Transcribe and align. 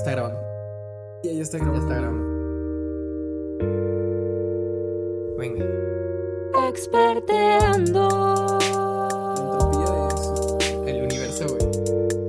está 0.00 0.12
grabando. 0.12 0.40
Ya, 1.22 1.32
ya 1.32 1.42
está 1.42 1.58
Ya 1.58 1.64
grabando. 1.64 1.86
está 1.88 2.00
grabando. 2.00 2.30
Venga. 5.38 5.64
Experteando. 6.68 8.08
Entropía 9.36 10.08
es 10.08 10.88
El 10.88 11.02
universo, 11.04 11.44
güey. 11.48 11.62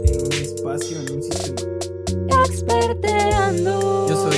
en 0.05 0.25
un 0.25 0.31
espacio, 0.33 0.97
en 0.99 1.13
un 1.15 1.23
sistema. 1.23 1.61
Experteando. 2.45 4.07
Yo 4.09 4.15
soy 4.15 4.37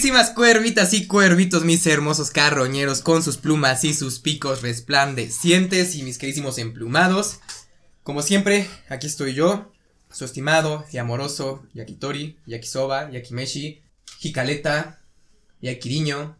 queridísimas 0.00 0.30
cuervitas 0.30 0.94
y 0.94 1.06
cuervitos, 1.06 1.62
mis 1.66 1.86
hermosos 1.86 2.30
carroñeros 2.30 3.02
con 3.02 3.22
sus 3.22 3.36
plumas 3.36 3.84
y 3.84 3.92
sus 3.92 4.18
picos 4.18 4.62
resplandecientes 4.62 5.94
y 5.94 6.02
mis 6.04 6.16
queridísimos 6.16 6.56
emplumados. 6.56 7.40
Como 8.02 8.22
siempre, 8.22 8.66
aquí 8.88 9.06
estoy 9.06 9.34
yo, 9.34 9.70
su 10.10 10.24
estimado 10.24 10.86
y 10.90 10.96
amoroso 10.96 11.62
Yakitori, 11.74 12.38
Yakisoba, 12.46 13.10
Yakimeshi, 13.10 13.82
Hikaleta, 14.22 15.02
Yakiriño. 15.60 16.34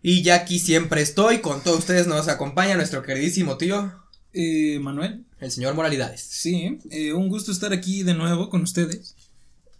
Y 0.00 0.22
ya 0.22 0.36
aquí 0.36 0.60
siempre 0.60 1.02
estoy, 1.02 1.40
con 1.40 1.64
todos 1.64 1.80
ustedes 1.80 2.06
nos 2.06 2.28
acompaña 2.28 2.76
nuestro 2.76 3.02
queridísimo 3.02 3.56
tío, 3.58 3.92
Eh, 4.32 4.78
Manuel, 4.78 5.24
el 5.40 5.50
señor 5.50 5.74
Moralidades. 5.74 6.20
sí, 6.20 6.78
eh, 6.90 7.12
un 7.12 7.28
gusto 7.28 7.50
estar 7.50 7.72
aquí 7.72 8.04
de 8.04 8.14
nuevo 8.14 8.50
con 8.50 8.62
ustedes 8.62 9.16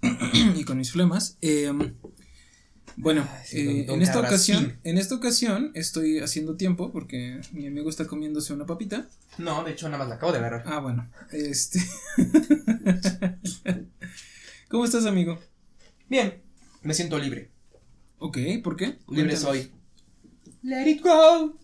y 0.57 0.65
con 0.65 0.79
mis 0.79 0.91
flemas. 0.91 1.37
Eh, 1.43 1.73
bueno, 2.97 3.27
Ay, 3.31 3.43
sí, 3.47 3.61
eh, 3.61 3.65
don- 3.65 3.87
don 3.87 3.95
en 3.97 4.03
esta 4.03 4.21
ocasión, 4.21 4.79
en 4.85 4.99
esta 4.99 5.15
ocasión 5.15 5.71
estoy 5.75 6.21
haciendo 6.21 6.57
tiempo 6.57 6.93
porque 6.93 7.41
mi 7.53 7.67
amigo 7.67 7.91
está 7.91 8.07
comiéndose 8.07 8.53
una 8.53 8.67
papita. 8.67 9.09
No, 9.39 9.65
de 9.65 9.73
hecho 9.73 9.87
nada 9.89 9.99
más 9.99 10.09
la 10.09 10.15
acabo 10.17 10.33
de 10.33 10.41
ver. 10.41 10.63
Ah, 10.67 10.79
bueno, 10.81 11.11
este. 11.33 11.81
¿Cómo 14.69 14.85
estás, 14.85 15.07
amigo? 15.07 15.39
Bien, 16.09 16.43
me 16.83 16.95
siento 16.95 17.19
libre. 17.19 17.51
Ok, 18.19 18.39
¿por 18.63 18.77
qué? 18.77 18.87
Libre 19.09 19.35
Cuéntanos. 19.37 19.41
soy. 19.41 19.73
Let 20.63 20.89
it 20.91 21.03
go. 21.03 21.59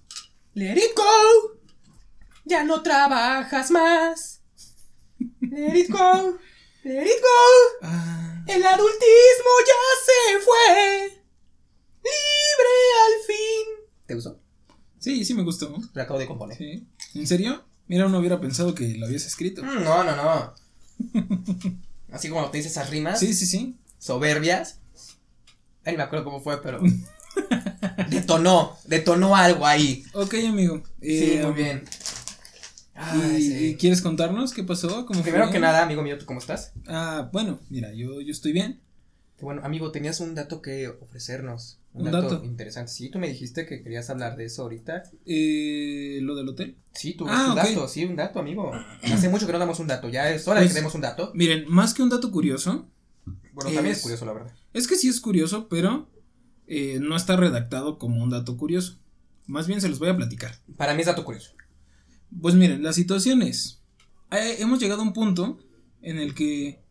Let 0.55 0.77
it 0.77 0.95
go. 0.97 1.59
Ya 2.45 2.65
no 2.65 2.83
trabajas 2.83 3.71
más. 3.71 4.43
Let 5.41 5.79
it 5.79 5.91
go. 5.91 6.39
Let 6.85 7.03
it 7.07 7.21
go. 7.21 7.79
Ah, 7.83 8.43
El 8.47 8.65
adultismo 8.65 9.51
ya 9.67 9.75
se 10.05 10.41
fue. 10.45 11.20
Libre 12.03 12.75
al 13.07 13.27
fin. 13.27 13.87
¿Te 14.07 14.15
gustó? 14.15 14.41
sí, 14.99 15.25
sí 15.25 15.35
me 15.35 15.43
gustó. 15.43 15.75
Lo 15.95 16.03
acabo 16.03 16.19
de 16.19 16.27
componer. 16.27 16.57
Sí. 16.59 16.87
¿En 17.15 17.27
serio? 17.27 17.65
Mira, 17.87 18.07
uno 18.07 18.19
hubiera 18.19 18.41
pensado 18.41 18.75
que 18.75 18.95
lo 18.97 19.07
habías 19.07 19.25
escrito. 19.27 19.63
Mm, 19.63 19.83
No, 19.85 20.05
no, 20.05 20.17
no. 20.17 20.55
Así 22.13 22.29
como 22.29 22.51
te 22.51 22.59
dices 22.59 22.73
esas 22.73 22.91
rimas 22.91 23.19
Sí, 23.21 23.33
sí, 23.35 23.47
sí. 23.47 23.77
soberbias. 23.99 24.79
Ay, 25.85 25.97
me 25.97 26.03
acuerdo 26.03 26.25
cómo 26.25 26.41
fue, 26.41 26.61
pero. 26.63 26.81
detonó. 28.11 28.77
Detonó 28.85 29.35
algo 29.37 29.67
ahí. 29.67 30.05
Ok, 30.13 30.35
amigo. 30.49 30.83
Sí, 31.01 31.35
Eh, 31.35 31.43
muy 31.45 31.55
bien. 31.55 31.85
¿y, 32.95 32.99
Ay, 33.03 33.43
sí. 33.43 33.67
y 33.69 33.75
quieres 33.77 34.03
contarnos 34.03 34.53
qué 34.53 34.63
pasó? 34.63 35.07
¿Cómo 35.07 35.23
Primero 35.23 35.45
fue? 35.45 35.53
que 35.55 35.59
nada, 35.61 35.83
amigo 35.83 36.03
mío, 36.03 36.19
¿tú 36.19 36.27
cómo 36.27 36.39
estás? 36.41 36.73
Ah, 36.87 37.31
bueno, 37.33 37.59
mira, 37.71 37.93
yo, 37.95 38.21
yo 38.21 38.31
estoy 38.31 38.53
bien. 38.53 38.81
Que 39.41 39.47
Bueno, 39.47 39.63
amigo, 39.65 39.91
tenías 39.91 40.21
un 40.21 40.35
dato 40.35 40.61
que 40.61 40.87
ofrecernos. 40.89 41.79
Un, 41.95 42.07
¿Un 42.07 42.13
dato, 42.13 42.29
dato? 42.29 42.45
interesante. 42.45 42.93
Sí, 42.93 43.11
tú 43.11 43.19
me 43.19 43.27
dijiste 43.27 43.65
que 43.67 43.83
querías 43.83 44.11
hablar 44.11 44.37
de 44.37 44.45
eso 44.45 44.63
ahorita. 44.63 45.03
Eh, 45.25 46.19
lo 46.21 46.37
del 46.37 46.47
hotel. 46.51 46.77
Sí, 46.93 47.15
tú, 47.15 47.25
Ah, 47.27 47.47
un 47.49 47.57
dato, 47.57 47.89
sí, 47.89 48.05
un 48.05 48.17
dato, 48.17 48.39
amigo. 48.39 48.71
Hace 49.03 49.31
mucho 49.31 49.47
que 49.47 49.53
no 49.53 49.59
damos 49.59 49.81
un 49.81 49.87
dato, 49.87 50.11
ya 50.11 50.31
es 50.31 50.47
hora 50.47 50.61
de 50.61 50.67
Pues- 50.67 50.75
que 50.75 50.81
demos 50.81 50.95
un 50.95 51.01
dato. 51.01 51.33
Miren, 51.35 51.65
más 51.69 51.95
que 51.95 52.03
un 52.03 52.11
dato 52.11 52.31
curioso, 52.31 52.87
Bueno, 53.55 53.71
también 53.73 53.87
es 53.87 53.97
es- 53.97 54.03
curioso, 54.03 54.27
la 54.27 54.35
verdad. 54.35 54.53
es 54.75 54.87
que 54.87 54.97
sí 54.97 55.09
es 55.09 55.21
curioso, 55.23 55.69
pero 55.69 56.11
eh, 56.67 56.99
no 57.01 57.17
está 57.17 57.35
redactado 57.37 57.99
como 57.99 58.23
un 58.23 58.29
dato 58.31 58.57
curioso. 58.59 58.99
Más 59.47 59.67
bien 59.67 59.81
se 59.81 59.89
los 59.89 59.99
voy 59.99 60.11
a 60.11 60.17
platicar. 60.17 60.55
Para 60.77 60.93
mí 60.95 61.01
es 61.01 61.07
dato 61.07 61.25
curioso. 61.25 61.53
Pues 62.43 62.55
miren, 62.55 62.83
la 62.83 62.93
situación 62.93 63.41
es, 63.43 63.81
eh, 64.31 64.57
hemos 64.59 64.79
llegado 64.81 65.01
a 65.01 65.05
un 65.05 65.13
punto 65.15 65.59
en 66.03 66.19
el 66.19 66.35
que 66.35 66.85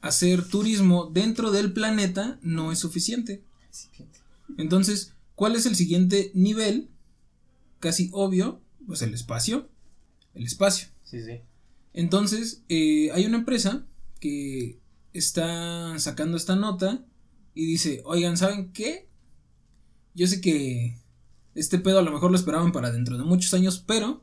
hacer 0.00 0.46
turismo 0.46 1.10
dentro 1.12 1.50
del 1.50 1.72
planeta 1.72 2.38
no 2.42 2.72
es 2.72 2.78
suficiente. 2.78 3.42
Entonces, 4.58 5.14
¿cuál 5.34 5.56
es 5.56 5.66
el 5.66 5.74
siguiente 5.74 6.30
nivel? 6.34 6.90
Casi 7.80 8.10
obvio, 8.12 8.60
pues 8.86 9.02
el 9.02 9.14
espacio. 9.14 9.68
El 10.34 10.44
espacio. 10.44 10.88
Sí, 11.02 11.22
sí. 11.22 11.40
Entonces, 11.92 12.62
eh, 12.68 13.10
hay 13.12 13.26
una 13.26 13.38
empresa 13.38 13.86
que 14.20 14.78
está 15.12 15.98
sacando 15.98 16.36
esta 16.36 16.56
nota 16.56 17.04
y 17.54 17.66
dice, 17.66 18.02
oigan, 18.04 18.36
¿saben 18.36 18.72
qué? 18.72 19.08
Yo 20.14 20.26
sé 20.26 20.40
que 20.40 20.98
este 21.54 21.78
pedo 21.78 21.98
a 21.98 22.02
lo 22.02 22.12
mejor 22.12 22.30
lo 22.30 22.36
esperaban 22.36 22.72
para 22.72 22.92
dentro 22.92 23.16
de 23.16 23.24
muchos 23.24 23.54
años, 23.54 23.82
pero 23.86 24.22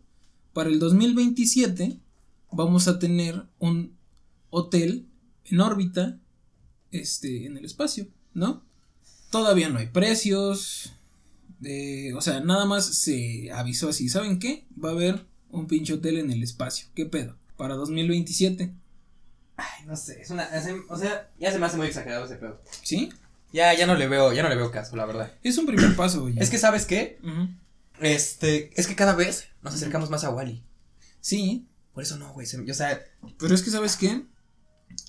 para 0.54 0.70
el 0.70 0.80
2027 0.80 2.00
vamos 2.52 2.88
a 2.88 3.00
tener 3.00 3.48
un 3.58 3.98
hotel 4.52 5.08
en 5.46 5.60
órbita 5.62 6.18
este, 6.92 7.46
en 7.46 7.58
el 7.58 7.66
espacio, 7.66 8.08
¿no? 8.34 8.64
Todavía 9.32 9.70
no 9.70 9.80
hay 9.80 9.88
precios, 9.88 10.94
eh, 11.64 12.14
o 12.16 12.22
sea, 12.22 12.40
nada 12.42 12.66
más 12.66 12.86
se 12.86 13.52
avisó 13.52 13.90
así, 13.90 14.10
¿saben 14.10 14.40
qué? 14.40 14.66
Va 14.84 14.90
a 14.90 14.94
haber 14.94 15.26
un 15.50 15.68
pinche 15.68 15.94
hotel 15.94 16.18
en 16.18 16.32
el 16.32 16.44
espacio, 16.44 16.88
¿qué 16.96 17.06
pedo? 17.06 17.36
Para 17.58 17.76
2027, 17.76 18.74
Ay, 19.56 19.86
no 19.86 19.96
sé, 19.96 20.20
es 20.22 20.30
una. 20.32 20.44
es- 20.46 20.68
o 20.90 20.98
sea, 20.98 21.30
ya 21.40 21.52
se 21.52 21.60
me 21.60 21.66
hace 21.68 21.78
muy 21.78 21.86
exagerado 21.88 22.26
ese 22.26 22.36
pedo. 22.38 22.60
¿sí? 22.82 23.10
Ya, 23.52 23.72
ya 23.76 23.86
no 23.86 23.94
le 23.96 24.08
veo, 24.08 24.34
ya 24.34 24.42
no 24.42 24.50
le 24.50 24.56
veo 24.56 24.72
caso, 24.72 24.96
la 24.96 25.06
verdad. 25.06 25.32
Es 25.44 25.60
un 25.60 25.68
primer 25.68 25.96
paso, 25.96 26.24
oye. 26.24 26.42
Es 26.42 26.50
que, 26.50 26.58
¿sabes 26.58 26.86
qué? 26.88 27.20
Este, 28.02 28.72
es 28.80 28.88
que 28.88 28.96
cada 28.96 29.14
vez 29.16 29.48
nos 29.62 29.76
acercamos 29.76 30.10
más 30.10 30.24
a 30.24 30.32
Wally. 30.32 30.64
Sí, 31.22 31.68
Por 31.94 32.02
eso 32.02 32.18
no, 32.18 32.34
güey. 32.34 32.48
se- 32.48 32.60
O 32.60 32.74
sea, 32.74 33.00
pero 33.38 33.54
es 33.54 33.62
que, 33.62 33.70
¿sabes 33.70 33.96
qué? 33.96 34.24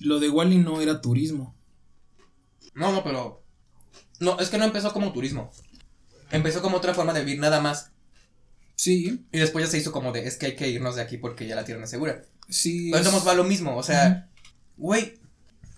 Lo 0.00 0.18
de 0.20 0.28
Wally 0.30 0.58
no 0.58 0.80
era 0.80 1.00
turismo. 1.00 1.54
no, 2.74 2.92
no, 2.92 3.02
pero. 3.04 3.42
No, 4.20 4.38
es 4.38 4.48
que 4.48 4.58
no 4.58 4.64
empezó 4.64 4.92
como 4.92 5.12
turismo. 5.12 5.50
Empezó 6.30 6.62
como 6.62 6.76
otra 6.78 6.94
forma 6.94 7.12
de 7.12 7.24
vivir 7.24 7.40
nada 7.40 7.60
más. 7.60 7.90
Sí, 8.76 9.24
Y 9.32 9.38
después 9.38 9.64
ya 9.64 9.70
se 9.70 9.78
hizo 9.78 9.92
como 9.92 10.10
de, 10.12 10.26
es 10.26 10.36
que 10.36 10.46
hay 10.46 10.56
que 10.56 10.68
irnos 10.68 10.96
de 10.96 11.02
aquí 11.02 11.16
porque 11.16 11.46
ya 11.46 11.54
la 11.54 11.64
Tierra 11.64 11.78
no 11.80 11.84
es 11.84 11.90
segura. 11.90 12.22
sí. 12.48 12.90
Pero 12.90 13.00
es- 13.02 13.06
entonces 13.06 13.28
va 13.28 13.32
a 13.32 13.36
lo 13.36 13.44
mismo, 13.44 13.76
o 13.76 13.82
sea, 13.84 14.28
güey, 14.76 15.14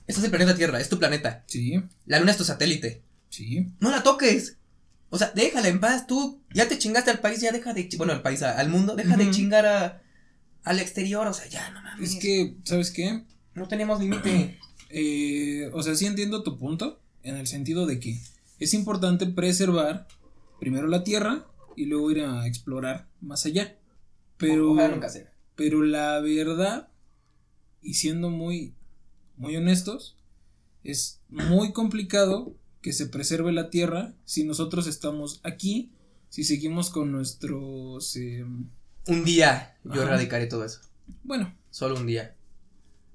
este 0.06 0.20
es 0.20 0.24
el 0.24 0.30
planeta 0.30 0.54
Tierra, 0.56 0.80
es 0.80 0.88
tu 0.88 0.98
planeta. 0.98 1.44
Sí, 1.46 1.82
La 2.06 2.18
Luna 2.18 2.30
es 2.30 2.36
tu 2.38 2.44
satélite. 2.44 3.02
sí. 3.28 3.66
No 3.80 3.90
la 3.90 4.02
toques. 4.02 4.56
O 5.10 5.18
sea, 5.18 5.30
déjala 5.34 5.68
en 5.68 5.78
paz, 5.78 6.06
tú 6.06 6.42
ya 6.52 6.68
te 6.68 6.78
chingaste 6.78 7.10
al 7.10 7.20
país, 7.20 7.40
ya 7.40 7.52
deja 7.52 7.72
de, 7.74 7.88
bueno, 7.98 8.12
al 8.14 8.22
país, 8.22 8.42
al 8.42 8.68
mundo, 8.70 8.96
deja 8.96 9.16
de 9.16 9.30
chingar 9.30 9.66
a, 9.66 10.02
al 10.64 10.78
exterior, 10.80 11.26
o 11.26 11.32
sea, 11.34 11.46
ya, 11.48 11.70
no 11.70 11.80
mames. 11.82 12.14
Es 12.14 12.18
que, 12.20 12.56
¿sabes 12.64 12.90
qué? 12.90 13.22
No 13.56 13.66
tenemos 13.68 14.00
límite. 14.00 14.58
Eh, 14.88 15.68
o 15.72 15.82
sea, 15.82 15.96
sí 15.96 16.06
entiendo 16.06 16.44
tu 16.44 16.56
punto, 16.58 17.00
en 17.24 17.34
el 17.34 17.48
sentido 17.48 17.86
de 17.86 17.98
que 17.98 18.20
es 18.60 18.72
importante 18.72 19.26
preservar 19.26 20.06
primero 20.60 20.86
la 20.86 21.02
Tierra 21.02 21.44
y 21.74 21.86
luego 21.86 22.12
ir 22.12 22.20
a 22.20 22.46
explorar 22.46 23.08
más 23.20 23.44
allá. 23.46 23.76
Pero, 24.36 24.70
Ojalá 24.70 24.94
nunca 24.94 25.08
sea. 25.08 25.32
pero 25.56 25.82
la 25.82 26.20
verdad, 26.20 26.88
y 27.82 27.94
siendo 27.94 28.30
muy, 28.30 28.74
muy 29.36 29.56
honestos, 29.56 30.16
es 30.84 31.20
muy 31.30 31.72
complicado 31.72 32.54
que 32.80 32.92
se 32.92 33.06
preserve 33.06 33.50
la 33.50 33.70
Tierra 33.70 34.14
si 34.24 34.44
nosotros 34.44 34.86
estamos 34.86 35.40
aquí, 35.42 35.90
si 36.28 36.44
seguimos 36.44 36.90
con 36.90 37.10
nuestros, 37.10 38.14
em, 38.14 38.68
Un 39.08 39.24
día 39.24 39.76
yo 39.82 39.94
Ajá. 39.94 40.02
erradicaré 40.04 40.46
todo 40.46 40.64
eso. 40.64 40.78
bueno, 41.24 41.52
Solo 41.70 41.96
un 41.96 42.06
día. 42.06 42.35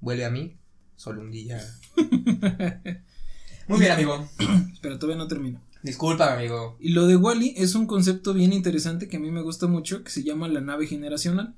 Vuelve 0.01 0.25
a 0.25 0.31
mí, 0.31 0.57
solo 0.95 1.21
un 1.21 1.31
día. 1.31 1.61
Muy 3.67 3.79
bien, 3.79 3.91
amigo. 3.91 4.27
pero 4.81 4.99
todavía 4.99 5.17
no 5.23 5.27
termino. 5.27 5.61
Disculpa, 5.83 6.33
amigo. 6.33 6.77
Y 6.79 6.89
lo 6.89 7.07
de 7.07 7.15
Wally 7.15 7.53
es 7.57 7.75
un 7.75 7.87
concepto 7.87 8.33
bien 8.33 8.53
interesante 8.53 9.07
que 9.07 9.17
a 9.17 9.19
mí 9.19 9.31
me 9.31 9.41
gusta 9.41 9.67
mucho, 9.67 10.03
que 10.03 10.11
se 10.11 10.23
llama 10.23 10.47
la 10.47 10.61
nave 10.61 10.87
generacional. 10.87 11.55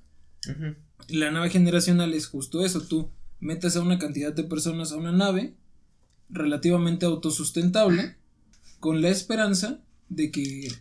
Y 1.07 1.17
la 1.17 1.31
nave 1.31 1.49
generacional 1.49 2.13
es 2.13 2.27
justo 2.27 2.65
eso, 2.65 2.81
tú 2.81 3.09
metes 3.39 3.75
a 3.75 3.81
una 3.81 3.97
cantidad 3.97 4.33
de 4.33 4.43
personas 4.43 4.91
a 4.91 4.97
una 4.97 5.11
nave 5.11 5.55
relativamente 6.29 7.05
autosustentable 7.05 8.17
con 8.79 9.01
la 9.01 9.09
esperanza 9.09 9.79
de 10.09 10.31
que 10.31 10.71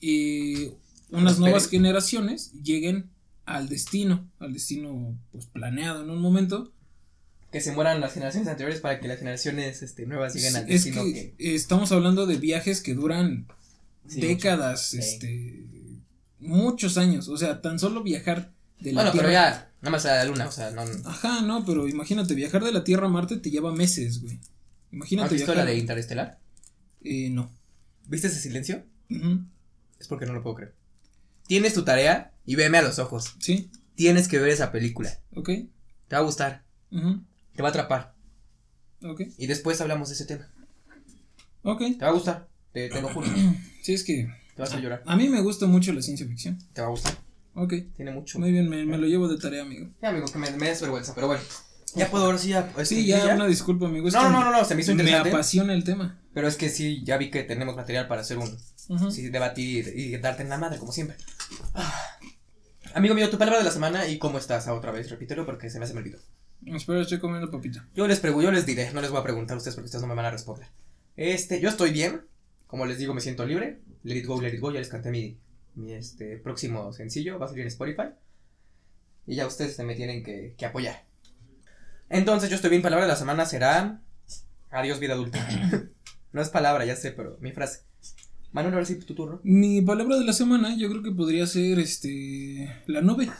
eh, 0.00 0.74
unas 1.10 1.38
nuevas 1.38 1.68
generaciones 1.68 2.52
lleguen 2.62 3.10
al 3.46 3.68
destino, 3.68 4.30
al 4.38 4.52
destino 4.52 5.18
pues 5.32 5.46
planeado 5.46 6.02
en 6.02 6.10
un 6.10 6.20
momento 6.20 6.72
que 7.50 7.60
se 7.60 7.72
mueran 7.72 8.00
las 8.00 8.12
generaciones 8.12 8.48
anteriores 8.48 8.80
para 8.80 9.00
que 9.00 9.08
las 9.08 9.18
generaciones 9.18 9.82
este, 9.82 10.06
nuevas 10.06 10.34
lleguen 10.34 10.56
al 10.56 10.62
es 10.64 10.84
destino 10.84 11.04
que, 11.04 11.34
que. 11.38 11.54
estamos 11.54 11.92
hablando 11.92 12.26
de 12.26 12.36
viajes 12.36 12.80
que 12.82 12.94
duran 12.94 13.46
sí, 14.06 14.20
décadas, 14.20 14.92
mucho. 14.94 15.02
Sí. 15.06 15.08
este, 15.14 15.64
muchos 16.40 16.98
años. 16.98 17.28
O 17.28 17.36
sea, 17.36 17.60
tan 17.62 17.78
solo 17.78 18.02
viajar 18.02 18.52
de 18.80 18.92
la 18.92 18.96
Bueno, 19.02 19.12
Tierra. 19.12 19.26
pero 19.26 19.32
ya, 19.32 19.70
nada 19.80 19.90
más 19.90 20.06
a 20.06 20.14
la 20.16 20.24
luna, 20.24 20.46
o 20.46 20.52
sea, 20.52 20.70
no. 20.70 20.82
¿Has 20.82 21.06
Ajá, 21.06 21.40
no, 21.42 21.64
pero 21.64 21.88
imagínate, 21.88 22.34
viajar 22.34 22.62
de 22.64 22.72
la 22.72 22.84
Tierra 22.84 23.06
a 23.06 23.10
Marte 23.10 23.36
te 23.38 23.50
lleva 23.50 23.72
meses, 23.74 24.20
güey. 24.20 24.38
Imagínate 24.92 25.34
visto 25.34 25.52
viajar. 25.52 25.64
la 25.66 25.70
de 25.70 25.78
Interestelar? 25.78 26.38
Eh, 27.02 27.30
no. 27.30 27.50
¿Viste 28.06 28.26
ese 28.28 28.40
silencio? 28.40 28.84
Ujú, 29.10 29.44
Es 29.98 30.08
porque 30.08 30.26
no 30.26 30.32
lo 30.32 30.42
puedo 30.42 30.56
creer. 30.56 30.74
Tienes 31.46 31.72
tu 31.74 31.82
tarea 31.84 32.32
y 32.44 32.56
veme 32.56 32.78
a 32.78 32.82
los 32.82 32.98
ojos. 32.98 33.34
Sí, 33.38 33.70
Tienes 33.94 34.28
que 34.28 34.38
ver 34.38 34.50
esa 34.50 34.70
película. 34.70 35.18
ok. 35.34 35.46
Te 36.08 36.16
va 36.16 36.18
a 36.18 36.24
gustar. 36.24 36.64
ujú, 36.90 37.22
Te 37.58 37.62
va 37.62 37.70
a 37.70 37.70
atrapar. 37.70 38.14
Ok, 39.02 39.22
Y 39.36 39.48
después 39.48 39.80
hablamos 39.80 40.08
de 40.10 40.14
ese 40.14 40.26
tema. 40.26 40.48
ok. 41.62 41.80
Te 41.98 42.04
va 42.04 42.08
a 42.08 42.12
gustar. 42.12 42.48
Te, 42.72 42.88
te 42.88 43.02
lo 43.02 43.08
juro. 43.08 43.26
Sí, 43.82 43.94
es 43.94 44.04
que 44.04 44.28
Te 44.54 44.62
vas 44.62 44.72
a 44.74 44.78
llorar. 44.78 45.02
a 45.04 45.16
mí 45.16 45.28
me 45.28 45.40
gusta 45.40 45.66
mucho 45.66 45.92
la 45.92 46.00
ciencia 46.00 46.24
ficción. 46.24 46.56
Te 46.72 46.82
va 46.82 46.86
a 46.86 46.90
gustar. 46.90 47.14
Ok, 47.54 47.74
Tiene 47.96 48.12
mucho. 48.12 48.38
muy 48.38 48.52
bien, 48.52 48.68
me, 48.68 48.84
me 48.84 48.96
lo 48.96 49.08
llevo 49.08 49.26
de 49.26 49.38
tarea, 49.38 49.62
amigo. 49.62 49.88
Ya, 50.00 50.10
amigo, 50.10 50.26
que 50.26 50.38
me, 50.38 50.52
me 50.52 50.68
des 50.68 50.80
vergüenza, 50.80 51.16
pero 51.16 51.26
bueno. 51.26 51.42
Ya 51.96 52.08
puedo 52.08 52.26
ahora 52.26 52.38
sí 52.38 52.50
ya. 52.50 52.60
este, 52.78 52.84
Sí, 52.84 53.06
ya, 53.06 53.34
una 53.34 53.46
disculpa, 53.48 53.86
amigo. 53.86 54.08
No, 54.10 54.30
no, 54.30 54.44
no, 54.44 54.52
no, 54.52 54.64
se 54.64 54.76
me 54.76 54.82
hizo 54.82 54.94
Me 54.94 55.02
interesante. 55.02 55.30
apasiona 55.30 55.72
el 55.74 55.82
tema. 55.82 56.20
Pero 56.32 56.46
es 56.46 56.54
que 56.56 56.68
sí, 56.68 57.02
ya 57.02 57.16
vi 57.16 57.28
que 57.32 57.42
tenemos 57.42 57.74
material 57.74 58.06
para 58.06 58.20
hacer 58.20 58.38
un. 58.38 58.56
Sí, 59.10 59.30
debatir 59.30 59.92
y 59.96 60.16
darte 60.18 60.44
en 60.44 60.48
la 60.50 60.58
madre, 60.58 60.78
como 60.78 60.92
siempre. 60.92 61.16
Ah. 61.74 61.92
Amigo 62.94 63.16
mío, 63.16 63.28
tu 63.30 63.36
palabra 63.38 63.58
de 63.58 63.64
la 63.64 63.72
semana 63.72 64.06
y 64.06 64.18
cómo 64.18 64.38
estás 64.38 64.68
Ah, 64.68 64.74
otra 64.74 64.92
vez. 64.92 65.10
Repítelo 65.10 65.44
porque 65.44 65.70
se 65.70 65.80
me 65.80 65.86
hace 65.86 65.94
me 65.94 66.00
olvidó. 66.00 66.18
Espera, 66.74 67.00
estoy 67.00 67.18
comiendo 67.18 67.50
papita. 67.50 67.86
Yo 67.94 68.06
les 68.06 68.20
pregunto, 68.20 68.44
yo 68.44 68.52
les 68.52 68.66
diré, 68.66 68.92
no 68.92 69.00
les 69.00 69.10
voy 69.10 69.20
a 69.20 69.22
preguntar 69.22 69.54
a 69.54 69.58
ustedes 69.58 69.74
porque 69.74 69.86
ustedes 69.86 70.02
no 70.02 70.08
me 70.08 70.14
van 70.14 70.26
a 70.26 70.30
responder. 70.30 70.68
Este, 71.16 71.60
yo 71.60 71.68
estoy 71.68 71.90
bien, 71.90 72.22
como 72.66 72.86
les 72.86 72.98
digo, 72.98 73.14
me 73.14 73.20
siento 73.20 73.44
libre. 73.44 73.80
Let 74.04 74.16
it 74.16 74.26
go, 74.26 74.40
let 74.40 74.54
it 74.54 74.60
go, 74.60 74.70
ya 74.70 74.78
les 74.78 74.88
canté 74.88 75.10
mi, 75.10 75.38
mi 75.74 75.92
este, 75.92 76.36
próximo 76.38 76.92
sencillo, 76.92 77.38
va 77.38 77.46
a 77.46 77.48
salir 77.48 77.62
en 77.62 77.68
Spotify. 77.68 78.10
Y 79.26 79.36
ya 79.36 79.46
ustedes 79.46 79.76
se 79.76 79.84
me 79.84 79.94
tienen 79.94 80.22
que, 80.22 80.54
que 80.56 80.66
apoyar. 80.66 81.04
Entonces, 82.08 82.48
yo 82.48 82.56
estoy 82.56 82.70
bien, 82.70 82.82
palabra 82.82 83.04
de 83.04 83.12
la 83.12 83.16
semana 83.16 83.44
será 83.44 84.00
Adiós, 84.70 85.00
vida 85.00 85.14
adulta. 85.14 85.46
no 86.32 86.42
es 86.42 86.48
palabra, 86.50 86.84
ya 86.84 86.96
sé, 86.96 87.12
pero 87.12 87.38
mi 87.40 87.52
frase. 87.52 87.84
Manuel, 88.52 88.74
ahora 88.74 88.86
sí, 88.86 88.98
tu 88.98 89.14
turno. 89.14 89.40
Mi 89.42 89.82
palabra 89.82 90.16
de 90.18 90.24
la 90.24 90.32
semana 90.32 90.76
yo 90.76 90.88
creo 90.88 91.02
que 91.02 91.10
podría 91.10 91.46
ser 91.46 91.78
este 91.78 92.82
la 92.86 93.02
nube, 93.02 93.30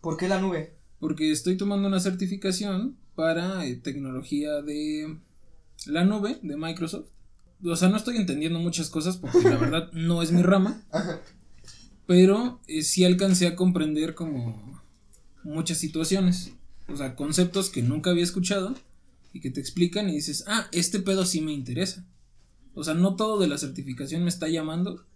¿Por 0.00 0.16
qué 0.16 0.28
la 0.28 0.40
nube? 0.40 0.75
Porque 0.98 1.30
estoy 1.30 1.56
tomando 1.56 1.88
una 1.88 2.00
certificación 2.00 2.96
para 3.14 3.66
eh, 3.66 3.76
tecnología 3.76 4.62
de 4.62 5.18
la 5.86 6.04
nube 6.04 6.38
de 6.42 6.56
Microsoft. 6.56 7.08
O 7.64 7.76
sea, 7.76 7.88
no 7.88 7.96
estoy 7.96 8.16
entendiendo 8.16 8.58
muchas 8.58 8.90
cosas 8.90 9.16
porque 9.16 9.42
la 9.42 9.56
verdad 9.60 9.90
no 9.92 10.22
es 10.22 10.32
mi 10.32 10.42
rama, 10.42 10.82
pero 12.06 12.60
eh, 12.66 12.82
sí 12.82 13.04
alcancé 13.04 13.46
a 13.46 13.56
comprender 13.56 14.14
como 14.14 14.82
muchas 15.42 15.78
situaciones, 15.78 16.52
o 16.88 16.96
sea, 16.96 17.14
conceptos 17.14 17.70
que 17.70 17.82
nunca 17.82 18.10
había 18.10 18.24
escuchado 18.24 18.74
y 19.32 19.40
que 19.40 19.50
te 19.50 19.60
explican 19.60 20.08
y 20.08 20.14
dices, 20.14 20.44
ah, 20.46 20.68
este 20.72 21.00
pedo 21.00 21.24
sí 21.24 21.40
me 21.40 21.52
interesa. 21.52 22.04
O 22.74 22.84
sea, 22.84 22.94
no 22.94 23.16
todo 23.16 23.38
de 23.38 23.48
la 23.48 23.56
certificación 23.56 24.22
me 24.22 24.28
está 24.28 24.48
llamando, 24.48 25.06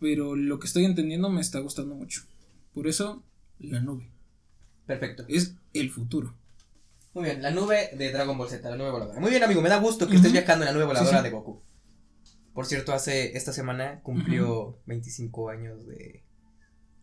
pero 0.00 0.36
lo 0.36 0.58
que 0.58 0.66
estoy 0.66 0.84
entendiendo 0.84 1.28
me 1.28 1.40
está 1.40 1.60
gustando 1.60 1.94
mucho. 1.94 2.22
Por 2.72 2.88
eso, 2.88 3.22
la 3.58 3.80
nube 3.80 4.15
Perfecto. 4.86 5.24
es 5.28 5.56
el 5.72 5.90
futuro. 5.90 6.34
Muy 7.14 7.24
bien, 7.24 7.42
la 7.42 7.50
nube 7.50 7.90
de 7.96 8.12
Dragon 8.12 8.36
Ball 8.36 8.50
Z, 8.50 8.68
la 8.68 8.76
nube 8.76 8.90
voladora. 8.90 9.20
Muy 9.20 9.30
bien, 9.30 9.42
amigo, 9.42 9.62
me 9.62 9.70
da 9.70 9.78
gusto 9.78 10.06
que 10.06 10.16
estés 10.16 10.32
viajando 10.32 10.64
en 10.64 10.68
la 10.68 10.74
nube 10.74 10.84
voladora 10.84 11.18
sí. 11.18 11.24
de 11.24 11.30
Goku. 11.30 11.62
Por 12.52 12.66
cierto, 12.66 12.92
hace 12.92 13.36
esta 13.36 13.52
semana 13.52 14.00
cumplió 14.02 14.78
25 14.86 15.50
años 15.50 15.86
de. 15.86 16.24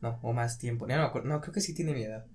No, 0.01 0.19
o 0.21 0.33
más 0.33 0.57
tiempo. 0.57 0.85
No, 0.87 0.95
me 0.95 1.01
acuerdo. 1.01 1.29
no, 1.29 1.41
creo 1.41 1.53
que 1.53 1.61
sí 1.61 1.73
tiene 1.73 1.93
mi 1.93 2.03
edad. 2.03 2.25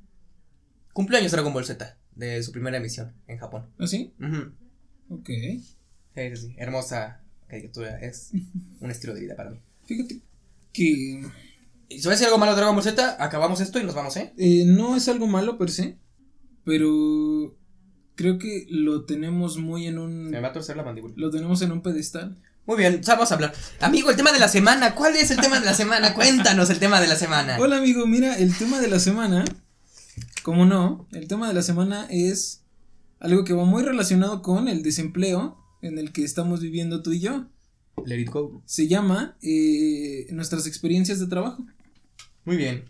Cumpleaños 0.93 1.33
Dragon 1.33 1.53
Ball 1.53 1.65
Z, 1.65 1.99
de 2.15 2.43
su 2.43 2.53
primera 2.53 2.79
emisión 2.79 3.15
en 3.27 3.39
Japón. 3.39 3.71
¿Así? 3.79 4.15
Ujú. 4.21 4.53
Ok. 5.11 5.29
Sí, 5.29 5.61
sí, 6.15 6.37
sí. 6.37 6.55
Hermosa 6.59 7.23
caricatura. 7.47 7.99
Es 8.01 8.33
un 8.81 8.91
estilo 8.91 9.15
de 9.15 9.21
vida 9.21 9.37
para 9.37 9.51
mí. 9.51 9.61
Fíjate 9.85 10.21
que 10.73 11.23
Y 11.89 12.01
si 12.01 12.07
va 12.07 12.13
a 12.13 12.15
decir 12.15 12.27
algo 12.27 12.39
malo 12.39 12.53
de 12.53 12.57
Dragon 12.57 12.75
Ball 12.77 12.85
Z, 12.85 13.17
acabamos 13.19 13.61
esto 13.61 13.79
y 13.79 13.85
nos 13.85 13.95
vamos, 13.95 14.17
¿eh? 14.17 14.35
eh, 14.37 14.65
no 14.67 14.95
es 14.97 15.09
algo 15.09 15.27
malo 15.27 15.57
per 15.57 15.71
se, 15.71 15.99
pero 16.65 17.57
creo 18.15 18.39
que 18.39 18.67
lo 18.69 19.07
tenemos 19.07 19.57
muy 19.57 19.87
en 19.87 19.95
Se 19.95 20.01
un... 20.01 20.31
me 20.31 20.41
va 20.41 20.49
a 20.49 20.53
torcer 20.53 20.77
la 20.77 20.83
mandíbula. 20.83 21.15
Lo 21.17 21.31
tenemos 21.31 21.63
en 21.63 21.73
un 21.73 21.83
pedestal. 21.83 22.39
Muy 22.67 22.77
bien, 22.77 23.01
vamos 23.07 23.31
a 23.33 23.35
hablar. 23.35 23.55
Amigo, 23.81 24.11
el 24.11 24.17
tema 24.17 24.33
de 24.33 24.39
la 24.39 24.49
semana. 24.49 24.95
¿Cuál 24.95 25.17
es 25.17 25.31
el 25.31 25.39
tema 25.39 25.59
de 25.59 25.65
la 25.65 25.73
semana? 25.73 26.13
Cuéntanos 26.13 26.69
el 26.69 26.79
tema 26.79 27.01
de 27.01 27.09
la 27.09 27.17
semana. 27.17 27.57
Hola 27.59 27.79
amigo, 27.79 28.07
mira, 28.07 28.37
el 28.37 28.55
tema 28.55 28.81
de 28.81 28.89
la 28.89 28.99
semana, 28.99 29.47
como 30.43 30.67
no, 30.67 31.09
el 31.13 31.27
tema 31.27 31.49
de 31.49 31.55
la 31.55 31.63
semana 31.63 32.07
es 32.11 32.65
algo 33.21 33.45
que 33.45 33.55
va 33.55 33.65
muy 33.65 33.83
relacionado 33.83 34.43
con 34.43 34.69
el 34.69 34.83
desempleo 34.83 35.57
en 35.81 35.99
el 35.99 36.13
que 36.13 36.25
estamos 36.25 36.61
viviendo 36.61 37.03
tú 37.03 37.13
y 37.13 37.21
yo. 37.21 37.47
Let 38.05 38.19
it 38.19 38.31
go. 38.31 38.63
Se 38.67 38.87
llama 38.87 39.39
eh, 39.41 40.27
nuestras 40.33 40.67
experiencias 40.67 41.19
de 41.21 41.27
trabajo. 41.27 41.65
Muy 42.49 42.57
bien. 42.57 42.85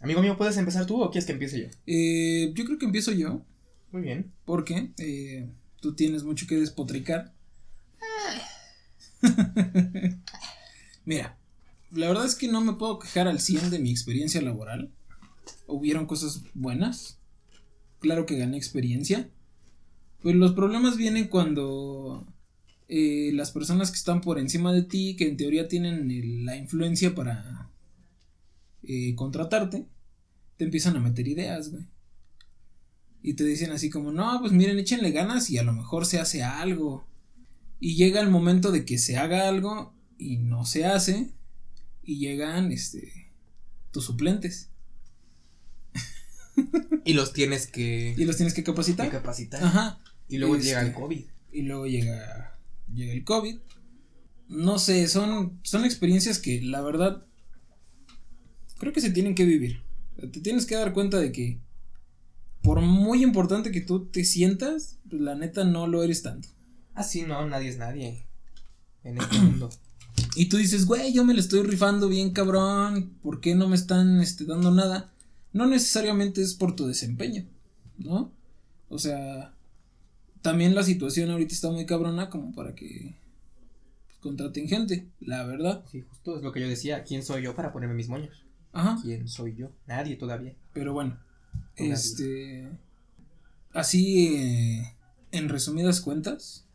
Amigo 0.00 0.20
mío, 0.22 0.36
¿puedes 0.36 0.56
empezar 0.56 0.86
tú 0.86 1.00
o 1.00 1.08
quieres 1.08 1.24
que 1.24 1.30
empiece 1.30 1.60
yo? 1.60 1.68
Eh, 1.86 2.52
yo 2.52 2.64
creo 2.64 2.78
que 2.80 2.86
empiezo 2.86 3.12
yo, 3.12 3.46
Muy 3.92 4.02
bien. 4.02 4.32
porque 4.44 4.90
eh, 4.98 5.48
tú 5.80 5.94
tienes 5.94 6.24
mucho 6.24 6.48
que 6.48 6.56
despotricar. 6.56 7.32
Mira, 11.04 11.38
la 11.92 12.08
verdad 12.08 12.26
es 12.26 12.34
que 12.34 12.48
no 12.48 12.60
me 12.60 12.72
puedo 12.72 12.98
quejar 12.98 13.28
al 13.28 13.38
100 13.38 13.70
de 13.70 13.78
mi 13.78 13.92
experiencia 13.92 14.42
laboral. 14.42 14.90
Hubieron 15.68 16.06
cosas 16.06 16.42
buenas. 16.52 17.20
Claro 18.00 18.26
que 18.26 18.36
gané 18.36 18.56
experiencia. 18.56 19.30
Pero 20.24 20.38
los 20.38 20.54
problemas 20.54 20.96
vienen 20.96 21.28
cuando 21.28 22.26
eh, 22.88 23.30
las 23.32 23.52
personas 23.52 23.92
que 23.92 23.96
están 23.96 24.20
por 24.20 24.40
encima 24.40 24.72
de 24.72 24.82
ti, 24.82 25.14
que 25.14 25.28
en 25.28 25.36
teoría 25.36 25.68
tienen 25.68 26.44
la 26.44 26.56
influencia 26.56 27.14
para 27.14 27.70
eh, 28.86 29.14
contratarte, 29.14 29.86
te 30.56 30.64
empiezan 30.64 30.96
a 30.96 31.00
meter 31.00 31.26
ideas, 31.28 31.70
güey. 31.70 31.84
Y 33.22 33.34
te 33.34 33.44
dicen 33.44 33.70
así 33.72 33.88
como, 33.90 34.12
no, 34.12 34.38
pues 34.40 34.52
miren, 34.52 34.78
échenle 34.78 35.10
ganas 35.10 35.48
y 35.50 35.56
a 35.58 35.62
lo 35.62 35.72
mejor 35.72 36.04
se 36.06 36.20
hace 36.20 36.42
algo. 36.42 37.06
Y 37.80 37.96
llega 37.96 38.20
el 38.20 38.30
momento 38.30 38.70
de 38.70 38.84
que 38.84 38.98
se 38.98 39.16
haga 39.16 39.48
algo 39.48 39.94
y 40.18 40.36
no 40.38 40.64
se 40.66 40.84
hace. 40.84 41.32
Y 42.02 42.18
llegan, 42.18 42.70
este, 42.70 43.32
tus 43.90 44.04
suplentes. 44.04 44.70
Y 47.04 47.14
los 47.14 47.32
tienes 47.32 47.66
que, 47.66 48.14
Y 48.16 48.24
los 48.24 48.36
tienes 48.36 48.54
que 48.54 48.62
que 48.62 48.70
capacitar. 48.70 49.10
capacitar. 49.10 49.62
Ajá. 49.64 50.00
Y 50.28 50.38
luego 50.38 50.56
Este- 50.56 50.68
llega 50.68 50.82
el 50.82 50.92
COVID. 50.92 51.24
Y 51.52 51.62
luego 51.62 51.86
llega, 51.86 52.58
llega 52.92 53.12
el 53.12 53.24
COVID. 53.24 53.56
No 54.48 54.78
sé, 54.78 55.08
son, 55.08 55.58
son 55.62 55.84
experiencias 55.84 56.38
que 56.38 56.60
la 56.62 56.80
verdad 56.82 57.26
creo 58.78 58.92
que 58.92 59.00
se 59.00 59.10
tienen 59.10 59.34
que 59.34 59.44
vivir. 59.44 59.82
Te 60.16 60.40
tienes 60.40 60.66
que 60.66 60.76
dar 60.76 60.92
cuenta 60.92 61.18
de 61.18 61.32
que 61.32 61.58
por 62.62 62.80
muy 62.80 63.22
importante 63.22 63.70
que 63.70 63.82
tú 63.82 64.06
te 64.06 64.24
sientas, 64.24 64.98
pues, 65.08 65.20
la 65.20 65.34
neta 65.34 65.64
no 65.64 65.86
lo 65.86 66.02
eres 66.02 66.22
tanto. 66.22 66.48
Ah, 66.94 67.02
sí, 67.02 67.22
no, 67.22 67.46
nadie 67.46 67.68
es 67.68 67.78
nadie. 67.78 68.26
En 69.04 69.18
este 69.18 69.38
mundo. 69.38 69.70
Y 70.36 70.48
tú 70.48 70.58
dices, 70.58 70.86
güey, 70.86 71.12
yo 71.12 71.24
me 71.24 71.34
lo 71.34 71.40
estoy 71.40 71.62
rifando 71.62 72.08
bien 72.08 72.30
cabrón, 72.30 73.14
¿por 73.20 73.40
qué 73.40 73.56
no 73.56 73.68
me 73.68 73.74
están 73.74 74.20
este, 74.20 74.44
dando 74.44 74.70
nada? 74.70 75.12
No 75.52 75.66
necesariamente 75.66 76.40
es 76.40 76.54
por 76.54 76.76
tu 76.76 76.86
desempeño, 76.86 77.44
¿no? 77.98 78.32
O 78.88 78.98
sea, 78.98 79.54
también 80.40 80.74
la 80.74 80.84
situación 80.84 81.30
ahorita 81.30 81.52
está 81.52 81.70
muy 81.70 81.84
cabrona 81.84 82.30
como 82.30 82.54
para 82.54 82.76
que 82.76 83.16
pues, 84.06 84.18
contraten 84.20 84.68
gente, 84.68 85.08
la 85.20 85.44
verdad. 85.44 85.84
Sí, 85.90 86.02
justo 86.08 86.36
es 86.36 86.42
lo 86.44 86.52
que 86.52 86.60
yo 86.60 86.68
decía. 86.68 87.02
¿Quién 87.02 87.24
soy 87.24 87.42
yo 87.42 87.56
para 87.56 87.72
ponerme 87.72 87.94
mis 87.94 88.08
moños? 88.08 88.43
Ajá, 88.74 88.98
¿Quién 89.00 89.28
soy 89.28 89.54
yo? 89.54 89.70
Nadie 89.86 90.16
todavía. 90.16 90.54
pero 90.72 90.92
bueno, 90.92 91.18
este, 91.76 92.68
así, 93.72 94.36
eh, 94.36 94.96
en 95.30 95.48
resumidas 95.48 96.00
cuentas, 96.00 96.66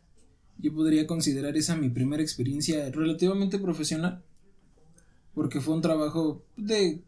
yo 0.58 0.74
podría 0.74 1.06
considerar 1.06 1.56
esa 1.56 1.76
mi 1.76 1.90
primera 1.90 2.22
experiencia 2.22 2.90
relativamente 2.90 3.58
profesional, 3.58 4.22
porque 5.34 5.60
fue 5.60 5.74
un 5.74 5.82
trabajo 5.82 6.44
de 6.56 7.02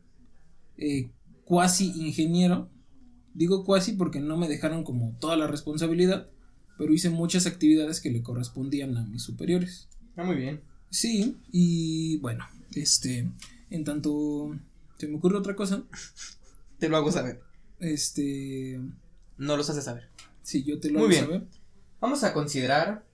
eh, 0.79 1.11
cuasi 1.45 1.93
ingeniero. 2.07 2.69
Digo 3.35 3.65
cuasi 3.65 3.93
porque 3.93 4.21
no 4.21 4.37
me 4.37 4.49
dejaron 4.49 4.85
como 4.85 5.17
toda 5.19 5.37
la 5.37 5.47
responsabilidad, 5.47 6.29
pero 6.77 6.93
hice 6.93 7.11
muchas 7.11 7.47
actividades 7.47 8.01
que 8.01 8.11
le 8.11 8.23
correspondían 8.23 8.97
a 8.97 9.07
mis 9.07 9.23
superiores. 9.23 9.89
Ah, 10.17 10.25
muy 10.25 10.37
bien. 10.37 10.61
Sí, 10.91 11.39
y 11.51 12.19
bueno, 12.19 12.45
este, 12.75 13.31
en 13.71 13.85
tanto 13.85 14.55
se 15.03 15.09
me 15.09 15.17
ocurre 15.17 15.37
otra 15.39 15.57
cosa, 15.57 15.83
Te 16.79 16.89
lo 16.89 16.97
hago 16.97 17.11
saber. 17.11 17.41
este, 17.81 18.81
no 19.37 19.57
los 19.57 19.69
hace 19.69 19.83
saber. 19.83 20.09
Sí, 20.45 20.63
yo 20.63 20.79
te 20.79 20.91
lo 20.91 21.01
Muy 21.01 21.03
hago 21.03 21.09
bien. 21.09 21.25
saber. 21.25 21.43
Vamos 22.01 22.23
a 22.23 22.33
considerar 22.33 23.05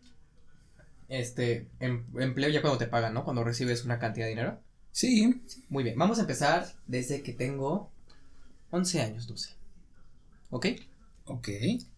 este 1.08 1.66
em- 1.80 2.04
empleo 2.18 2.50
ya 2.50 2.60
cuando 2.60 2.76
te 2.78 2.86
pagan, 2.86 3.14
¿no? 3.14 3.24
Cuando 3.24 3.42
recibes 3.42 3.84
una 3.86 3.98
cantidad 3.98 4.26
de 4.26 4.30
dinero. 4.30 4.60
Sí. 4.92 5.42
Muy 5.70 5.82
bien, 5.82 5.98
vamos 5.98 6.18
a 6.18 6.22
empezar 6.22 6.66
desde 6.86 7.22
que 7.22 7.32
tengo 7.32 7.90
11 8.70 9.00
años, 9.00 9.26
12. 9.26 9.54
¿Ok? 10.50 10.66
Ok. 11.24 11.48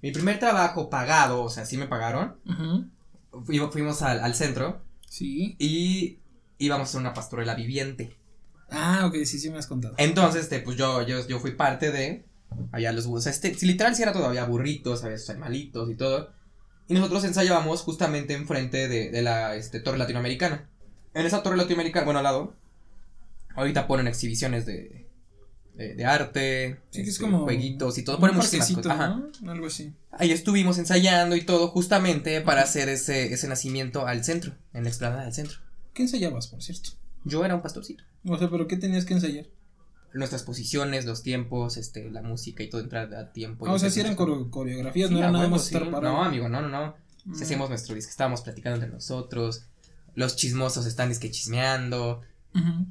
Mi 0.02 0.12
primer 0.12 0.38
trabajo 0.38 0.88
pagado, 0.88 1.42
o 1.42 1.50
sea, 1.50 1.64
sí 1.66 1.76
me 1.76 1.86
pagaron. 1.88 2.36
Fuimos 3.72 4.02
al, 4.02 4.20
al 4.20 4.34
centro 4.34 4.82
Sí. 5.08 5.56
y 5.58 6.18
íbamos 6.58 6.86
a 6.86 6.90
hacer 6.90 7.00
una 7.00 7.14
pastorela 7.14 7.54
viviente. 7.56 8.16
Ah, 8.70 9.06
ok, 9.06 9.16
sí, 9.24 9.38
sí 9.38 9.50
me 9.50 9.58
has 9.58 9.66
contado. 9.66 9.94
Entonces, 9.98 10.42
este, 10.42 10.60
pues 10.60 10.76
yo, 10.76 11.02
yo, 11.02 11.26
yo 11.26 11.40
fui 11.40 11.52
parte 11.52 11.90
de. 11.90 12.24
Había 12.72 12.92
los 12.92 13.06
o 13.06 13.20
sea, 13.20 13.30
este, 13.30 13.54
si 13.54 13.66
literal 13.66 13.94
si 13.94 14.02
era 14.02 14.12
todo, 14.12 14.26
había 14.26 14.44
burritos, 14.44 15.04
había 15.04 15.18
sus 15.18 15.30
animalitos 15.30 15.90
y 15.90 15.94
todo. 15.94 16.32
Y 16.88 16.94
nosotros 16.94 17.24
ensayábamos 17.24 17.82
justamente 17.82 18.34
enfrente 18.34 18.88
de, 18.88 19.10
de 19.10 19.22
la 19.22 19.54
este, 19.54 19.80
torre 19.80 19.98
latinoamericana. 19.98 20.68
En 21.14 21.26
esa 21.26 21.42
torre 21.42 21.56
latinoamericana, 21.56 22.04
bueno, 22.04 22.18
al 22.18 22.24
lado, 22.24 22.54
ahorita 23.54 23.86
ponen 23.86 24.08
exhibiciones 24.08 24.66
de, 24.66 25.08
de, 25.74 25.94
de 25.94 26.04
arte, 26.04 26.80
Sí, 26.90 27.02
es 27.02 27.08
este, 27.08 27.22
como 27.22 27.44
jueguitos 27.44 27.96
y 27.98 28.02
todo. 28.02 28.18
Ponen 28.18 28.36
muchísimas 28.36 28.68
parquecito, 28.68 28.88
cosas. 28.88 29.08
Ajá. 29.08 29.22
¿no? 29.42 29.52
Algo 29.52 29.66
así. 29.66 29.94
Ahí 30.10 30.32
estuvimos 30.32 30.78
ensayando 30.78 31.36
y 31.36 31.42
todo, 31.42 31.68
justamente 31.68 32.40
para 32.40 32.62
hacer 32.62 32.88
ese, 32.88 33.32
ese 33.32 33.48
nacimiento 33.48 34.06
al 34.06 34.24
centro, 34.24 34.52
en 34.72 34.82
la 34.82 34.88
explanada 34.90 35.24
del 35.24 35.32
centro. 35.32 35.58
¿Qué 35.94 36.02
ensayabas, 36.02 36.48
por 36.48 36.62
cierto? 36.62 36.90
Yo 37.24 37.44
era 37.44 37.54
un 37.54 37.62
pastorcito. 37.62 38.04
O 38.26 38.36
sea, 38.38 38.48
pero 38.50 38.66
¿qué 38.66 38.76
tenías 38.76 39.04
que 39.04 39.14
ensayar? 39.14 39.46
Nuestras 40.12 40.42
posiciones, 40.42 41.04
los 41.04 41.22
tiempos, 41.22 41.76
este, 41.76 42.10
la 42.10 42.22
música 42.22 42.62
y 42.62 42.68
todo 42.70 42.80
entrar 42.80 43.14
a 43.14 43.32
tiempo. 43.32 43.66
Ah, 43.68 43.72
o 43.72 43.78
sea, 43.78 43.90
si 43.90 44.00
eran 44.00 44.16
coreografías, 44.16 45.08
Sí, 45.08 45.14
no 45.14 45.18
era 45.20 45.28
a 45.28 45.32
nada 45.32 45.44
huevo, 45.44 45.56
más 45.56 45.64
sí. 45.66 45.74
estar 45.74 45.90
parado. 45.90 46.16
No, 46.16 46.24
amigo, 46.24 46.48
no, 46.48 46.60
no, 46.62 46.68
no. 46.68 46.96
Mm. 47.26 47.34
Si 47.34 47.44
hacíamos 47.44 47.68
nuestro 47.68 47.94
disque, 47.94 48.10
estábamos 48.10 48.40
platicando 48.42 48.76
entre 48.76 48.90
nosotros. 48.90 49.66
Los 50.14 50.34
chismosos 50.36 50.86
están 50.86 51.08
disque 51.10 51.30
chismeando. 51.30 52.22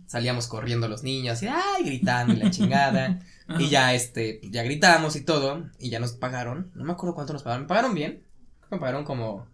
Salíamos 0.08 0.48
corriendo 0.48 0.88
los 0.88 1.04
niños 1.04 1.44
y 1.44 1.48
ay, 1.48 1.84
gritando 1.84 2.34
y 2.34 2.38
la 2.38 2.50
chingada. 2.52 3.20
Y 3.58 3.68
ya 3.68 3.96
este, 3.96 4.38
pues, 4.42 4.52
ya 4.52 4.62
gritamos 4.62 5.16
y 5.16 5.22
todo. 5.22 5.66
Y 5.80 5.90
ya 5.90 6.00
nos 6.00 6.12
pagaron. 6.14 6.72
No 6.76 6.84
me 6.86 6.92
acuerdo 6.94 7.16
cuánto 7.16 7.34
nos 7.34 7.42
pagaron. 7.42 7.64
Me 7.64 7.68
pagaron 7.68 7.96
bien. 7.96 8.24
Me 8.70 8.78
pagaron 8.78 9.04
como 9.04 9.38
O 9.38 9.48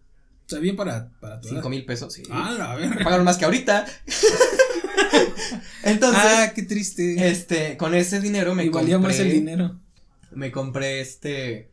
sea, 0.48 0.60
bien 0.60 0.76
para, 0.76 1.10
para 1.22 1.42
cinco 1.42 1.70
mil 1.70 1.86
pesos. 1.86 2.12
Sí. 2.14 2.24
Ah, 2.30 2.54
la 2.58 2.76
Me 2.76 2.90
verga. 2.90 3.04
pagaron 3.06 3.24
más 3.26 3.38
que 3.38 3.46
ahorita. 3.46 3.86
Entonces, 5.84 6.22
ah, 6.24 6.52
qué 6.56 6.64
triste. 6.64 7.28
este, 7.30 7.78
con 7.78 7.94
ese 7.96 8.20
dinero 8.22 8.56
me 8.56 8.66
y 8.66 8.70
valía 8.70 8.98
más 9.00 9.14
compré- 9.18 9.22
el 9.26 9.32
dinero. 9.32 9.80
Me 10.32 10.52
compré 10.52 11.00
este 11.02 11.70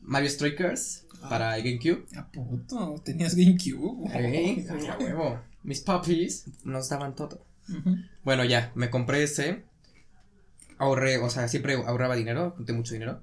Mario 0.00 0.30
Strikers 0.30 1.06
Ah. 1.24 1.28
para 1.28 1.56
el 1.56 1.62
GameCube. 1.62 2.04
A 2.16 2.26
puto, 2.32 3.00
tenías 3.04 3.36
GameCube. 3.36 4.10
Ey, 4.12 4.66
a 4.68 4.98
huevo. 4.98 5.40
Mis 5.62 5.80
puppies 5.80 6.46
nos 6.64 6.88
daban 6.88 7.14
todo. 7.14 7.46
Bueno, 8.24 8.44
ya, 8.44 8.72
me 8.74 8.90
compré 8.90 9.22
ese. 9.22 9.62
Ahorré, 10.78 11.18
o 11.18 11.30
sea, 11.30 11.46
siempre 11.46 11.74
ahorraba 11.74 12.16
dinero, 12.16 12.54
junté 12.56 12.72
mucho 12.72 12.94
dinero. 12.94 13.22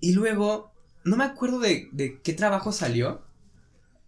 Y 0.00 0.12
luego, 0.12 0.70
no 1.04 1.16
me 1.16 1.24
acuerdo 1.24 1.58
de, 1.60 1.88
de 1.92 2.20
qué 2.20 2.34
trabajo 2.34 2.72
salió 2.72 3.22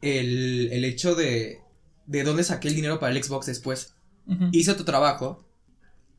el, 0.02 0.68
el 0.72 0.84
hecho 0.84 1.14
de, 1.14 1.60
de 2.06 2.22
dónde 2.22 2.44
saqué 2.44 2.68
el 2.68 2.74
dinero 2.74 3.00
para 3.00 3.14
el 3.14 3.22
Xbox 3.24 3.46
después. 3.46 3.94
Hice 4.52 4.72
otro 4.72 4.84
trabajo 4.84 5.46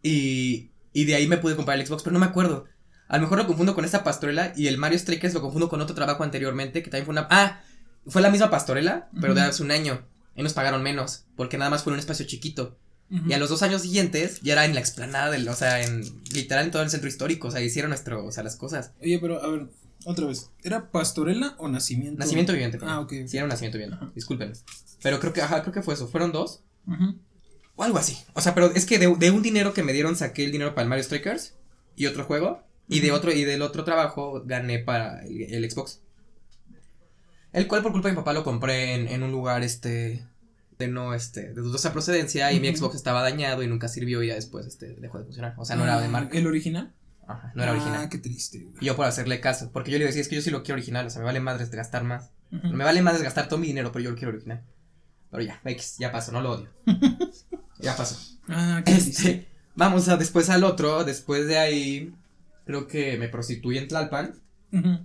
y, 0.02 0.72
y 0.94 1.06
de 1.06 1.16
ahí 1.16 1.28
me 1.28 1.38
pude 1.38 1.56
comprar 1.56 1.80
el 1.80 1.86
Xbox, 1.86 2.04
pero 2.04 2.14
no 2.14 2.20
me 2.20 2.26
acuerdo. 2.26 2.66
A 3.08 3.18
lo 3.18 3.24
mejor 3.24 3.38
lo 3.38 3.48
confundo 3.48 3.76
con 3.76 3.86
esta 3.86 4.04
pastorela 4.04 4.54
y 4.56 4.68
el 4.68 4.78
Mario 4.78 5.00
Strikers 5.00 5.34
lo 5.34 5.42
confundo 5.42 5.70
con 5.70 5.82
otro 5.82 5.96
trabajo 5.96 6.24
anteriormente 6.24 6.84
que 6.84 6.90
también 6.90 7.06
fue 7.06 7.14
una... 7.14 7.28
Ah, 7.30 7.62
fue 8.06 8.22
la 8.22 8.30
misma 8.30 8.50
pastorela, 8.50 9.10
pero 9.20 9.34
de 9.34 9.42
Ujú. 9.42 9.50
hace 9.50 9.64
un 9.64 9.72
año. 9.72 10.06
Y 10.36 10.44
nos 10.44 10.54
pagaron 10.54 10.84
menos, 10.84 11.26
porque 11.36 11.58
nada 11.58 11.70
más 11.70 11.84
fue 11.84 11.92
en 11.92 11.96
un 11.96 12.00
espacio 12.00 12.26
chiquito. 12.26 12.78
Ujú. 13.10 13.30
Y 13.30 13.34
a 13.34 13.38
los 13.38 13.50
dos 13.50 13.64
años 13.64 13.82
siguientes 13.82 14.40
ya 14.42 14.54
era 14.54 14.66
en 14.66 14.74
la 14.74 14.80
explanada 14.80 15.32
del, 15.32 15.48
o 15.48 15.56
sea, 15.56 15.84
en 15.84 16.04
literal 16.32 16.66
en 16.66 16.72
todo 16.72 16.84
el 16.84 16.90
centro 16.90 17.10
histórico, 17.10 17.48
o 17.48 17.52
sea, 17.52 17.62
hicieron 17.62 17.90
nuestro, 17.90 18.26
o 18.26 18.32
sea, 18.32 18.44
las 18.44 18.56
cosas. 18.56 18.92
Oye, 19.02 19.20
pero 19.20 19.44
a 19.44 19.48
ver, 19.50 19.68
otra 20.06 20.26
vez. 20.28 20.52
¿Era 20.64 20.92
pastorela 20.92 21.56
o 21.58 21.68
nacimiento? 21.68 22.20
Nacimiento 22.20 22.54
viviente. 22.54 22.78
Ah, 22.82 23.00
ok. 23.00 23.14
Sí, 23.26 23.38
era 23.38 23.46
un 23.46 23.50
nacimiento 23.50 23.78
viviente. 23.78 24.06
Disculpen. 24.16 24.54
Pero 25.02 25.20
creo 25.20 25.34
que, 25.34 25.42
ajá, 25.42 25.62
creo 25.62 25.74
que 25.74 25.82
fue 25.82 25.94
eso. 25.94 26.08
Fueron 26.08 26.32
dos. 26.32 26.64
Ujú. 26.86 27.20
O 27.77 27.84
algo 27.84 27.98
así. 27.98 28.17
O 28.34 28.41
sea, 28.41 28.53
pero 28.53 28.67
es 28.74 28.86
que 28.86 29.00
de, 29.00 29.15
de 29.15 29.31
un 29.31 29.41
dinero 29.41 29.74
que 29.74 29.84
me 29.84 29.93
dieron 29.93 30.15
saqué 30.17 30.43
el 30.43 30.51
dinero 30.51 30.75
para 30.75 30.84
el 30.84 30.89
Mario 30.89 31.03
Strikers 31.05 31.53
y 31.96 32.07
otro 32.07 32.25
juego. 32.25 32.62
Y 32.89 33.00
de 33.01 33.12
otro, 33.12 33.31
y 33.31 33.43
del 33.46 33.62
otro 33.62 33.84
trabajo 33.86 34.43
gané 34.46 34.79
para 34.79 35.24
el, 35.25 35.53
el 35.53 35.72
Xbox. 35.72 36.01
El 37.53 37.67
cual 37.67 37.81
por 37.84 37.91
culpa 37.91 38.10
de 38.10 38.13
mi 38.13 38.17
papá 38.17 38.34
lo 38.34 38.43
compré 38.43 38.93
en, 38.96 39.07
en 39.07 39.24
un 39.24 39.31
lugar 39.31 39.63
este 39.63 40.25
de 40.77 40.88
no 40.88 41.13
este 41.15 41.53
de 41.53 41.62
dudosa 41.62 41.91
procedencia 41.91 42.51
y 42.51 42.60
mi. 42.60 42.75
Xbox 42.75 42.96
estaba 42.96 43.22
dañado 43.24 43.63
y 43.63 43.67
nunca 43.67 43.88
sirvió 43.88 44.22
y 44.22 44.27
ya 44.27 44.36
después 44.36 44.65
este 44.67 44.96
dejó 44.96 45.17
de 45.19 45.24
funcionar. 45.25 45.53
O 45.57 45.65
sea, 45.65 45.75
no 45.75 45.84
era 45.84 46.00
de 46.00 46.05
Ah, 46.05 46.10
marca. 46.10 46.38
¿El 46.38 46.46
original? 46.48 46.93
Ajá, 47.27 47.51
no 47.55 47.63
era 47.63 47.72
ah, 47.72 47.75
original. 47.75 48.10
qué 48.10 48.17
triste. 48.19 48.60
güey. 48.60 48.75
Y 48.79 48.86
yo 48.86 48.96
por 48.96 49.05
hacerle 49.05 49.39
caso, 49.39 49.72
porque 49.74 49.91
yo 49.91 49.98
le 49.98 50.05
decía, 50.05 50.22
es 50.22 50.27
que 50.29 50.36
yo 50.36 50.41
sí 50.41 50.50
lo 50.51 50.63
quiero 50.63 50.75
original, 50.75 51.07
o 51.07 51.10
sea, 51.10 51.19
me 51.19 51.25
vale 51.25 51.39
madres 51.39 51.69
gastar 51.72 52.03
más. 52.03 52.31
Ujú. 52.51 52.67
Me 52.69 52.84
vale 52.86 53.01
madres 53.01 53.24
gastar 53.24 53.48
todo 53.50 53.60
mi 53.60 53.67
dinero, 53.67 53.91
pero 53.91 54.03
yo 54.03 54.12
lo 54.12 54.15
quiero 54.15 54.29
original. 54.31 54.63
Pero 55.31 55.43
ya, 55.43 55.60
X, 55.65 55.96
ya 56.00 56.12
pasó, 56.12 56.31
no 56.31 56.41
lo 56.41 56.51
odio. 56.51 56.69
ya 57.79 57.96
pasó. 57.96 58.17
Ah, 58.50 58.81
qué. 58.86 58.91
Este, 58.93 59.48
vamos 59.75 60.07
a 60.10 60.17
después 60.17 60.50
al 60.50 60.63
otro, 60.63 61.03
después 61.03 61.48
de 61.48 61.57
ahí, 61.57 62.13
creo 62.65 62.88
que 62.88 63.17
me 63.17 63.29
prostituí 63.29 63.77
en 63.77 63.88
Tlalpan. 63.88 64.36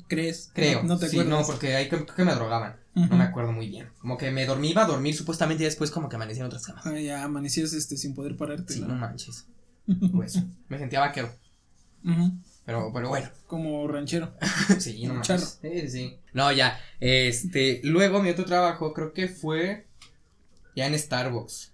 ¿Crees? 0.08 0.50
creo. 0.52 0.82
No 0.82 0.98
te 0.98 1.08
sí, 1.08 1.16
acuerdas. 1.18 1.40
no, 1.40 1.46
porque 1.46 1.76
ahí 1.76 1.88
creo, 1.88 2.04
creo 2.04 2.16
que 2.16 2.24
me 2.24 2.34
drogaban, 2.34 2.76
no 2.94 3.16
me 3.16 3.24
acuerdo 3.24 3.52
muy 3.52 3.68
bien. 3.68 3.88
Como 4.00 4.18
que 4.18 4.30
me 4.30 4.44
dormí, 4.44 4.70
iba 4.70 4.82
a 4.82 4.86
dormir 4.86 5.14
supuestamente 5.14 5.62
y 5.62 5.66
después 5.66 5.90
como 5.90 6.08
que 6.08 6.16
amanecí 6.16 6.40
en 6.40 6.46
otras 6.46 6.66
camas. 6.66 6.84
Ah, 6.84 6.98
ya 6.98 7.22
amanecías 7.22 7.72
este 7.72 7.96
sin 7.96 8.14
poder 8.14 8.36
pararte. 8.36 8.74
Sí, 8.74 8.80
¿no? 8.80 8.88
no 8.88 8.94
manches. 8.96 9.46
Pues, 10.12 10.40
me 10.68 10.78
sentía 10.78 11.00
vaquero, 11.00 11.34
Ujú. 12.04 12.32
pero, 12.64 12.92
pero 12.92 13.08
bueno. 13.08 13.28
Como 13.48 13.86
ranchero. 13.88 14.32
sí, 14.78 15.06
no. 15.06 15.24
Sí, 15.24 15.34
sí, 15.60 15.88
sí. 15.88 16.16
No, 16.32 16.52
ya, 16.52 16.78
este, 17.00 17.80
luego 17.82 18.22
mi 18.22 18.30
otro 18.30 18.44
trabajo 18.44 18.92
creo 18.92 19.12
que 19.12 19.26
fue 19.28 19.86
ya 20.76 20.86
en 20.86 20.98
Starbucks. 20.98 21.71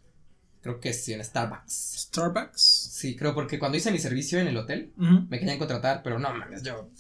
Creo 0.69 0.81
que 0.81 0.93
sí, 0.93 1.15
en 1.15 1.25
Starbucks. 1.25 2.09
Starbucks. 2.11 2.61
Sí, 2.61 3.17
creo 3.17 3.35
porque 3.35 3.59
cuando 3.59 3.79
hice 3.79 3.91
mi 3.91 3.99
servicio 3.99 4.39
en 4.39 4.49
el 4.49 4.57
hotel, 4.59 4.93
me 4.99 5.39
querían 5.39 5.57
contratar, 5.57 6.03
pero 6.03 6.19
no 6.19 6.31
mames, 6.31 6.63
yo 6.63 6.91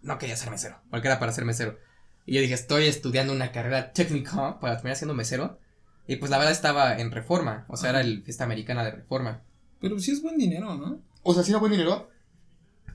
no 0.00 0.16
quería 0.16 0.34
ser 0.34 0.50
mesero, 0.50 0.80
porque 0.90 1.08
era 1.08 1.18
para 1.18 1.30
ser 1.30 1.44
mesero. 1.44 1.78
Y 2.24 2.36
yo 2.36 2.40
dije, 2.40 2.54
estoy 2.54 2.86
estudiando 2.86 3.34
una 3.34 3.52
carrera 3.52 3.92
técnica 3.92 4.58
para 4.60 4.76
terminar 4.76 4.96
siendo 4.96 5.12
mesero. 5.12 5.58
Y 6.06 6.16
pues 6.16 6.30
la 6.30 6.38
verdad 6.38 6.52
estaba 6.52 6.98
en 6.98 7.10
reforma, 7.10 7.66
o 7.68 7.76
sea, 7.76 7.90
era 7.90 8.00
el 8.00 8.22
fiesta 8.22 8.44
americana 8.44 8.82
de 8.82 8.92
reforma. 8.92 9.42
Pero 9.78 9.98
sí 9.98 10.12
es 10.12 10.22
buen 10.22 10.38
dinero, 10.38 10.74
¿no? 10.74 11.02
O 11.22 11.34
sea, 11.34 11.42
sí 11.42 11.50
era 11.50 11.60
buen 11.60 11.72
dinero. 11.72 12.08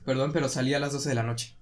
Perdón, 0.04 0.32
pero 0.32 0.48
salía 0.48 0.78
a 0.78 0.80
las 0.80 0.94
12 0.94 1.10
de 1.10 1.14
la 1.14 1.22
noche. 1.22 1.56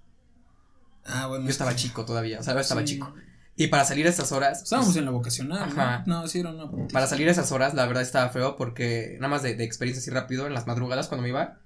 Ah, 1.04 1.26
bueno. 1.26 1.44
Yo 1.44 1.50
es 1.50 1.56
estaba 1.56 1.76
chico 1.76 2.06
todavía, 2.06 2.40
o 2.40 2.42
sea, 2.42 2.54
yo 2.54 2.60
estaba 2.60 2.80
sí. 2.80 2.94
chico. 2.94 3.14
Y 3.58 3.68
para 3.68 3.84
salir 3.86 4.06
a 4.06 4.10
esas 4.10 4.32
horas. 4.32 4.62
Estábamos 4.62 4.88
pues, 4.88 4.98
en 4.98 5.06
la 5.06 5.10
vocacional, 5.12 5.62
Ajá. 5.70 6.04
¿no? 6.06 6.20
No, 6.22 6.28
sí 6.28 6.40
era 6.40 6.50
una. 6.50 6.70
Para 6.92 7.06
salir 7.06 7.26
a 7.28 7.30
esas 7.32 7.50
horas, 7.52 7.72
la 7.74 7.86
verdad 7.86 8.02
estaba 8.02 8.28
feo 8.28 8.56
porque, 8.56 9.16
nada 9.18 9.28
más 9.28 9.42
de, 9.42 9.54
de 9.54 9.64
experiencia 9.64 10.00
así 10.02 10.10
rápido, 10.10 10.46
en 10.46 10.52
las 10.54 10.66
madrugadas 10.66 11.08
cuando 11.08 11.22
me 11.22 11.30
iba, 11.30 11.58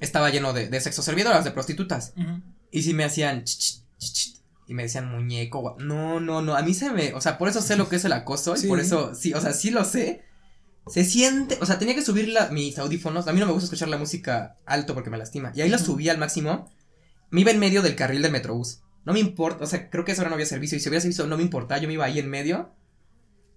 estaba 0.00 0.30
lleno 0.30 0.52
de, 0.52 0.68
de 0.68 0.80
sexo 0.80 1.00
servidoras, 1.02 1.44
de 1.44 1.52
prostitutas. 1.52 2.12
Y 2.72 2.82
si 2.82 2.92
me 2.92 3.04
hacían 3.04 3.44
ch, 3.44 3.56
ch, 3.56 3.82
ch, 3.98 4.34
y 4.66 4.74
me 4.74 4.82
decían 4.84 5.08
muñeco, 5.10 5.76
no, 5.78 6.18
no, 6.18 6.42
no, 6.42 6.56
a 6.56 6.62
mí 6.62 6.74
se 6.74 6.90
me, 6.90 7.14
o 7.14 7.20
sea, 7.20 7.38
por 7.38 7.48
eso 7.48 7.60
sé 7.60 7.76
lo 7.76 7.88
que 7.88 7.96
es 7.96 8.04
el 8.04 8.12
acoso 8.12 8.56
Sí. 8.56 8.66
y 8.66 8.68
por 8.68 8.80
eso, 8.80 9.14
sí, 9.14 9.32
o 9.34 9.40
sea, 9.40 9.52
sí 9.52 9.70
lo 9.70 9.84
sé. 9.84 10.24
Se 10.88 11.04
siente, 11.04 11.56
o 11.60 11.66
sea, 11.66 11.78
tenía 11.78 11.94
que 11.94 12.02
subir 12.02 12.28
la- 12.28 12.48
mis 12.48 12.78
audífonos, 12.78 13.28
a 13.28 13.32
mí 13.32 13.38
no 13.38 13.46
me 13.46 13.52
gusta 13.52 13.66
escuchar 13.66 13.88
la 13.88 13.98
música 13.98 14.56
alto 14.66 14.94
porque 14.94 15.10
me 15.10 15.18
lastima. 15.18 15.52
Y 15.54 15.60
ahí 15.60 15.68
la 15.68 15.76
Ujú. 15.76 15.86
subí 15.86 16.08
al 16.08 16.18
máximo, 16.18 16.68
me 17.30 17.42
iba 17.42 17.52
en 17.52 17.60
medio 17.60 17.82
del 17.82 17.94
carril 17.94 18.22
del 18.22 18.32
metrobús. 18.32 18.80
No 19.04 19.12
me 19.12 19.20
importa, 19.20 19.64
o 19.64 19.66
sea, 19.66 19.90
creo 19.90 20.04
que 20.04 20.12
eso 20.12 20.20
ahora 20.20 20.30
no 20.30 20.34
había 20.34 20.46
servicio 20.46 20.76
y 20.76 20.80
si 20.80 20.88
hubiera 20.88 21.00
servicio 21.00 21.26
no 21.26 21.36
me 21.36 21.42
importaba, 21.42 21.80
yo 21.80 21.88
me 21.88 21.94
iba 21.94 22.04
ahí 22.04 22.18
en 22.18 22.30
medio. 22.30 22.70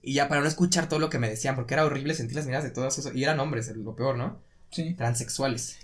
Y 0.02 0.14
ya 0.14 0.28
para 0.28 0.42
no 0.42 0.48
escuchar 0.48 0.88
todo 0.88 1.00
lo 1.00 1.10
que 1.10 1.18
me 1.18 1.30
decían, 1.30 1.56
porque 1.56 1.74
era 1.74 1.86
horrible 1.86 2.14
sentir 2.14 2.36
las 2.36 2.46
miradas 2.46 2.64
de 2.64 2.72
todos 2.72 2.98
esos, 2.98 3.16
y 3.16 3.24
eran 3.24 3.40
hombres, 3.40 3.76
lo 3.76 3.96
peor, 3.96 4.18
¿no? 4.18 4.40
Sí. 4.70 4.94
Transexuales, 4.94 5.78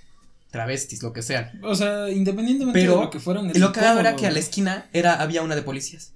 travestis, 0.52 1.02
lo 1.02 1.12
que 1.12 1.24
sean. 1.24 1.60
O 1.64 1.74
sea, 1.74 2.10
independientemente 2.10 2.80
Pero, 2.80 2.98
de 2.98 3.02
lo 3.06 3.10
que 3.10 3.20
fueran. 3.20 3.50
Y 3.50 3.58
lo 3.58 3.72
cagado 3.72 4.00
era 4.00 4.16
que 4.16 4.28
a 4.28 4.32
la 4.32 4.40
esquina 4.40 4.90
era, 4.94 5.22
había 5.22 5.42
una 5.42 5.56
de 5.56 5.64
policías. 5.64 6.14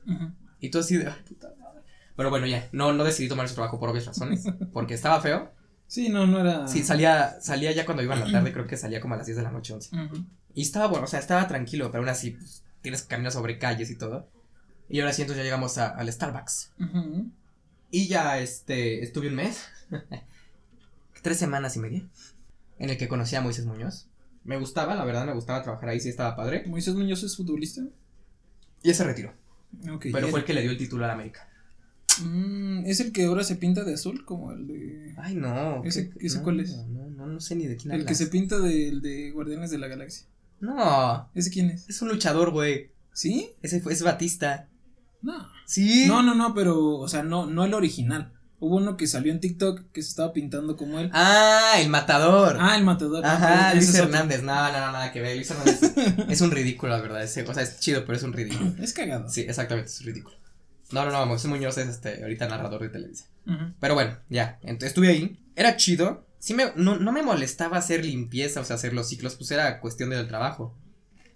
Y 0.59 0.69
tú 0.69 0.79
así 0.79 0.97
de, 0.97 1.07
ay, 1.07 1.23
puta 1.27 1.51
madre. 1.59 1.81
Pero 2.15 2.29
bueno, 2.29 2.45
ya, 2.45 2.69
no, 2.71 2.93
no 2.93 3.03
decidí 3.03 3.27
tomar 3.27 3.45
ese 3.45 3.55
trabajo 3.55 3.79
por 3.79 3.89
obvias 3.89 4.05
razones, 4.05 4.43
porque 4.73 4.93
estaba 4.93 5.19
feo. 5.19 5.51
Sí, 5.87 6.09
no, 6.09 6.27
no 6.27 6.41
era. 6.41 6.67
Sí, 6.67 6.83
salía, 6.83 7.37
salía 7.41 7.71
ya 7.71 7.85
cuando 7.85 8.03
iba 8.03 8.13
en 8.15 8.21
la 8.21 8.31
tarde, 8.31 8.51
creo 8.51 8.67
que 8.67 8.77
salía 8.77 8.99
como 8.99 9.13
a 9.13 9.17
las 9.17 9.25
10 9.25 9.37
de 9.37 9.43
la 9.43 9.51
noche, 9.51 9.73
11. 9.73 9.95
Ujú. 9.95 10.25
Y 10.53 10.61
estaba 10.61 10.87
bueno, 10.87 11.05
o 11.05 11.07
sea, 11.07 11.19
estaba 11.19 11.47
tranquilo, 11.47 11.91
pero 11.91 12.03
aún 12.03 12.09
así, 12.09 12.31
pues, 12.31 12.63
tienes 12.85 13.01
que 13.01 13.07
caminar 13.09 13.31
sobre 13.31 13.57
calles 13.59 13.89
y 13.91 13.95
todo. 13.97 14.29
Y 14.87 14.99
ahora 14.99 15.11
sí, 15.13 15.23
entonces 15.23 15.39
ya 15.41 15.43
llegamos 15.43 15.77
a- 15.79 15.89
al 15.89 16.11
Starbucks. 16.11 16.71
Y 17.91 18.07
ya, 18.07 18.39
este, 18.39 19.01
estuve 19.03 19.27
un 19.29 19.35
mes, 19.35 19.65
tres 21.21 21.37
semanas 21.37 21.75
y 21.75 21.79
media, 21.79 22.07
en 22.79 22.89
el 22.89 22.97
que 22.97 23.07
conocí 23.07 23.35
a 23.35 23.41
Moisés 23.41 23.65
Muñoz. 23.65 24.07
Me 24.43 24.57
gustaba, 24.59 24.93
la 24.95 25.03
verdad, 25.05 25.25
me 25.25 25.33
gustaba 25.33 25.63
trabajar 25.63 25.89
ahí, 25.89 25.99
sí 25.99 26.09
estaba 26.09 26.35
padre. 26.35 26.63
Moisés 26.67 26.93
Muñoz 26.93 27.23
es 27.23 27.35
futbolista. 27.35 27.81
Y 28.83 28.89
ese 28.91 29.03
retiró. 29.03 29.33
Pero 30.11 30.27
ya- 30.27 30.31
fue 30.31 30.39
el 30.41 30.45
que 30.45 30.53
le 30.53 30.61
dio 30.61 30.71
el 30.71 30.77
título 30.77 31.03
a 31.05 31.07
la 31.07 31.13
América. 31.13 31.49
Mm, 32.23 32.85
¿Es 32.85 32.99
el 32.99 33.11
que 33.11 33.25
ahora 33.25 33.43
se 33.43 33.55
pinta 33.55 33.83
de 33.83 33.95
azul? 33.95 34.23
Como 34.23 34.51
el 34.51 34.67
de. 34.67 35.15
Ay, 35.17 35.35
no. 35.35 35.83
¿Ese- 35.83 36.11
¿qué- 36.11 36.25
ese 36.27 36.37
no, 36.37 36.43
cuál 36.43 36.59
es? 36.61 36.77
No, 36.87 37.09
no, 37.09 37.25
no 37.27 37.39
sé 37.41 37.55
ni 37.55 37.65
de 37.67 37.75
quién 37.75 37.91
el 37.93 38.05
que 38.05 38.13
se 38.15 38.27
pinta 38.27 38.59
del 38.59 39.01
de 39.01 39.31
Guardianes 39.31 39.71
de 39.71 39.79
la 39.79 39.87
Galaxia. 39.87 40.27
No, 40.59 41.29
¿Ese 41.35 41.51
quién 41.51 41.69
es? 41.69 41.89
es 41.89 42.01
un 42.01 42.09
luchador, 42.09 42.51
güey. 42.51 42.91
¿Sí? 43.13 43.51
Ese 43.61 43.81
fue, 43.81 43.93
es 43.93 44.03
Batista. 44.03 44.67
No. 45.21 45.47
Sí. 45.65 46.05
No, 46.07 46.21
no, 46.21 46.35
no, 46.35 46.53
pero, 46.53 46.97
o 46.97 47.07
sea, 47.07 47.23
no, 47.23 47.45
no 47.45 47.63
el 47.65 47.73
original. 47.73 48.33
Hubo 48.59 48.77
uno 48.77 48.95
que 48.95 49.05
salió 49.05 49.31
en 49.31 49.39
TikTok 49.39 49.91
que 49.91 50.01
se 50.01 50.09
estaba 50.09 50.31
pintando 50.31 50.77
como 50.77 50.99
él. 50.99 51.09
Ah, 51.13 51.73
el 51.77 51.89
matador. 51.89 52.57
Ah, 52.59 52.77
el 52.77 52.83
matador. 52.83 53.25
Ajá, 53.25 53.73
Luis 53.73 53.89
es. 53.89 53.95
Hernández. 53.95 54.43
No, 54.43 54.55
no, 54.55 54.71
no, 54.71 54.91
nada 54.91 55.11
que 55.11 55.21
ver. 55.21 55.35
Luis 55.35 55.51
Hernández 55.51 55.81
es 56.29 56.41
un 56.41 56.51
ridículo, 56.51 56.93
la 56.93 57.01
verdad. 57.01 57.23
Ese, 57.23 57.43
o 57.43 57.53
sea, 57.53 57.63
es 57.63 57.79
chido, 57.79 58.05
pero 58.05 58.17
es 58.17 58.23
un 58.23 58.33
ridículo. 58.33 58.73
Es 58.81 58.93
cagado. 58.93 59.29
Sí, 59.29 59.41
exactamente, 59.41 59.91
es 59.91 60.03
ridículo. 60.05 60.37
No, 60.91 61.03
no, 61.03 61.11
no, 61.11 61.25
Moisés 61.25 61.49
Muñoz 61.49 61.77
es 61.77 61.89
este, 61.89 62.21
ahorita 62.21 62.47
narrador 62.47 62.81
de 62.81 62.89
televisión. 62.89 63.27
Ujú. 63.45 63.73
Pero 63.79 63.93
bueno, 63.93 64.17
ya, 64.29 64.59
entonces 64.61 64.89
estuve 64.89 65.09
ahí. 65.09 65.43
Era 65.55 65.75
chido. 65.75 66.24
Sí 66.45 66.53
me, 66.53 66.71
no, 66.75 66.95
no 66.95 67.11
me 67.11 67.23
molestaba 67.23 67.79
hacer 67.79 68.05
limpieza, 68.05 68.59
o 68.59 68.63
sea, 68.63 68.75
hacer 68.75 68.93
los 68.93 69.09
ciclos, 69.09 69.33
pues 69.33 69.49
era 69.49 69.79
cuestión 69.79 70.11
del 70.11 70.27
trabajo. 70.27 70.77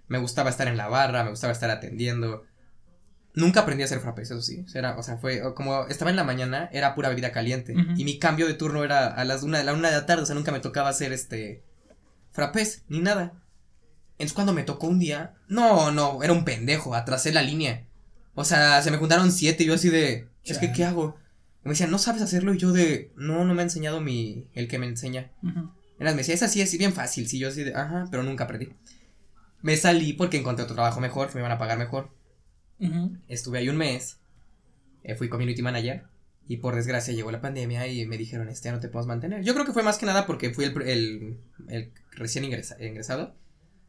Me 0.08 0.20
gustaba 0.20 0.52
estar 0.52 0.68
en 0.68 0.78
la 0.78 0.88
barra, 0.88 1.24
me 1.24 1.32
gustaba 1.32 1.52
estar 1.52 1.72
atendiendo. 1.72 2.44
Nunca 3.34 3.62
aprendí 3.62 3.82
a 3.82 3.86
hacer 3.86 4.02
frappés, 4.02 4.30
eso 4.30 4.44
sí. 4.44 4.68
Era, 4.72 5.00
o 5.00 5.02
sea, 5.02 5.18
fue 5.18 5.42
como 5.56 5.88
estaba 5.88 6.12
en 6.12 6.16
la 6.16 6.24
mañana, 6.24 6.70
era 6.72 6.94
pura 6.94 7.10
bebida 7.10 7.32
caliente. 7.32 7.74
Y 7.96 8.04
mi 8.04 8.20
cambio 8.20 8.46
de 8.46 8.54
turno 8.54 8.84
era 8.84 9.08
a 9.08 9.26
las 9.26 9.42
una 9.42 9.58
de 9.58 9.64
la 9.64 9.74
una 9.74 9.90
de 9.90 9.96
la 9.96 10.06
tarde, 10.06 10.22
o 10.22 10.26
sea, 10.28 10.36
nunca 10.36 10.52
me 10.52 10.60
tocaba 10.60 10.90
hacer 10.90 11.12
este 11.12 11.64
frappés, 12.30 12.84
ni 12.88 13.00
nada. 13.00 13.34
Entonces 14.12 14.34
cuando 14.34 14.54
me 14.54 14.62
tocó 14.62 14.86
un 14.86 15.00
día, 15.00 15.34
no, 15.48 15.92
no, 15.92 16.22
era 16.22 16.34
un 16.34 16.46
pendejo, 16.46 16.94
atrasé 16.94 17.32
la 17.32 17.42
línea. 17.42 17.88
O 18.36 18.46
sea, 18.46 18.80
se 18.84 18.92
me 18.92 18.98
juntaron 18.98 19.32
siete 19.32 19.64
y 19.64 19.66
yo 19.66 19.74
así 19.74 19.90
de, 19.90 20.28
es 20.44 20.60
que. 20.60 20.72
¿qué 20.72 20.86
hago? 20.86 21.18
Me 21.64 21.72
decían, 21.72 21.92
¿no 21.92 21.98
sabes 21.98 22.22
hacerlo? 22.22 22.54
Y 22.54 22.58
yo 22.58 22.72
de, 22.72 23.12
no, 23.16 23.44
no 23.46 23.54
me 23.54 23.62
ha 23.62 23.64
enseñado 23.64 24.00
mi, 24.02 24.48
el 24.54 24.68
que 24.68 24.80
me 24.80 24.86
enseña. 24.88 25.32
Ujú. 25.44 25.72
Eras, 26.00 26.14
me 26.14 26.20
decía, 26.20 26.34
es 26.36 26.44
así, 26.44 26.62
es 26.62 26.78
bien 26.78 26.94
fácil. 26.94 27.28
Sí, 27.28 27.38
yo 27.40 27.50
así 27.50 27.64
de, 27.64 27.76
ajá, 27.76 28.08
pero 28.10 28.24
nunca 28.24 28.46
aprendí. 28.46 28.70
Me 29.62 29.76
salí 29.76 30.14
porque 30.14 30.38
encontré 30.38 30.64
otro 30.64 30.76
trabajo 30.76 31.02
mejor, 31.02 31.34
me 31.36 31.42
iban 31.42 31.52
a 31.52 31.58
pagar 31.58 31.78
mejor. 31.78 32.10
Ujú. 32.80 33.18
Estuve 33.28 33.58
ahí 33.60 33.68
un 33.70 33.76
mes, 33.78 34.18
eh, 35.04 35.16
fui 35.16 35.28
community 35.28 35.62
manager. 35.62 36.06
Y 36.48 36.58
por 36.58 36.76
desgracia 36.76 37.14
llegó 37.14 37.30
la 37.32 37.42
pandemia 37.42 37.86
y 37.88 38.08
me 38.08 38.18
dijeron, 38.18 38.50
este 38.50 38.70
ya 38.70 38.72
no 38.74 38.80
te 38.80 38.88
podemos 38.88 39.08
mantener. 39.08 39.44
Yo 39.44 39.54
creo 39.54 39.66
que 39.66 39.74
fue 39.74 39.84
más 39.84 39.98
que 40.00 40.06
nada 40.08 40.26
porque 40.26 40.52
fui 40.52 40.66
el, 40.66 40.82
el, 40.82 41.38
el 41.68 41.92
recién 42.14 42.44
ingresa- 42.46 42.78
ingresado. 42.84 43.36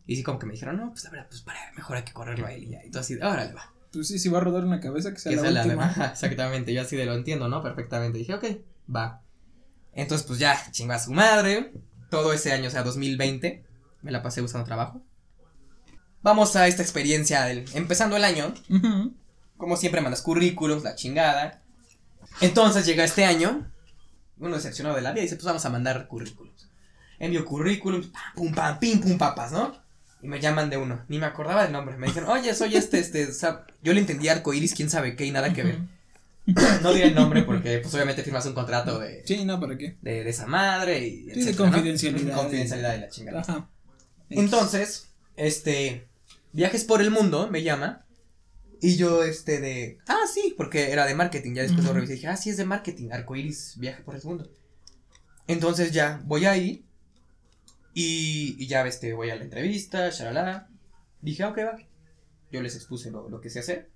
Y 0.07 0.17
sí, 0.17 0.23
como 0.23 0.39
que 0.39 0.47
me 0.47 0.53
dijeron, 0.53 0.77
no, 0.77 0.91
pues 0.91 1.05
la 1.05 1.11
verdad, 1.11 1.27
pues 1.31 1.41
para, 1.43 1.59
mejor 1.77 1.97
hay 1.97 2.03
que 2.03 2.13
correrlo 2.13 2.47
a 2.47 2.53
él 2.53 2.65
y 2.65 2.69
ya. 2.71 2.85
Y 2.85 2.91
todo 2.91 3.01
así, 3.01 3.15
órale, 3.15 3.55
va. 3.55 3.73
Pues 3.93 4.09
sí, 4.09 4.19
si 4.19 4.29
va 4.29 4.39
a 4.39 4.43
rodar 4.43 4.65
una 4.65 4.81
cabeza 4.81 5.13
que 5.13 5.19
sea 5.19 5.31
Que 5.31 5.37
la 5.37 5.43
sea 5.43 5.51
la 5.51 5.63
última. 5.65 5.85
Ajá, 5.87 6.07
exactamente, 6.13 6.73
yo 6.73 6.83
así 6.83 6.97
de 6.97 7.07
lo 7.07 7.15
entiendo, 7.15 7.49
¿no? 7.49 7.63
Perfectamente. 7.63 8.19
Dije, 8.19 8.35
ok, 8.35 8.45
va. 8.95 9.23
Entonces, 9.93 10.27
pues 10.27 10.39
ya, 10.39 10.57
chingó 10.71 10.93
a 10.93 10.99
su 10.99 11.13
madre. 11.13 11.73
Todo 12.09 12.33
ese 12.33 12.53
año, 12.53 12.69
o 12.69 12.71
sea, 12.71 12.83
2020, 12.83 13.65
me 14.03 14.11
la 14.11 14.23
pasé 14.23 14.41
buscando 14.41 14.67
trabajo. 14.67 15.03
Vamos 16.23 16.57
a 16.57 16.67
esta 16.67 16.83
experiencia 16.83 17.45
del, 17.45 17.65
empezando 17.75 18.17
el 18.17 18.25
año. 18.25 18.53
Como 19.57 19.77
siempre, 19.77 20.01
mandas 20.01 20.23
currículums, 20.23 20.83
la 20.83 20.95
chingada. 20.95 21.63
Entonces 22.41 22.87
llega 22.87 23.05
este 23.05 23.25
año, 23.25 23.71
uno 24.39 24.57
decepcionado 24.57 24.97
de 24.97 25.03
la 25.03 25.13
vida, 25.13 25.21
y 25.21 25.25
dice, 25.25 25.37
pues 25.37 25.47
vamos 25.47 25.65
a 25.65 25.71
mandar 25.71 26.09
currículums. 26.09 26.71
Envío 27.19 27.45
currículums, 27.45 28.07
pam, 28.09 28.23
pum, 28.35 28.55
pam, 28.55 28.79
pim, 28.79 29.01
pum, 29.01 29.19
papas, 29.19 29.53
¿no? 29.53 29.73
Y 30.23 30.29
me 30.29 30.41
llaman 30.41 30.71
de 30.71 30.77
uno, 30.77 31.03
ni 31.09 31.19
me 31.19 31.27
acordaba 31.27 31.63
del 31.63 31.73
nombre. 31.73 31.97
Me 31.97 32.09
dijeron, 32.09 32.29
oye, 32.31 32.55
soy 32.55 32.77
este, 32.77 32.99
este, 32.99 33.27
o 33.27 33.33
sea, 33.33 33.65
yo 33.83 33.93
le 33.93 34.01
entendí 34.01 34.29
arcoiris, 34.29 34.75
quién 34.75 34.91
sabe 34.91 35.17
qué, 35.17 35.25
y 35.25 35.31
nada 35.31 35.53
que 35.53 35.63
ver. 35.63 35.79
No 36.83 36.93
diré 36.93 37.09
el 37.09 37.15
nombre 37.15 37.43
porque, 37.43 37.79
pues 37.79 37.95
obviamente 37.95 38.25
firmas 38.25 38.45
un 38.47 38.55
contrato 38.55 38.99
de, 38.99 39.23
Sí, 39.25 39.45
no, 39.45 39.61
¿para 39.61 39.77
qué? 39.79 39.97
de, 40.01 40.25
de 40.25 40.31
esa 40.31 40.47
madre 40.47 41.07
y. 41.07 41.31
Sí, 41.33 41.45
de 41.45 41.55
confidencialidad. 41.55 42.35
Confidencialidad 42.35 42.93
de 42.93 42.99
la 42.99 43.09
chingada. 43.09 43.41
Ajá. 43.43 43.69
Entonces, 44.31 45.11
este, 45.37 46.09
Viajes 46.53 46.85
por 46.85 47.01
el 47.01 47.11
Mundo 47.11 47.49
me 47.51 47.63
llama. 47.63 48.05
Y 48.81 48.97
yo, 48.97 49.23
este, 49.23 49.61
de. 49.61 49.99
Ah, 50.09 50.25
sí, 50.33 50.55
porque 50.57 50.91
era 50.91 51.07
de 51.07 51.15
marketing. 51.15 51.55
Ya 51.55 51.63
después 51.63 51.85
lo 51.85 51.93
revisé 51.93 52.15
y 52.15 52.17
dije, 52.17 52.29
ah, 52.29 52.37
sí, 52.37 52.51
es 52.51 52.57
de 52.57 52.65
marketing. 52.65 53.11
Arcoiris, 53.13 53.75
viaje 53.79 54.03
por 54.03 54.17
el 54.17 54.23
mundo. 54.25 54.51
Entonces 55.47 55.93
ya 55.93 56.21
voy 56.25 56.47
ahí. 56.47 56.85
Y, 58.03 58.57
y 58.59 58.67
ya, 58.67 58.87
este, 58.87 59.13
voy 59.13 59.29
a 59.29 59.37
la 59.37 59.45
entrevista, 59.45 60.09
shalala. 60.09 60.71
Dije, 61.21 61.43
ah, 61.43 61.51
ok, 61.51 61.59
va. 61.59 61.79
Yo 62.51 62.63
les 62.63 62.75
expuse 62.75 63.11
lo, 63.11 63.29
lo 63.29 63.43
que 63.43 63.51
sé 63.51 63.59
hacer. 63.59 63.91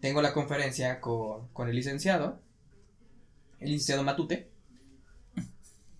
Tengo 0.00 0.22
la 0.22 0.32
conferencia 0.32 1.00
con, 1.02 1.48
con 1.48 1.68
el 1.68 1.76
licenciado. 1.76 2.40
El 3.58 3.72
licenciado 3.72 4.04
Matute. 4.04 4.48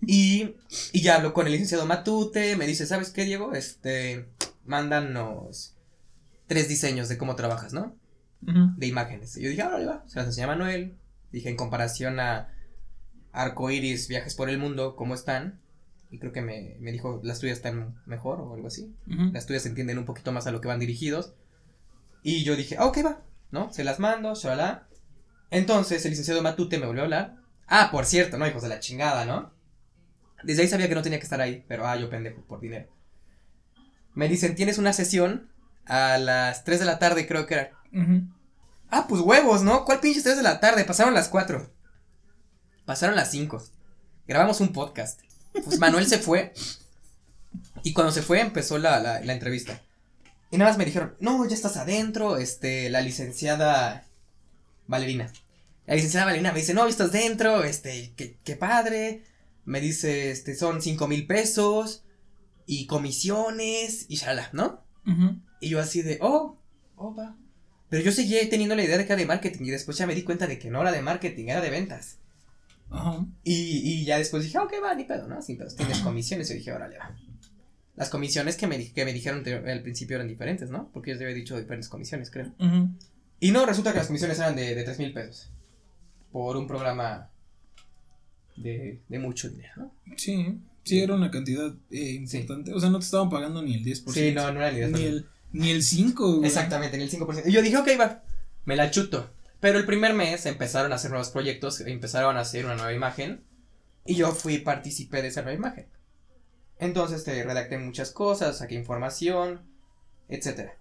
Y, 0.01 0.55
y 0.93 1.01
ya 1.01 1.17
hablo 1.17 1.35
con 1.35 1.45
el 1.45 1.51
licenciado 1.51 1.85
Matute. 1.85 2.55
Me 2.55 2.65
dice, 2.65 2.87
¿sabes 2.87 3.11
qué, 3.11 3.23
Diego? 3.23 3.53
Este, 3.53 4.25
mándanos 4.65 5.75
tres 6.47 6.67
diseños 6.67 7.07
de 7.07 7.19
cómo 7.19 7.35
trabajas, 7.35 7.71
¿no? 7.71 7.95
De 8.41 8.87
imágenes. 8.87 9.37
Y 9.37 9.43
yo 9.43 9.49
dije, 9.51 9.61
ahora 9.61 9.85
va. 9.85 10.03
Se 10.07 10.17
las 10.17 10.25
enseñé 10.25 10.45
a 10.45 10.47
Manuel. 10.47 10.97
Dije, 11.31 11.49
en 11.49 11.55
comparación 11.55 12.19
a 12.19 12.51
Arcoiris, 13.31 14.07
Viajes 14.07 14.33
por 14.33 14.49
el 14.49 14.57
Mundo, 14.57 14.95
¿cómo 14.95 15.13
están? 15.13 15.61
Y 16.11 16.19
creo 16.19 16.33
que 16.33 16.41
me, 16.41 16.75
me 16.79 16.91
dijo, 16.91 17.21
las 17.23 17.39
tuyas 17.39 17.57
están 17.57 18.01
mejor 18.05 18.41
o 18.41 18.53
algo 18.53 18.67
así. 18.67 18.93
Las 19.07 19.45
tuyas 19.45 19.65
entienden 19.65 19.97
un 19.97 20.05
poquito 20.05 20.33
más 20.33 20.45
a 20.45 20.51
lo 20.51 20.59
que 20.59 20.67
van 20.67 20.79
dirigidos. 20.79 21.33
Y 22.21 22.43
yo 22.43 22.57
dije, 22.57 22.75
ah, 22.77 22.85
ok, 22.85 22.97
va. 23.05 23.21
¿No? 23.49 23.71
Se 23.71 23.85
las 23.85 23.99
mando, 23.99 24.35
shalala. 24.35 24.87
Entonces 25.49 26.03
el 26.05 26.11
licenciado 26.11 26.41
Matute 26.41 26.77
me 26.79 26.85
volvió 26.85 27.01
a 27.01 27.05
hablar. 27.05 27.37
Ah, 27.65 27.89
por 27.91 28.05
cierto, 28.05 28.37
no, 28.37 28.45
hijos 28.45 28.61
de 28.61 28.69
la 28.69 28.81
chingada, 28.81 29.25
¿no? 29.25 29.53
Desde 30.43 30.63
ahí 30.63 30.67
sabía 30.67 30.89
que 30.89 30.95
no 30.95 31.01
tenía 31.01 31.19
que 31.19 31.23
estar 31.23 31.39
ahí, 31.39 31.63
pero 31.67 31.87
ah, 31.87 31.95
yo 31.95 32.09
pendejo, 32.09 32.41
por 32.41 32.59
dinero. 32.59 32.89
Me 34.13 34.27
dicen, 34.27 34.55
tienes 34.55 34.77
una 34.77 34.91
sesión 34.91 35.49
a 35.85 36.17
las 36.17 36.65
3 36.65 36.81
de 36.81 36.85
la 36.85 36.99
tarde, 36.99 37.25
creo 37.25 37.47
que 37.47 37.53
era. 37.53 37.71
Ah, 38.89 39.05
pues 39.07 39.21
huevos, 39.21 39.63
¿no? 39.63 39.85
¿Cuál 39.85 40.01
pinches 40.01 40.23
3 40.23 40.37
de 40.37 40.43
la 40.43 40.59
tarde? 40.59 40.83
Pasaron 40.83 41.13
las 41.13 41.29
4. 41.29 41.71
Pasaron 42.85 43.15
las 43.15 43.31
5. 43.31 43.63
Grabamos 44.27 44.59
un 44.59 44.73
podcast. 44.73 45.21
Pues 45.53 45.79
Manuel 45.79 46.07
se 46.07 46.17
fue. 46.19 46.53
Y 47.83 47.93
cuando 47.93 48.11
se 48.11 48.21
fue 48.21 48.39
empezó 48.39 48.77
la, 48.77 48.99
la, 48.99 49.21
la 49.21 49.33
entrevista. 49.33 49.81
Y 50.51 50.57
nada 50.57 50.71
más 50.71 50.77
me 50.77 50.85
dijeron, 50.85 51.15
no, 51.19 51.47
ya 51.47 51.55
estás 51.55 51.77
adentro, 51.77 52.37
este, 52.37 52.89
la 52.89 53.01
licenciada 53.01 54.05
Valerina. 54.87 55.31
La 55.87 55.95
licenciada 55.95 56.25
Valerina 56.25 56.51
me 56.51 56.59
dice, 56.59 56.73
no, 56.73 56.83
ya 56.83 56.89
estás 56.89 57.11
dentro, 57.11 57.63
este, 57.63 58.13
qué, 58.15 58.37
qué 58.43 58.55
padre. 58.55 59.23
Me 59.65 59.79
dice, 59.79 60.31
este, 60.31 60.55
son 60.55 60.81
5 60.81 61.07
mil 61.07 61.25
pesos. 61.25 62.03
Y 62.65 62.85
comisiones, 62.85 64.05
y 64.07 64.15
shalala, 64.17 64.49
¿no? 64.53 64.83
Y 65.59 65.69
yo 65.69 65.79
así 65.79 66.01
de, 66.01 66.19
oh, 66.21 66.57
oh, 66.95 67.15
va. 67.15 67.35
Pero 67.89 68.03
yo 68.03 68.11
seguía 68.11 68.47
teniendo 68.49 68.75
la 68.75 68.83
idea 68.83 68.97
de 68.97 69.05
que 69.05 69.11
era 69.11 69.19
de 69.19 69.25
marketing 69.25 69.65
y 69.65 69.71
después 69.71 69.97
ya 69.97 70.07
me 70.07 70.15
di 70.15 70.23
cuenta 70.23 70.47
de 70.47 70.57
que 70.57 70.69
no 70.69 70.81
era 70.81 70.91
de 70.91 71.01
marketing, 71.01 71.47
era 71.47 71.59
de 71.59 71.69
ventas. 71.69 72.19
Ajá. 72.91 73.25
Y, 73.43 73.53
y 74.01 74.05
ya 74.05 74.17
después 74.17 74.43
dije, 74.43 74.57
ah, 74.57 74.63
ok, 74.63 74.73
va, 74.83 74.93
ni 74.93 75.05
pedo, 75.05 75.27
¿no? 75.27 75.41
Sin 75.41 75.57
pedos, 75.57 75.75
tienes 75.75 75.99
comisiones. 75.99 76.47
Y 76.49 76.53
yo 76.53 76.57
dije, 76.59 76.71
órale, 76.73 76.97
va. 76.97 77.15
Las 77.95 78.09
comisiones 78.09 78.55
que 78.57 78.67
me, 78.67 78.91
que 78.91 79.05
me 79.05 79.13
dijeron 79.13 79.43
te- 79.43 79.53
al 79.55 79.81
principio 79.81 80.15
eran 80.17 80.27
diferentes, 80.27 80.69
¿no? 80.69 80.89
Porque 80.93 81.11
yo 81.11 81.15
les 81.15 81.23
había 81.23 81.35
dicho 81.35 81.57
diferentes 81.57 81.89
comisiones, 81.89 82.29
creo. 82.31 82.51
Y 83.39 83.51
no, 83.51 83.65
resulta 83.65 83.91
que 83.91 83.97
las 83.99 84.07
comisiones 84.07 84.37
eran 84.39 84.55
de, 84.55 84.75
de 84.75 84.83
3 84.83 84.99
mil 84.99 85.13
pesos. 85.13 85.49
Por 86.31 86.55
un 86.57 86.67
programa 86.67 87.29
de, 88.55 89.01
de 89.07 89.19
mucho 89.19 89.49
dinero, 89.49 89.73
¿no? 89.77 89.91
Sí, 90.17 90.59
sí, 90.83 90.99
era 91.01 91.15
una 91.15 91.31
cantidad 91.31 91.73
eh, 91.89 92.11
importante. 92.21 92.73
O 92.73 92.79
sea, 92.79 92.89
no 92.89 92.99
te 92.99 93.05
estaban 93.05 93.29
pagando 93.29 93.61
ni 93.61 93.75
el 93.75 93.83
10%. 93.83 94.11
Sí, 94.11 94.31
no, 94.33 94.51
no 94.51 94.59
era 94.61 94.71
ni 94.71 94.79
de 94.79 94.87
Ni 94.89 95.03
el, 95.03 95.25
ni 95.53 95.69
el 95.71 95.83
5, 95.83 96.35
güey. 96.37 96.47
Exactamente, 96.47 96.95
en 96.97 97.03
el 97.03 97.09
5%. 97.11 97.43
Y 97.47 97.51
yo 97.51 97.61
dije, 97.61 97.77
ok, 97.77 97.87
va, 97.99 98.23
me 98.65 98.75
la 98.75 98.91
chuto. 98.91 99.29
Pero 99.61 99.77
el 99.79 99.85
primer 99.85 100.13
mes 100.13 100.45
empezaron 100.45 100.91
a 100.91 100.95
hacer 100.95 101.11
nuevos 101.11 101.29
proyectos, 101.29 101.79
empezaron 101.81 102.35
a 102.35 102.41
hacer 102.41 102.65
una 102.65 102.75
nueva 102.75 102.93
imagen. 102.93 103.45
Y 104.05 104.15
yo 104.15 104.31
fui 104.33 104.57
partícipe 104.57 105.21
de 105.21 105.29
esa 105.29 105.43
nueva 105.43 105.57
imagen. 105.57 105.87
Entonces 106.79 107.23
te 107.23 107.43
redacté 107.43 107.77
muchas 107.77 108.11
cosas, 108.11 108.57
saqué 108.57 108.75
información, 108.75 109.61
etcétera. 110.27 110.77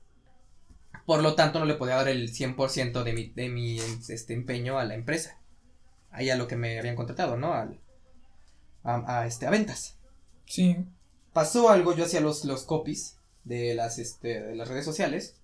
Por 1.06 1.22
lo 1.22 1.34
tanto, 1.34 1.58
no 1.58 1.66
le 1.66 1.74
podía 1.74 1.96
dar 1.96 2.08
el 2.08 2.32
100% 2.32 3.02
de 3.02 3.12
mi, 3.12 3.28
de 3.30 3.48
mi 3.50 3.78
este, 3.78 4.32
empeño 4.32 4.78
a 4.78 4.84
la 4.84 4.94
empresa. 4.94 5.38
Ahí 6.10 6.30
a 6.30 6.36
lo 6.36 6.48
que 6.48 6.56
me 6.56 6.78
habían 6.78 6.96
contratado, 6.96 7.36
¿no? 7.36 7.52
Al, 7.52 7.80
a, 8.82 9.20
a, 9.20 9.26
este, 9.26 9.46
a 9.46 9.50
ventas 9.50 9.98
Sí. 10.46 10.76
pasó 11.32 11.70
algo, 11.70 11.94
yo 11.94 12.04
hacía 12.04 12.20
los, 12.20 12.44
los 12.44 12.64
copies 12.64 13.18
de 13.44 13.74
las, 13.74 13.98
este, 13.98 14.40
de 14.40 14.56
las 14.56 14.68
redes 14.68 14.84
sociales 14.84 15.39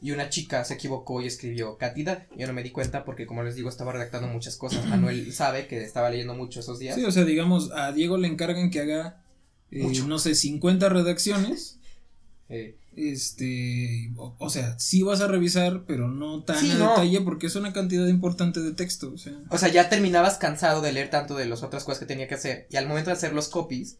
y 0.00 0.12
una 0.12 0.28
chica 0.30 0.64
se 0.64 0.74
equivocó 0.74 1.20
y 1.20 1.26
escribió 1.26 1.76
cantidad. 1.76 2.26
Yo 2.36 2.46
no 2.46 2.52
me 2.52 2.62
di 2.62 2.70
cuenta 2.70 3.04
porque, 3.04 3.26
como 3.26 3.42
les 3.42 3.54
digo, 3.56 3.68
estaba 3.68 3.92
redactando 3.92 4.28
muchas 4.28 4.56
cosas. 4.56 4.86
Manuel 4.86 5.32
sabe 5.32 5.66
que 5.66 5.82
estaba 5.82 6.10
leyendo 6.10 6.34
mucho 6.34 6.60
esos 6.60 6.78
días. 6.78 6.94
Sí, 6.94 7.04
o 7.04 7.10
sea, 7.10 7.24
digamos, 7.24 7.70
a 7.72 7.92
Diego 7.92 8.16
le 8.16 8.28
encargan 8.28 8.70
que 8.70 8.80
haga, 8.80 9.22
eh, 9.70 10.00
no 10.06 10.18
sé, 10.18 10.34
50 10.34 10.88
redacciones 10.88 11.74
Eh, 12.50 12.78
Este, 12.96 14.10
o, 14.16 14.34
o 14.38 14.48
sea, 14.50 14.78
sí 14.78 15.02
vas 15.02 15.20
a 15.20 15.26
revisar, 15.28 15.84
pero 15.86 16.08
no 16.08 16.42
tan 16.44 16.58
Sí, 16.58 16.70
a 16.70 16.74
no. 16.76 16.88
detalle 16.90 17.20
porque 17.20 17.46
es 17.46 17.54
una 17.56 17.72
cantidad 17.74 18.06
importante 18.06 18.60
de 18.60 18.72
texto, 18.72 19.12
o 19.12 19.18
sea. 19.18 19.34
O 19.50 19.58
sea, 19.58 19.68
ya 19.68 19.88
terminabas 19.90 20.38
cansado 20.38 20.80
de 20.80 20.92
leer 20.92 21.10
tanto 21.10 21.34
de 21.36 21.44
las 21.46 21.62
otras 21.62 21.84
cosas 21.84 21.98
que 22.00 22.06
tenía 22.06 22.26
que 22.26 22.36
hacer. 22.36 22.66
Y 22.70 22.76
al 22.76 22.86
momento 22.88 23.10
de 23.10 23.16
hacer 23.16 23.34
los 23.34 23.48
copies, 23.48 23.98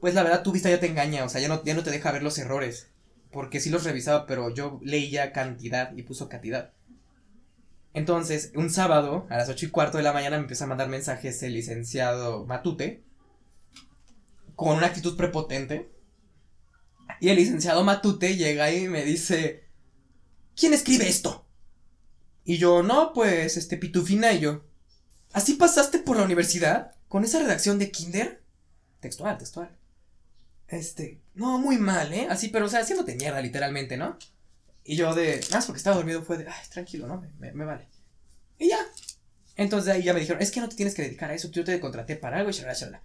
pues 0.00 0.14
la 0.14 0.22
verdad 0.22 0.42
tu 0.42 0.52
vista 0.52 0.70
ya 0.70 0.80
te 0.80 0.86
engaña. 0.86 1.24
O 1.24 1.28
sea, 1.28 1.40
ya 1.42 1.48
no, 1.48 1.62
ya 1.62 1.74
no 1.74 1.82
te 1.82 1.90
deja 1.90 2.10
ver 2.12 2.22
los 2.22 2.38
errores. 2.38 2.88
Porque 3.30 3.60
sí 3.60 3.70
los 3.70 3.84
revisaba, 3.84 4.26
pero 4.26 4.54
yo 4.54 4.80
leía 4.82 5.32
cantidad 5.32 5.94
y 5.96 6.02
puso 6.02 6.28
cantidad. 6.28 6.72
Entonces, 7.94 8.52
un 8.54 8.70
sábado, 8.70 9.26
a 9.28 9.36
las 9.36 9.48
ocho 9.48 9.66
y 9.66 9.70
cuarto 9.70 9.98
de 9.98 10.04
la 10.04 10.12
mañana, 10.12 10.36
me 10.36 10.42
empieza 10.42 10.64
a 10.64 10.68
mandar 10.68 10.88
mensajes 10.88 11.42
el 11.42 11.54
licenciado 11.54 12.46
Matute. 12.46 13.02
Con 14.54 14.76
una 14.76 14.86
actitud 14.86 15.16
prepotente. 15.16 15.90
Y 17.20 17.28
el 17.28 17.36
licenciado 17.36 17.84
Matute 17.84 18.36
llega 18.36 18.72
y 18.72 18.88
me 18.88 19.04
dice. 19.04 19.64
¿Quién 20.56 20.74
escribe 20.74 21.08
esto? 21.08 21.46
Y 22.44 22.56
yo, 22.58 22.82
no, 22.82 23.12
pues, 23.12 23.56
este, 23.56 23.76
Pitufina 23.76 24.32
y 24.32 24.40
yo. 24.40 24.64
¿Así 25.32 25.54
pasaste 25.54 25.98
por 25.98 26.16
la 26.16 26.24
universidad? 26.24 26.92
¿Con 27.08 27.24
esa 27.24 27.40
redacción 27.40 27.78
de 27.78 27.90
Kinder? 27.90 28.42
Textual, 29.00 29.38
textual. 29.38 29.77
Este, 30.68 31.20
no, 31.34 31.58
muy 31.58 31.78
mal, 31.78 32.12
¿eh? 32.12 32.26
Así, 32.30 32.48
pero, 32.48 32.66
o 32.66 32.68
sea, 32.68 32.80
haciéndote 32.80 33.14
mierda, 33.16 33.40
literalmente, 33.40 33.96
¿no? 33.96 34.18
Y 34.84 34.96
yo 34.96 35.14
de, 35.14 35.34
es 35.40 35.48
porque 35.66 35.78
estaba 35.78 35.96
dormido, 35.96 36.22
fue 36.22 36.38
de, 36.38 36.46
ay, 36.48 36.66
tranquilo, 36.70 37.06
¿no? 37.06 37.20
Me, 37.20 37.28
me- 37.38 37.52
me 37.52 37.64
vale. 37.64 37.88
Y 38.58 38.68
ya. 38.68 38.78
Entonces 39.56 39.92
ahí 39.92 40.02
ya 40.02 40.14
me 40.14 40.20
dijeron, 40.20 40.40
es 40.42 40.50
que 40.50 40.60
no 40.60 40.68
te 40.68 40.76
tienes 40.76 40.94
que 40.94 41.02
dedicar 41.02 41.30
a 41.30 41.34
eso, 41.34 41.50
yo 41.50 41.64
te 41.64 41.80
contraté 41.80 42.16
para 42.16 42.38
algo 42.38 42.50
y 42.50 42.52
shalala, 42.52 42.74
shalala. 42.74 43.02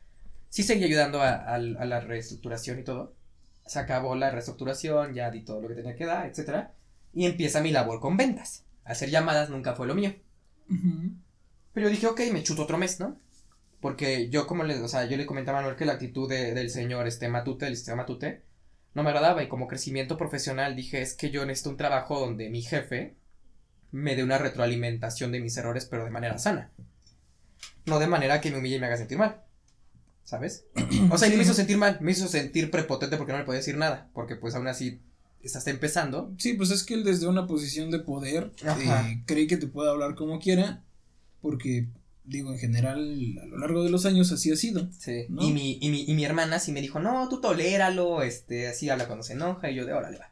Sí 0.49 0.63
seguí 0.63 0.83
ayudando 0.83 1.21
a, 1.21 1.29
a- 1.33 1.55
a 1.55 1.59
la 1.59 1.99
reestructuración 2.01 2.79
y 2.79 2.83
todo. 2.83 3.15
Se 3.65 3.79
acabó 3.79 4.15
la 4.15 4.29
reestructuración, 4.29 5.13
ya 5.13 5.31
di 5.31 5.41
todo 5.43 5.61
lo 5.61 5.67
que 5.69 5.75
tenía 5.75 5.95
que 5.95 6.05
dar, 6.05 6.27
etcétera. 6.27 6.73
Y 7.13 7.25
empieza 7.25 7.61
mi 7.61 7.71
labor 7.71 7.99
con 8.01 8.17
ventas. 8.17 8.65
Hacer 8.83 9.09
llamadas 9.09 9.49
nunca 9.49 9.73
fue 9.75 9.87
lo 9.87 9.95
mío. 9.95 10.13
Pero 11.73 11.87
yo 11.87 11.91
dije, 11.91 12.07
ok, 12.07 12.19
me 12.31 12.43
chuto 12.43 12.63
otro 12.63 12.77
mes, 12.77 12.99
¿no? 12.99 13.19
Porque 13.83 14.29
yo 14.29 14.47
como 14.47 14.63
le, 14.63 14.79
o 14.81 14.87
sea, 14.87 15.05
yo 15.05 15.15
le 15.17 15.27
comentaba 15.27 15.59
a 15.59 15.61
Manuel 15.61 15.77
que 15.77 15.85
la 15.85 15.93
actitud 15.93 16.27
de- 16.27 16.53
del 16.55 16.71
señor 16.71 17.05
este 17.05 17.27
Matute, 17.27 17.67
el 17.67 17.75
sistema 17.75 17.97
Matute, 17.97 18.41
no 18.95 19.03
me 19.03 19.09
agradaba 19.09 19.43
y 19.43 19.47
como 19.49 19.67
crecimiento 19.67 20.17
profesional 20.17 20.75
dije, 20.75 21.01
es 21.01 21.13
que 21.13 21.29
yo 21.29 21.45
necesito 21.45 21.69
un 21.69 21.77
trabajo 21.77 22.19
donde 22.19 22.49
mi 22.49 22.61
jefe 22.61 23.15
me 23.91 24.15
dé 24.15 24.23
una 24.23 24.37
retroalimentación 24.39 25.31
de 25.31 25.41
mis 25.41 25.55
errores, 25.57 25.85
pero 25.85 26.05
de 26.05 26.11
manera 26.11 26.37
sana. 26.39 26.71
No 27.85 27.99
de 27.99 28.07
manera 28.07 28.39
que 28.41 28.49
me 28.51 28.57
humille 28.57 28.77
y 28.77 28.79
me 28.79 28.85
haga 28.87 28.97
sentir 28.97 29.17
mal. 29.17 29.41
¿Sabes? 30.23 30.65
O 31.11 31.17
sea, 31.17 31.27
y 31.27 31.35
me 31.35 31.43
hizo 31.43 31.53
sentir 31.53 31.77
mal, 31.77 31.97
me 31.99 32.11
hizo 32.13 32.27
sentir 32.29 32.71
prepotente 32.71 33.17
porque 33.17 33.33
no 33.33 33.39
le 33.39 33.43
podía 33.45 33.59
decir 33.59 33.77
nada, 33.77 34.09
porque 34.13 34.37
pues 34.37 34.55
aún 34.55 34.67
así 34.67 35.01
estás 35.41 35.67
empezando. 35.67 36.33
Sí, 36.37 36.53
pues 36.53 36.71
es 36.71 36.83
que 36.83 36.93
él 36.93 37.03
desde 37.03 37.27
una 37.27 37.45
posición 37.47 37.91
de 37.91 37.99
poder 37.99 38.51
eh, 38.63 39.21
cree 39.25 39.45
que 39.47 39.57
te 39.57 39.67
puede 39.67 39.89
hablar 39.89 40.15
como 40.15 40.39
quiera, 40.39 40.81
porque, 41.41 41.87
digo, 42.25 42.51
en 42.51 42.59
general, 42.59 43.39
a 43.41 43.45
lo 43.45 43.57
largo 43.57 43.83
de 43.83 43.89
los 43.89 44.05
años 44.05 44.31
así 44.31 44.51
ha 44.51 44.55
sido. 44.55 44.89
Sí. 44.97 45.25
¿No? 45.29 45.41
Y, 45.43 45.51
mi, 45.51 45.77
y, 45.81 45.89
mi, 45.89 46.05
y 46.07 46.13
mi 46.13 46.25
hermana 46.25 46.59
sí 46.59 46.71
me 46.71 46.81
dijo, 46.81 46.99
no, 46.99 47.27
tú 47.29 47.41
toléralo, 47.41 48.21
este, 48.21 48.67
así 48.67 48.89
habla 48.89 49.07
cuando 49.07 49.23
se 49.23 49.33
enoja, 49.33 49.69
y 49.69 49.75
yo 49.75 49.85
de 49.85 49.93
órale 49.93 50.17
va. 50.17 50.31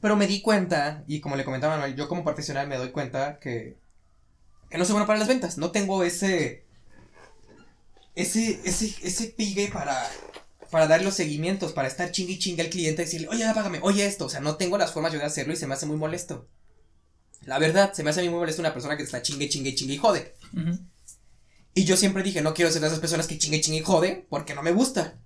Pero 0.00 0.16
me 0.16 0.26
di 0.26 0.40
cuenta, 0.40 1.04
y 1.06 1.20
como 1.20 1.36
le 1.36 1.44
comentaba 1.44 1.76
Manuel, 1.76 1.96
yo 1.96 2.08
como 2.08 2.24
profesional 2.24 2.68
me 2.68 2.76
doy 2.76 2.90
cuenta 2.90 3.38
que, 3.38 3.76
que 4.70 4.78
no 4.78 4.84
soy 4.84 4.94
bueno 4.94 5.06
para 5.06 5.18
las 5.18 5.28
ventas, 5.28 5.58
no 5.58 5.72
tengo 5.72 6.02
ese, 6.04 6.64
ese, 8.14 8.60
ese, 8.64 8.94
ese 9.02 9.26
pigue 9.26 9.68
para, 9.68 10.08
para 10.70 10.86
dar 10.86 11.02
los 11.02 11.14
seguimientos, 11.14 11.72
para 11.72 11.88
estar 11.88 12.12
chingue 12.12 12.34
y 12.34 12.38
chingue 12.38 12.62
al 12.62 12.70
cliente 12.70 13.02
y 13.02 13.04
decirle, 13.04 13.28
oye, 13.28 13.44
págame, 13.54 13.80
oye 13.82 14.06
esto, 14.06 14.26
o 14.26 14.30
sea, 14.30 14.40
no 14.40 14.56
tengo 14.56 14.78
las 14.78 14.92
formas 14.92 15.12
yo 15.12 15.18
de 15.18 15.26
hacerlo 15.26 15.52
y 15.52 15.56
se 15.56 15.66
me 15.66 15.74
hace 15.74 15.86
muy 15.86 15.96
molesto. 15.96 16.48
La 17.44 17.58
verdad, 17.58 17.92
se 17.92 18.02
me 18.02 18.10
hace 18.10 18.22
muy 18.22 18.38
molesto 18.38 18.62
una 18.62 18.72
persona 18.72 18.96
que 18.96 19.02
está 19.02 19.22
chingue, 19.22 19.48
chingue, 19.48 19.74
chingue 19.74 19.94
y 19.94 19.98
jode. 19.98 20.34
Y 21.74 21.84
yo 21.84 21.96
siempre 21.96 22.22
dije, 22.22 22.42
no 22.42 22.54
quiero 22.54 22.70
ser 22.70 22.80
de 22.80 22.88
esas 22.88 22.98
personas 22.98 23.26
que 23.26 23.38
chingue, 23.38 23.60
chingue 23.60 23.78
y 23.80 23.82
jode, 23.82 24.26
porque 24.28 24.54
no 24.54 24.62
me 24.62 24.72
gusta. 24.72 25.18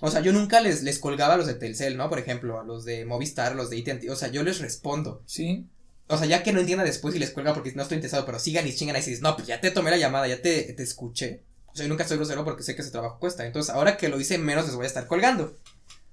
O 0.00 0.10
sea, 0.10 0.20
yo 0.20 0.32
nunca 0.32 0.60
les, 0.60 0.82
les 0.82 0.98
colgaba 0.98 1.34
a 1.34 1.36
los 1.38 1.46
de 1.46 1.54
Telcel, 1.54 1.96
¿no? 1.96 2.10
Por 2.10 2.18
ejemplo, 2.18 2.60
a 2.60 2.64
los 2.64 2.84
de 2.84 3.06
Movistar, 3.06 3.52
a 3.52 3.54
los 3.54 3.70
de 3.70 3.78
AT&T, 3.80 4.10
o 4.10 4.16
sea, 4.16 4.28
yo 4.28 4.42
les 4.42 4.60
respondo. 4.60 5.22
Sí, 5.26 5.66
O 6.08 6.18
sea, 6.18 6.26
ya 6.26 6.42
que 6.42 6.52
no 6.52 6.60
entienda 6.60 6.84
después 6.84 7.14
y 7.14 7.18
les 7.18 7.30
cuelga 7.30 7.54
porque 7.54 7.72
no 7.72 7.82
estoy 7.82 7.96
interesado, 7.96 8.26
pero 8.26 8.38
sigan 8.38 8.66
y 8.66 8.74
chingan 8.74 8.94
ahí 8.94 9.02
y 9.02 9.06
dices, 9.06 9.22
no, 9.22 9.34
pues 9.36 9.48
ya 9.48 9.60
te 9.60 9.70
tomé 9.70 9.90
la 9.90 9.96
llamada, 9.96 10.28
ya 10.28 10.42
te, 10.42 10.72
te 10.74 10.82
escuché. 10.82 11.42
O 11.66 11.74
sea, 11.74 11.84
yo 11.84 11.88
nunca 11.88 12.06
soy 12.06 12.18
grosero 12.18 12.44
porque 12.44 12.62
sé 12.62 12.76
que 12.76 12.82
ese 12.82 12.90
trabajo 12.90 13.18
cuesta. 13.18 13.46
Entonces, 13.46 13.74
ahora 13.74 13.96
que 13.96 14.08
lo 14.08 14.20
hice 14.20 14.38
menos 14.38 14.66
les 14.66 14.74
voy 14.74 14.84
a 14.84 14.88
estar 14.88 15.06
colgando. 15.06 15.56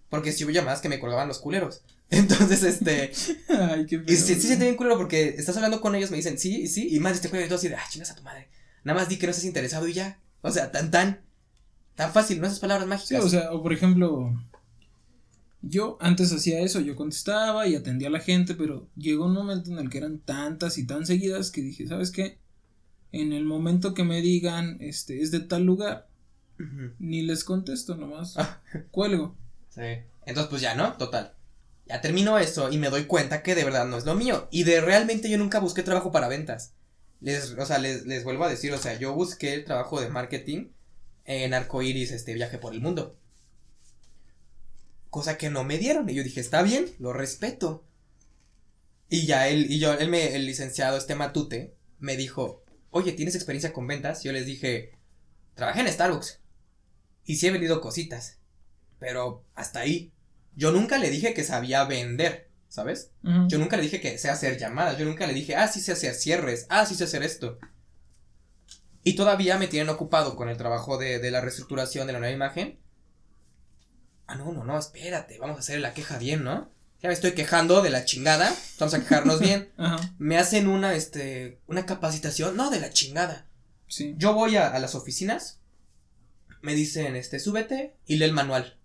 Porque 0.09 0.31
si 0.31 0.45
hubo 0.45 0.51
llamadas 0.51 0.79
que 0.81 0.89
me 0.89 0.99
colgaban 0.99 1.27
los 1.27 1.39
culeros. 1.39 1.81
Entonces, 2.13 2.63
este... 2.63 3.11
Ay, 3.49 3.85
qué 3.85 3.95
Y 3.95 3.99
feo. 3.99 4.07
sí, 4.07 4.15
sí 4.17 4.33
se 4.35 4.47
siente 4.47 4.65
bien 4.65 4.75
culero 4.77 4.97
porque 4.97 5.29
estás 5.37 5.55
hablando 5.57 5.81
con 5.81 5.95
ellos, 5.95 6.11
me 6.11 6.17
dicen 6.17 6.37
sí, 6.37 6.67
sí, 6.67 6.87
y 6.95 6.99
más 6.99 7.13
este 7.13 7.29
juego 7.29 7.45
y 7.45 7.47
todo 7.49 7.57
así 7.57 7.67
de, 7.69 7.75
ah, 7.75 7.83
chingas 7.89 8.11
a 8.11 8.15
tu 8.15 8.23
madre. 8.23 8.49
Nada 8.83 8.99
más 8.99 9.09
di 9.09 9.17
que 9.17 9.25
no 9.27 9.31
estás 9.31 9.45
interesado 9.45 9.87
y 9.87 9.93
ya. 9.93 10.19
O 10.41 10.51
sea, 10.51 10.71
tan, 10.71 10.91
tan, 10.91 11.21
tan 11.95 12.11
fácil, 12.11 12.39
¿no? 12.41 12.47
Esas 12.47 12.59
palabras 12.59 12.87
mágicas. 12.87 13.07
Sí, 13.07 13.15
o 13.15 13.29
sea, 13.29 13.51
o 13.53 13.63
por 13.63 13.71
ejemplo, 13.73 14.33
yo 15.61 15.97
antes 16.01 16.31
hacía 16.33 16.59
eso, 16.59 16.81
yo 16.81 16.95
contestaba 16.95 17.67
y 17.67 17.75
atendía 17.75 18.09
a 18.09 18.11
la 18.11 18.19
gente, 18.19 18.53
pero 18.55 18.89
llegó 18.97 19.25
un 19.25 19.33
momento 19.33 19.71
en 19.71 19.79
el 19.79 19.89
que 19.89 19.99
eran 19.99 20.19
tantas 20.19 20.77
y 20.77 20.85
tan 20.85 21.05
seguidas 21.05 21.49
que 21.51 21.61
dije, 21.61 21.87
¿sabes 21.87 22.11
qué? 22.11 22.37
En 23.13 23.31
el 23.31 23.45
momento 23.45 23.93
que 23.93 24.03
me 24.03 24.21
digan, 24.21 24.77
este, 24.81 25.21
es 25.21 25.31
de 25.31 25.39
tal 25.39 25.63
lugar, 25.63 26.07
ni 26.99 27.21
les 27.21 27.43
contesto, 27.43 27.95
nomás 27.95 28.35
Ah. 28.37 28.61
cuelgo. 28.91 29.35
Sí. 29.69 29.81
Entonces, 30.25 30.49
pues 30.49 30.61
ya, 30.61 30.75
¿no? 30.75 30.93
Total. 30.93 31.33
Ya 31.85 32.01
termino 32.01 32.37
eso 32.39 32.71
y 32.71 32.77
me 32.77 32.89
doy 32.89 33.05
cuenta 33.05 33.43
que 33.43 33.55
de 33.55 33.63
verdad 33.63 33.85
no 33.85 33.97
es 33.97 34.05
lo 34.05 34.15
mío. 34.15 34.47
Y 34.51 34.63
de 34.63 34.81
realmente 34.81 35.29
yo 35.29 35.37
nunca 35.37 35.59
busqué 35.59 35.83
trabajo 35.83 36.11
para 36.11 36.27
ventas. 36.27 36.73
Les, 37.19 37.51
o 37.51 37.65
sea, 37.65 37.77
les, 37.77 38.05
les 38.05 38.23
vuelvo 38.23 38.45
a 38.45 38.49
decir, 38.49 38.73
o 38.73 38.77
sea, 38.77 38.97
yo 38.97 39.13
busqué 39.13 39.53
el 39.53 39.65
trabajo 39.65 40.01
de 40.01 40.09
marketing 40.09 40.69
en 41.25 41.53
Arcoiris, 41.53 42.11
este 42.11 42.33
viaje 42.33 42.57
por 42.57 42.73
el 42.73 42.81
mundo. 42.81 43.17
Cosa 45.09 45.37
que 45.37 45.49
no 45.49 45.63
me 45.63 45.77
dieron. 45.77 46.09
Y 46.09 46.15
yo 46.15 46.23
dije, 46.23 46.39
está 46.39 46.61
bien, 46.63 46.85
lo 46.99 47.13
respeto. 47.13 47.85
Y 49.09 49.25
ya 49.25 49.47
él, 49.47 49.67
y 49.69 49.79
yo, 49.79 49.93
él 49.93 50.09
me, 50.09 50.35
el 50.35 50.45
licenciado, 50.45 50.97
este 50.97 51.15
Matute, 51.15 51.75
me 51.99 52.17
dijo, 52.17 52.63
oye, 52.89 53.11
¿tienes 53.13 53.35
experiencia 53.35 53.73
con 53.73 53.87
ventas? 53.87 54.23
Yo 54.23 54.31
les 54.31 54.45
dije, 54.45 54.91
trabajé 55.53 55.81
en 55.81 55.91
Starbucks. 55.91 56.39
Y 57.25 57.35
sí 57.35 57.47
he 57.47 57.51
vendido 57.51 57.79
cositas. 57.79 58.39
Pero 58.99 59.45
hasta 59.55 59.81
ahí. 59.81 60.11
Yo 60.55 60.71
nunca 60.71 60.97
le 60.97 61.09
dije 61.09 61.33
que 61.33 61.43
sabía 61.43 61.83
vender, 61.85 62.49
¿sabes? 62.69 63.11
Yo 63.47 63.57
nunca 63.57 63.77
le 63.77 63.83
dije 63.83 63.99
que 64.01 64.17
sé 64.17 64.29
hacer 64.29 64.57
llamadas. 64.57 64.97
Yo 64.97 65.05
nunca 65.05 65.25
le 65.27 65.33
dije, 65.33 65.55
ah, 65.55 65.67
sí 65.67 65.79
sé 65.79 65.91
hacer 65.93 66.13
cierres. 66.13 66.65
Ah, 66.69 66.85
sí 66.85 66.95
sé 66.95 67.05
hacer 67.05 67.23
esto. 67.23 67.57
Y 69.03 69.15
todavía 69.15 69.57
me 69.57 69.67
tienen 69.67 69.89
ocupado 69.89 70.35
con 70.35 70.49
el 70.49 70.57
trabajo 70.57 70.97
de, 70.97 71.19
de 71.19 71.31
la 71.31 71.41
reestructuración 71.41 72.07
de 72.07 72.13
la 72.13 72.19
nueva 72.19 72.33
imagen. 72.33 72.79
Ah, 74.27 74.35
no, 74.35 74.51
no, 74.53 74.63
no, 74.63 74.77
espérate. 74.79 75.37
Vamos 75.39 75.57
a 75.57 75.59
hacer 75.59 75.79
la 75.79 75.93
queja 75.93 76.17
bien, 76.17 76.43
¿no? 76.43 76.71
Ya 77.01 77.09
me 77.09 77.13
estoy 77.13 77.33
quejando 77.33 77.81
de 77.81 77.89
la 77.89 78.05
chingada. 78.05 78.53
Vamos 78.79 78.93
a 78.93 78.99
quejarnos 78.99 79.39
bien. 79.41 79.73
Ajá, 79.77 79.97
Me 80.17 80.37
hacen 80.37 80.67
una, 80.67 80.93
este, 80.95 81.59
una 81.67 81.85
capacitación. 81.85 82.55
No, 82.55 82.69
de 82.69 82.79
la 82.79 82.91
chingada. 82.91 83.47
sí. 83.87 84.15
Yo 84.17 84.33
voy 84.33 84.55
a, 84.55 84.67
a 84.69 84.79
las 84.79 84.95
oficinas, 84.95 85.59
me 86.61 86.73
dicen, 86.75 87.17
este, 87.17 87.39
súbete 87.39 87.97
y 88.05 88.15
lee 88.15 88.25
el 88.25 88.31
manual. 88.31 88.79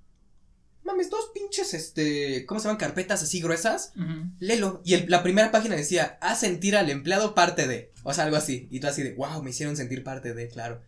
Mames, 0.89 1.11
dos 1.11 1.31
pinches, 1.35 1.75
este, 1.75 2.45
¿cómo 2.47 2.59
se 2.61 2.65
llaman? 2.67 2.79
Carpetas 2.79 3.23
así 3.23 3.41
gruesas. 3.41 3.93
Ujú. 3.97 4.31
Léelo. 4.41 4.81
Y 4.85 4.95
el- 4.95 5.11
la 5.11 5.23
primera 5.23 5.51
página 5.51 5.77
decía, 5.77 6.19
haz 6.21 6.41
sentir 6.41 6.77
al 6.77 6.89
empleado 6.91 7.35
parte 7.35 7.69
de. 7.69 7.93
O 8.03 8.13
sea, 8.15 8.25
algo 8.25 8.37
así. 8.37 8.69
Y 8.71 8.81
tú 8.81 8.87
así 8.89 9.03
de, 9.03 9.15
wow, 9.15 9.43
me 9.43 9.51
hicieron 9.51 9.77
sentir 9.77 10.03
parte 10.03 10.35
de, 10.35 10.49
claro. 10.49 10.81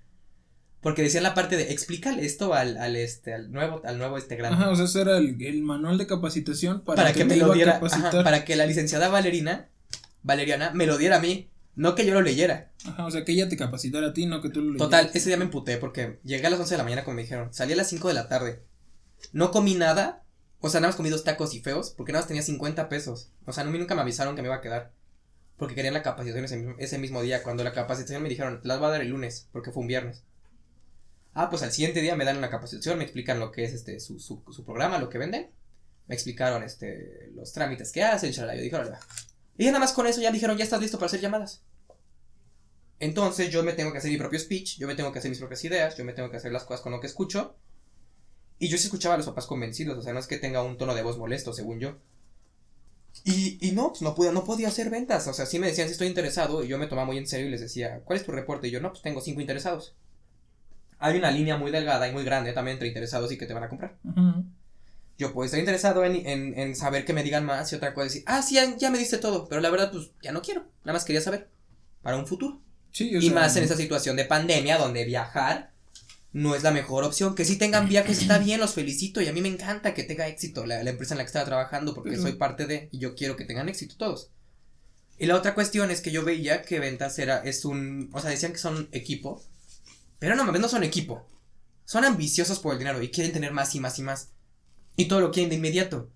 Porque 0.80 1.02
decían 1.02 1.22
la 1.24 1.34
parte 1.34 1.58
de, 1.58 1.72
explícale 1.72 2.24
esto 2.24 2.54
al, 2.54 2.78
al 2.78 2.96
este, 2.96 3.34
al 3.34 3.52
nuevo, 3.52 3.82
al 3.84 3.98
nuevo 3.98 4.16
este 4.16 4.36
grande. 4.36 4.56
Ajá, 4.56 4.70
o 4.70 4.76
sea, 4.76 4.86
ese 4.86 5.02
era 5.02 5.18
el, 5.18 5.36
el 5.44 5.62
manual 5.62 5.98
de 5.98 6.06
capacitación 6.06 6.80
para, 6.82 7.02
para 7.02 7.12
que 7.12 7.26
me 7.26 7.36
iba 7.36 7.48
lo 7.48 7.52
diera, 7.52 7.78
ajá, 7.82 8.10
para 8.24 8.46
que 8.46 8.56
la 8.56 8.64
licenciada 8.64 9.08
Valerina, 9.10 9.68
Valeriana, 10.22 10.70
me 10.72 10.86
lo 10.86 10.96
diera 10.98 11.16
a 11.16 11.20
mí. 11.20 11.50
No 11.76 11.94
que 11.94 12.04
yo 12.04 12.12
lo 12.14 12.20
leyera. 12.20 12.72
Ajá, 12.86 13.06
o 13.06 13.10
sea, 13.10 13.24
que 13.24 13.32
ella 13.32 13.48
te 13.48 13.56
capacitara 13.56 14.08
a 14.08 14.12
ti, 14.12 14.26
no 14.26 14.42
que 14.42 14.48
tú 14.50 14.60
lo 14.60 14.76
Total, 14.76 15.02
leyeras. 15.04 15.16
ese 15.16 15.28
día 15.30 15.36
me 15.36 15.44
emputé 15.44 15.76
porque 15.76 16.18
llegué 16.24 16.46
a 16.46 16.50
las 16.50 16.58
11 16.60 16.74
de 16.74 16.78
la 16.78 16.84
mañana 16.84 17.04
como 17.04 17.14
me 17.16 17.22
dijeron, 17.22 17.52
salí 17.54 17.74
a 17.74 17.76
las 17.76 17.88
5 17.88 18.08
de 18.08 18.14
la 18.14 18.28
tarde. 18.28 18.62
No 19.32 19.50
comí 19.50 19.74
nada, 19.74 20.24
o 20.60 20.68
sea, 20.68 20.80
nada 20.80 20.90
más 20.90 20.96
comí 20.96 21.10
dos 21.10 21.24
tacos 21.24 21.54
y 21.54 21.60
feos 21.60 21.94
porque 21.96 22.12
nada 22.12 22.22
más 22.22 22.28
tenía 22.28 22.42
50 22.42 22.88
pesos. 22.88 23.32
O 23.46 23.52
sea, 23.52 23.64
nunca 23.64 23.94
me 23.94 24.02
avisaron 24.02 24.36
que 24.36 24.42
me 24.42 24.48
iba 24.48 24.56
a 24.56 24.60
quedar. 24.60 24.92
Porque 25.56 25.74
querían 25.74 25.94
la 25.94 26.02
capacitación 26.02 26.44
ese, 26.44 26.74
ese 26.78 26.98
mismo 26.98 27.22
día. 27.22 27.42
Cuando 27.42 27.64
la 27.64 27.72
capacitación 27.72 28.22
me 28.22 28.28
dijeron, 28.28 28.60
las 28.64 28.82
va 28.82 28.88
a 28.88 28.90
dar 28.90 29.02
el 29.02 29.08
lunes, 29.08 29.48
porque 29.52 29.72
fue 29.72 29.82
un 29.82 29.88
viernes. 29.88 30.24
Ah, 31.34 31.48
pues 31.48 31.62
al 31.62 31.72
siguiente 31.72 32.00
día 32.00 32.16
me 32.16 32.24
dan 32.24 32.38
una 32.38 32.50
capacitación, 32.50 32.98
me 32.98 33.04
explican 33.04 33.38
lo 33.38 33.52
que 33.52 33.64
es 33.64 33.72
este 33.72 34.00
su, 34.00 34.18
su, 34.18 34.42
su 34.50 34.64
programa, 34.64 34.98
lo 34.98 35.08
que 35.08 35.18
venden. 35.18 35.50
Me 36.08 36.14
explicaron 36.14 36.62
este 36.62 37.30
los 37.34 37.52
trámites 37.52 37.92
que 37.92 38.02
hacen, 38.02 38.32
shalala. 38.32 38.56
Yo 38.56 38.62
dije. 38.62 38.76
Y 39.56 39.66
nada 39.66 39.78
más 39.78 39.92
con 39.92 40.06
eso 40.06 40.20
ya 40.20 40.32
dijeron, 40.32 40.56
ya 40.56 40.64
estás 40.64 40.80
listo 40.80 40.98
para 40.98 41.06
hacer 41.06 41.20
llamadas. 41.20 41.62
Entonces 42.98 43.50
yo 43.50 43.62
me 43.62 43.72
tengo 43.72 43.92
que 43.92 43.98
hacer 43.98 44.10
mi 44.10 44.18
propio 44.18 44.38
speech, 44.38 44.78
yo 44.78 44.86
me 44.86 44.94
tengo 44.94 45.12
que 45.12 45.18
hacer 45.20 45.30
mis 45.30 45.38
propias 45.38 45.64
ideas, 45.64 45.96
yo 45.96 46.04
me 46.04 46.12
tengo 46.12 46.30
que 46.30 46.36
hacer 46.36 46.52
las 46.52 46.64
cosas 46.64 46.82
con 46.82 46.92
lo 46.92 47.00
que 47.00 47.06
escucho. 47.06 47.56
Y 48.60 48.68
yo 48.68 48.76
sí 48.76 48.84
escuchaba 48.84 49.14
a 49.14 49.16
los 49.16 49.26
papás 49.26 49.46
convencidos, 49.46 49.98
o 49.98 50.02
sea, 50.02 50.12
no 50.12 50.20
es 50.20 50.26
que 50.26 50.36
tenga 50.36 50.62
un 50.62 50.76
tono 50.76 50.94
de 50.94 51.02
voz 51.02 51.16
molesto, 51.18 51.54
según 51.54 51.80
yo. 51.80 51.96
Y, 53.24 53.58
y 53.66 53.72
no, 53.72 53.88
pues 53.88 54.02
no, 54.02 54.14
podía, 54.14 54.32
no 54.32 54.44
podía 54.44 54.68
hacer 54.68 54.90
ventas, 54.90 55.26
o 55.26 55.32
sea, 55.32 55.46
sí 55.46 55.58
me 55.58 55.66
decían 55.66 55.88
si 55.88 55.92
estoy 55.92 56.08
interesado, 56.08 56.62
y 56.62 56.68
yo 56.68 56.78
me 56.78 56.86
tomaba 56.86 57.06
muy 57.06 57.16
en 57.16 57.26
serio 57.26 57.46
y 57.46 57.50
les 57.50 57.62
decía, 57.62 58.02
¿cuál 58.04 58.18
es 58.18 58.24
tu 58.24 58.32
reporte? 58.32 58.68
Y 58.68 58.70
yo, 58.70 58.80
no, 58.80 58.90
pues 58.90 59.02
tengo 59.02 59.22
cinco 59.22 59.40
interesados. 59.40 59.96
Hay 60.98 61.16
una 61.16 61.30
línea 61.30 61.56
muy 61.56 61.70
delgada 61.70 62.06
y 62.06 62.12
muy 62.12 62.22
grande 62.22 62.52
también 62.52 62.74
entre 62.74 62.88
interesados 62.88 63.32
y 63.32 63.38
que 63.38 63.46
te 63.46 63.54
van 63.54 63.62
a 63.62 63.70
comprar. 63.70 63.96
Yo 65.16 65.32
puedo 65.32 65.46
estar 65.46 65.58
interesado 65.58 66.04
en, 66.04 66.26
en, 66.26 66.58
en 66.58 66.76
saber 66.76 67.06
que 67.06 67.14
me 67.14 67.22
digan 67.22 67.46
más 67.46 67.72
y 67.72 67.76
otra 67.76 67.94
cosa 67.94 68.04
decir, 68.04 68.22
ah, 68.26 68.42
sí, 68.42 68.56
ya, 68.56 68.76
ya 68.76 68.90
me 68.90 68.98
diste 68.98 69.16
todo, 69.16 69.48
pero 69.48 69.62
la 69.62 69.70
verdad, 69.70 69.90
pues 69.90 70.10
ya 70.22 70.32
no 70.32 70.42
quiero, 70.42 70.66
nada 70.84 70.92
más 70.92 71.06
quería 71.06 71.22
saber, 71.22 71.48
para 72.02 72.18
un 72.18 72.26
futuro. 72.26 72.60
Sí, 72.92 73.08
Y 73.10 73.22
sea, 73.22 73.32
más 73.32 73.56
en 73.56 73.62
esta 73.62 73.76
situación 73.76 74.16
de 74.16 74.26
pandemia 74.26 74.76
donde 74.76 75.06
viajar 75.06 75.72
no 76.32 76.54
es 76.54 76.62
la 76.62 76.70
mejor 76.70 77.04
opción. 77.04 77.34
Que 77.34 77.44
si 77.44 77.56
tengan 77.56 77.88
viajes 77.88 78.22
está 78.22 78.38
bien, 78.38 78.60
los 78.60 78.74
felicito 78.74 79.20
y 79.20 79.28
a 79.28 79.32
mí 79.32 79.40
me 79.40 79.48
encanta 79.48 79.94
que 79.94 80.04
tenga 80.04 80.28
éxito 80.28 80.66
la, 80.66 80.82
la 80.82 80.90
empresa 80.90 81.14
en 81.14 81.18
la 81.18 81.24
que 81.24 81.28
estaba 81.28 81.44
trabajando 81.44 81.94
porque 81.94 82.16
soy 82.16 82.32
parte 82.32 82.66
de 82.66 82.88
y 82.92 82.98
yo 82.98 83.14
quiero 83.14 83.36
que 83.36 83.44
tengan 83.44 83.68
éxito 83.68 83.96
todos. 83.96 84.30
Y 85.18 85.26
la 85.26 85.36
otra 85.36 85.54
cuestión 85.54 85.90
es 85.90 86.00
que 86.00 86.10
yo 86.10 86.24
veía 86.24 86.62
que 86.62 86.80
ventas 86.80 87.18
era, 87.18 87.38
es 87.38 87.66
un, 87.66 88.08
o 88.14 88.20
sea, 88.20 88.30
decían 88.30 88.52
que 88.52 88.58
son 88.58 88.88
equipo, 88.92 89.44
pero 90.18 90.34
no 90.34 90.44
mames, 90.44 90.62
no 90.62 90.68
son 90.68 90.82
equipo. 90.82 91.26
Son 91.84 92.04
ambiciosos 92.04 92.58
por 92.58 92.72
el 92.72 92.78
dinero 92.78 93.02
y 93.02 93.10
quieren 93.10 93.32
tener 93.32 93.52
más 93.52 93.74
y 93.74 93.80
más 93.80 93.98
y 93.98 94.02
más. 94.02 94.30
Y 94.96 95.08
todo 95.08 95.20
lo 95.20 95.30
quieren 95.30 95.50
de 95.50 95.56
inmediato. 95.56 96.10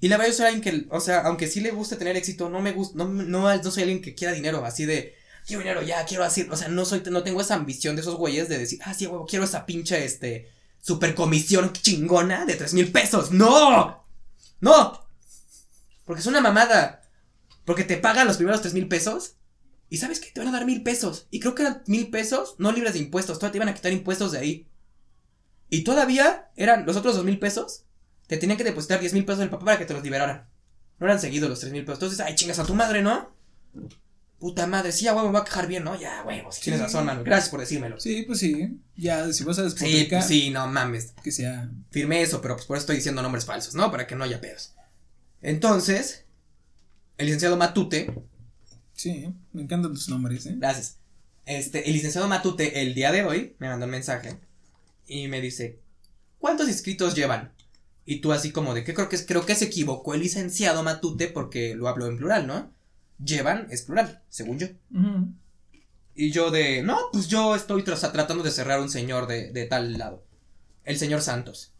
Y 0.00 0.08
la 0.08 0.16
verdad 0.16 0.30
yo 0.30 0.36
soy 0.36 0.46
alguien 0.46 0.62
que, 0.62 0.86
o 0.90 1.00
sea, 1.00 1.20
aunque 1.22 1.46
sí 1.46 1.60
le 1.60 1.72
guste 1.72 1.96
tener 1.96 2.16
éxito, 2.16 2.48
no 2.48 2.62
me 2.62 2.72
gusta, 2.72 2.96
no, 2.96 3.08
no, 3.08 3.54
no 3.54 3.70
soy 3.70 3.82
alguien 3.82 4.00
que 4.00 4.14
quiera 4.14 4.32
dinero, 4.32 4.64
así 4.64 4.86
de, 4.86 5.17
quiero 5.48 5.62
dinero 5.62 5.82
ya, 5.82 6.04
quiero 6.04 6.24
así, 6.24 6.46
o 6.48 6.56
sea, 6.56 6.68
no 6.68 6.84
soy, 6.84 7.02
no 7.10 7.22
tengo 7.22 7.40
esa 7.40 7.54
ambición 7.54 7.96
de 7.96 8.02
esos 8.02 8.16
güeyes 8.16 8.50
de 8.50 8.58
decir, 8.58 8.78
ah, 8.84 8.92
sí, 8.92 9.06
huevo, 9.06 9.26
quiero 9.26 9.46
esa 9.46 9.64
pinche, 9.64 10.04
este, 10.04 10.52
super 10.78 11.14
comisión 11.14 11.72
chingona 11.72 12.44
de 12.44 12.54
tres 12.54 12.74
mil 12.74 12.92
pesos, 12.92 13.32
¡no! 13.32 14.04
¡No! 14.60 15.08
Porque 16.04 16.20
es 16.20 16.26
una 16.26 16.42
mamada, 16.42 17.02
porque 17.64 17.84
te 17.84 17.96
pagan 17.96 18.26
los 18.26 18.36
primeros 18.36 18.60
tres 18.60 18.74
mil 18.74 18.88
pesos, 18.88 19.36
y 19.88 19.96
sabes 19.96 20.20
que 20.20 20.30
te 20.30 20.38
van 20.38 20.50
a 20.50 20.52
dar 20.52 20.66
mil 20.66 20.82
pesos, 20.82 21.26
y 21.30 21.40
creo 21.40 21.54
que 21.54 21.62
eran 21.62 21.82
mil 21.86 22.10
pesos, 22.10 22.54
no 22.58 22.70
libres 22.70 22.92
de 22.92 22.98
impuestos, 22.98 23.38
todavía 23.38 23.52
te 23.52 23.58
iban 23.58 23.68
a 23.70 23.74
quitar 23.74 23.92
impuestos 23.92 24.32
de 24.32 24.38
ahí, 24.38 24.68
y 25.70 25.82
todavía 25.82 26.50
eran 26.56 26.84
los 26.84 26.96
otros 26.96 27.16
dos 27.16 27.24
mil 27.24 27.38
pesos, 27.38 27.84
te 28.26 28.36
tenían 28.36 28.58
que 28.58 28.64
depositar 28.64 29.00
diez 29.00 29.14
mil 29.14 29.24
pesos 29.24 29.38
del 29.38 29.48
papá 29.48 29.64
para 29.64 29.78
que 29.78 29.86
te 29.86 29.94
los 29.94 30.02
liberaran, 30.02 30.46
no 30.98 31.06
eran 31.06 31.18
seguidos 31.18 31.48
los 31.48 31.60
tres 31.60 31.72
mil 31.72 31.86
pesos, 31.86 32.02
entonces, 32.02 32.20
ay, 32.20 32.34
chingas 32.34 32.58
a 32.58 32.66
tu 32.66 32.74
madre, 32.74 33.00
¿no? 33.00 33.30
Puta 34.38 34.66
madre, 34.68 34.92
sí, 34.92 35.08
a 35.08 35.14
huevo 35.14 35.26
me 35.28 35.32
va 35.34 35.40
a 35.40 35.44
quejar 35.44 35.66
bien, 35.66 35.82
¿no? 35.82 35.98
Ya, 35.98 36.22
huevo, 36.24 36.52
si 36.52 36.60
tienes 36.60 36.78
Sí. 36.80 36.84
razón, 36.84 37.06
mano. 37.06 37.24
Gracias 37.24 37.48
por 37.50 37.58
decírmelo. 37.60 37.98
Sí, 37.98 38.18
Sí, 38.18 38.22
pues 38.22 38.38
sí. 38.38 38.78
Ya, 38.96 39.32
si 39.32 39.42
vas 39.44 39.58
a 39.58 39.62
pues 39.62 39.74
despotricar, 39.74 40.22
sí, 40.22 40.50
no 40.50 40.66
mames. 40.68 41.12
que 41.24 41.32
sea. 41.32 41.68
Firmé 41.90 42.22
eso, 42.22 42.40
pero 42.40 42.54
pues 42.54 42.66
por 42.66 42.76
eso 42.76 42.82
estoy 42.82 42.96
diciendo 42.96 43.20
nombres 43.20 43.44
falsos, 43.44 43.74
¿no? 43.74 43.90
Para 43.90 44.06
que 44.06 44.14
no 44.14 44.22
haya 44.24 44.40
pedos. 44.40 44.74
Entonces, 45.42 46.24
el 47.16 47.26
licenciado 47.26 47.56
Matute, 47.56 48.12
Sí, 48.94 49.32
me 49.52 49.62
encantan 49.62 49.92
tus 49.92 50.08
nombres, 50.08 50.46
¿eh? 50.46 50.54
gracias. 50.56 50.96
Este, 51.46 51.86
el 51.88 51.92
licenciado 51.94 52.26
Matute, 52.28 52.82
el 52.82 52.94
día 52.94 53.12
de 53.12 53.24
hoy, 53.24 53.54
me 53.58 53.68
mandó 53.68 53.86
un 53.86 53.92
mensaje 53.92 54.38
y 55.06 55.28
me 55.28 55.40
dice, 55.40 55.78
¿cuántos 56.38 56.68
inscritos 56.68 57.14
llevan? 57.14 57.52
Y 58.04 58.16
tú 58.20 58.32
así 58.32 58.50
como 58.50 58.74
de 58.74 58.82
que 58.84 58.94
creo 58.94 59.08
que, 59.08 59.16
es- 59.16 59.24
creo 59.26 59.46
que 59.46 59.54
se 59.54 59.66
equivocó 59.66 60.14
el 60.14 60.20
licenciado 60.20 60.82
Matute 60.82 61.28
porque 61.28 61.74
lo 61.76 61.88
habló 61.88 62.06
en 62.06 62.16
plural, 62.18 62.46
¿no? 62.46 62.72
Llevan 63.22 63.66
es 63.70 63.82
plural, 63.82 64.22
según 64.28 64.58
yo. 64.58 64.68
Y 66.14 66.30
yo 66.30 66.50
de, 66.50 66.82
no, 66.82 66.98
pues 67.12 67.28
yo 67.28 67.54
estoy 67.54 67.82
tras- 67.84 68.12
tratando 68.12 68.42
de 68.42 68.50
cerrar 68.50 68.80
un 68.80 68.90
señor 68.90 69.26
de, 69.26 69.52
de 69.52 69.66
tal 69.66 69.96
lado. 69.98 70.24
El 70.84 70.98
señor 70.98 71.20
Santos. 71.22 71.72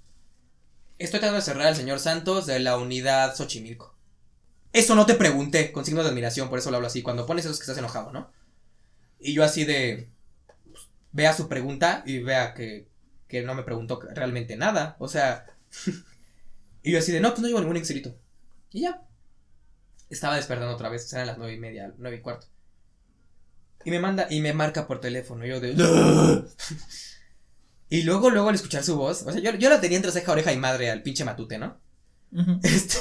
Estoy 0.99 1.21
tratando 1.21 1.37
de 1.41 1.45
cerrar 1.45 1.67
al 1.69 1.77
señor 1.77 1.99
Santos 2.01 2.47
de 2.47 2.59
la 2.61 2.77
unidad 2.77 3.35
Xochimilco. 3.37 3.97
Eso 4.73 4.95
no 4.95 5.07
te 5.07 5.15
pregunté, 5.15 5.73
con 5.73 5.85
signos 5.85 6.05
de 6.05 6.11
admiración, 6.11 6.49
por 6.51 6.59
eso 6.59 6.71
lo 6.71 6.77
hablo 6.77 6.89
así. 6.89 7.03
Cuando 7.03 7.25
pones 7.27 7.45
eso 7.45 7.53
es 7.53 7.59
que 7.59 7.63
estás 7.65 7.79
enojado, 7.79 8.13
¿no? 8.13 8.31
Y 9.19 9.33
yo 9.33 9.43
así 9.43 9.65
de, 9.65 10.09
pues, 10.71 10.89
vea 11.13 11.33
su 11.33 11.49
pregunta 11.49 12.03
y 12.07 12.19
vea 12.19 12.55
que, 12.55 12.89
que 13.29 13.43
no 13.43 13.55
me 13.55 13.63
preguntó 13.63 14.01
realmente 14.15 14.57
nada. 14.57 14.97
O 14.99 15.09
sea, 15.09 15.47
y 16.83 16.93
yo 16.93 16.99
así 16.99 17.13
de, 17.13 17.21
no, 17.21 17.31
pues 17.31 17.41
no 17.41 17.49
llevo 17.49 17.61
ningún 17.61 17.77
Excelito. 17.77 18.15
Y 18.71 18.83
ya. 18.83 19.03
Estaba 20.11 20.37
despertando 20.37 20.75
otra 20.75 20.89
vez, 20.89 21.13
eran 21.13 21.27
las 21.27 21.39
nueve 21.39 21.55
y 21.55 21.59
media, 21.59 21.95
nueve 21.99 22.19
y 22.19 22.21
cuarto. 22.21 22.47
Y 23.85 23.91
me 23.91 24.01
manda, 24.01 24.27
y 24.31 24.41
me 24.41 24.53
marca 24.53 24.87
por 24.87 25.01
teléfono, 25.01 25.47
yo 25.47 25.61
de... 25.61 25.75
y 27.91 28.03
luego, 28.03 28.31
luego 28.31 28.49
al 28.49 28.55
escuchar 28.55 28.83
su 28.83 28.97
voz, 28.97 29.23
o 29.23 29.33
sea, 29.33 29.41
yo, 29.41 29.55
yo 29.55 29.71
la 29.71 29.81
tenía 29.81 29.97
entre 29.97 30.13
ceja, 30.13 30.33
oreja 30.33 30.53
y 30.53 30.59
madre 30.59 30.91
al 30.91 31.03
pinche 31.03 31.25
matute, 31.25 31.59
¿no? 31.59 31.81
Este, 32.63 32.99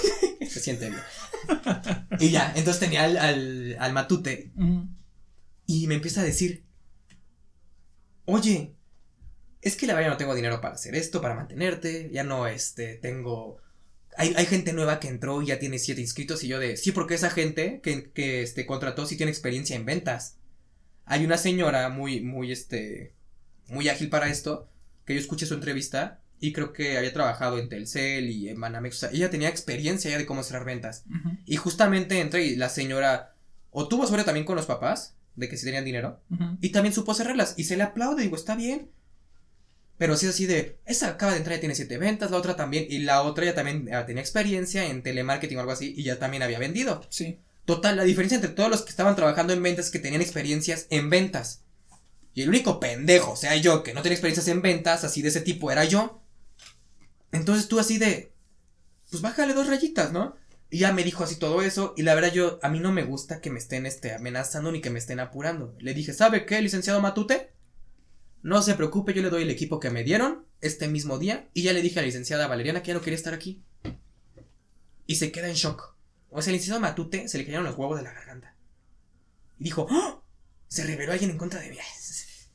se 0.47 0.59
siente 0.59 0.89
bien. 0.89 1.01
y 2.19 2.29
ya, 2.29 2.53
entonces 2.55 2.79
tenía 2.79 3.03
al, 3.03 3.17
al, 3.17 3.77
al 3.79 3.93
matute 3.93 4.51
y 5.65 5.87
me 5.87 5.95
empieza 5.95 6.21
a 6.21 6.25
decir, 6.25 6.65
oye, 8.25 8.73
es 9.61 9.75
que 9.75 9.87
la 9.87 9.93
verdad 9.95 10.11
no 10.11 10.17
tengo 10.17 10.35
dinero 10.35 10.61
para 10.61 10.75
hacer 10.75 10.95
esto, 10.95 11.21
para 11.21 11.35
mantenerte, 11.35 12.09
ya 12.11 12.23
no, 12.23 12.47
este, 12.47 12.95
tengo... 12.95 13.57
Hay, 14.17 14.33
hay 14.35 14.45
gente 14.45 14.73
nueva 14.73 14.99
que 14.99 15.07
entró 15.07 15.41
y 15.41 15.47
ya 15.47 15.59
tiene 15.59 15.79
siete 15.79 16.01
inscritos 16.01 16.43
y 16.43 16.47
yo 16.47 16.59
de, 16.59 16.75
sí, 16.75 16.91
porque 16.91 17.13
esa 17.13 17.29
gente 17.29 17.79
que, 17.81 18.11
que 18.11 18.41
este, 18.41 18.65
contrató 18.65 19.05
sí 19.05 19.15
tiene 19.15 19.31
experiencia 19.31 19.75
en 19.75 19.85
ventas. 19.85 20.37
Hay 21.05 21.23
una 21.23 21.37
señora 21.37 21.87
muy, 21.89 22.21
muy, 22.21 22.51
este, 22.51 23.13
muy 23.67 23.87
ágil 23.89 24.09
para 24.09 24.27
esto, 24.27 24.67
que 25.05 25.13
yo 25.13 25.19
escuché 25.19 25.45
su 25.45 25.53
entrevista 25.53 26.19
y 26.39 26.53
creo 26.53 26.73
que 26.73 26.97
había 26.97 27.13
trabajado 27.13 27.57
en 27.57 27.69
Telcel 27.69 28.29
y 28.29 28.49
en 28.49 28.59
Banamex, 28.59 28.95
o 28.95 28.99
sea, 28.99 29.09
ella 29.11 29.29
tenía 29.29 29.49
experiencia 29.49 30.11
ya 30.11 30.17
de 30.17 30.25
cómo 30.25 30.43
cerrar 30.43 30.65
ventas. 30.65 31.05
Y 31.45 31.55
justamente 31.55 32.19
entré 32.19 32.45
y 32.45 32.55
la 32.55 32.69
señora 32.69 33.33
o 33.71 33.87
tuvo 33.87 34.07
suerte 34.07 34.25
también 34.25 34.45
con 34.45 34.55
los 34.55 34.65
papás, 34.65 35.15
de 35.35 35.49
que 35.49 35.57
si 35.57 35.65
tenían 35.65 35.85
dinero, 35.85 36.19
y 36.61 36.69
también 36.69 36.93
supo 36.93 37.13
cerrarlas. 37.13 37.53
Y 37.57 37.65
se 37.65 37.77
le 37.77 37.83
aplaude, 37.83 38.23
digo, 38.23 38.35
está 38.35 38.55
bien. 38.55 38.89
Pero 39.97 40.15
sí 40.15 40.27
es 40.27 40.33
así 40.33 40.45
de, 40.45 40.77
esa 40.85 41.09
acaba 41.09 41.31
de 41.31 41.39
entrar 41.39 41.57
y 41.57 41.59
tiene 41.59 41.75
siete 41.75 41.97
ventas, 41.97 42.29
la 42.29 42.37
otra 42.37 42.55
también, 42.55 42.85
y 42.89 42.99
la 42.99 43.23
otra 43.23 43.45
ya 43.45 43.55
también 43.55 43.89
ah, 43.93 44.05
tenía 44.05 44.21
experiencia 44.21 44.85
en 44.85 45.01
telemarketing 45.01 45.57
o 45.57 45.61
algo 45.61 45.71
así, 45.71 45.93
y 45.97 46.03
ya 46.03 46.19
también 46.19 46.43
había 46.43 46.59
vendido. 46.59 47.01
Sí. 47.09 47.39
Total, 47.65 47.97
la 47.97 48.03
diferencia 48.03 48.35
entre 48.35 48.51
todos 48.51 48.69
los 48.69 48.83
que 48.83 48.91
estaban 48.91 49.15
trabajando 49.15 49.53
en 49.53 49.61
ventas 49.63 49.87
es 49.87 49.91
que 49.91 49.99
tenían 49.99 50.21
experiencias 50.21 50.85
en 50.89 51.09
ventas. 51.09 51.63
Y 52.33 52.43
el 52.43 52.49
único 52.49 52.79
pendejo, 52.79 53.31
o 53.31 53.35
sea, 53.35 53.55
yo, 53.55 53.81
que 53.81 53.93
no 53.93 54.03
tenía 54.03 54.13
experiencias 54.13 54.47
en 54.47 54.61
ventas, 54.61 55.03
así 55.03 55.23
de 55.23 55.29
ese 55.29 55.41
tipo, 55.41 55.71
era 55.71 55.83
yo. 55.83 56.21
Entonces 57.31 57.67
tú 57.67 57.79
así 57.79 57.97
de, 57.97 58.31
pues 59.09 59.21
bájale 59.21 59.53
dos 59.53 59.67
rayitas, 59.67 60.11
¿no? 60.11 60.35
Y 60.69 60.79
ya 60.79 60.93
me 60.93 61.03
dijo 61.03 61.23
así 61.23 61.37
todo 61.37 61.61
eso, 61.61 61.93
y 61.97 62.03
la 62.03 62.13
verdad 62.13 62.31
yo, 62.31 62.59
a 62.61 62.69
mí 62.69 62.79
no 62.79 62.91
me 62.91 63.03
gusta 63.03 63.41
que 63.41 63.49
me 63.49 63.57
estén 63.57 63.85
este, 63.85 64.13
amenazando 64.13 64.71
ni 64.71 64.81
que 64.81 64.91
me 64.91 64.99
estén 64.99 65.19
apurando. 65.19 65.75
Le 65.79 65.93
dije, 65.93 66.13
¿sabe 66.13 66.45
qué, 66.45 66.61
licenciado 66.61 67.01
Matute? 67.01 67.56
No 68.47 68.61
se 68.61 68.75
preocupe, 68.75 69.13
yo 69.13 69.21
le 69.21 69.29
doy 69.29 69.43
el 69.43 69.49
equipo 69.49 69.77
que 69.77 69.89
me 69.89 70.05
dieron 70.05 70.45
este 70.61 70.87
mismo 70.87 71.19
día, 71.19 71.49
y 71.53 71.63
ya 71.63 71.73
le 71.73 71.81
dije 71.81 71.99
a 71.99 72.01
la 72.01 72.05
licenciada 72.05 72.47
Valeriana 72.47 72.81
que 72.81 72.87
ya 72.87 72.93
no 72.93 73.01
quería 73.01 73.17
estar 73.17 73.33
aquí. 73.33 73.61
Y 75.05 75.15
se 75.15 75.33
queda 75.33 75.49
en 75.49 75.55
shock. 75.55 75.97
O 76.29 76.41
sea, 76.41 76.51
el 76.51 76.53
licenciado 76.53 76.79
Matute 76.79 77.27
se 77.27 77.37
le 77.37 77.43
cayeron 77.43 77.65
los 77.65 77.77
huevos 77.77 77.97
de 77.97 78.03
la 78.03 78.13
garganta. 78.13 78.55
Y 79.59 79.65
dijo, 79.65 79.85
¡Oh! 79.91 80.23
Se 80.69 80.85
reveló 80.85 81.11
alguien 81.11 81.31
en 81.31 81.37
contra 81.37 81.59
de 81.59 81.71
mí. 81.71 81.77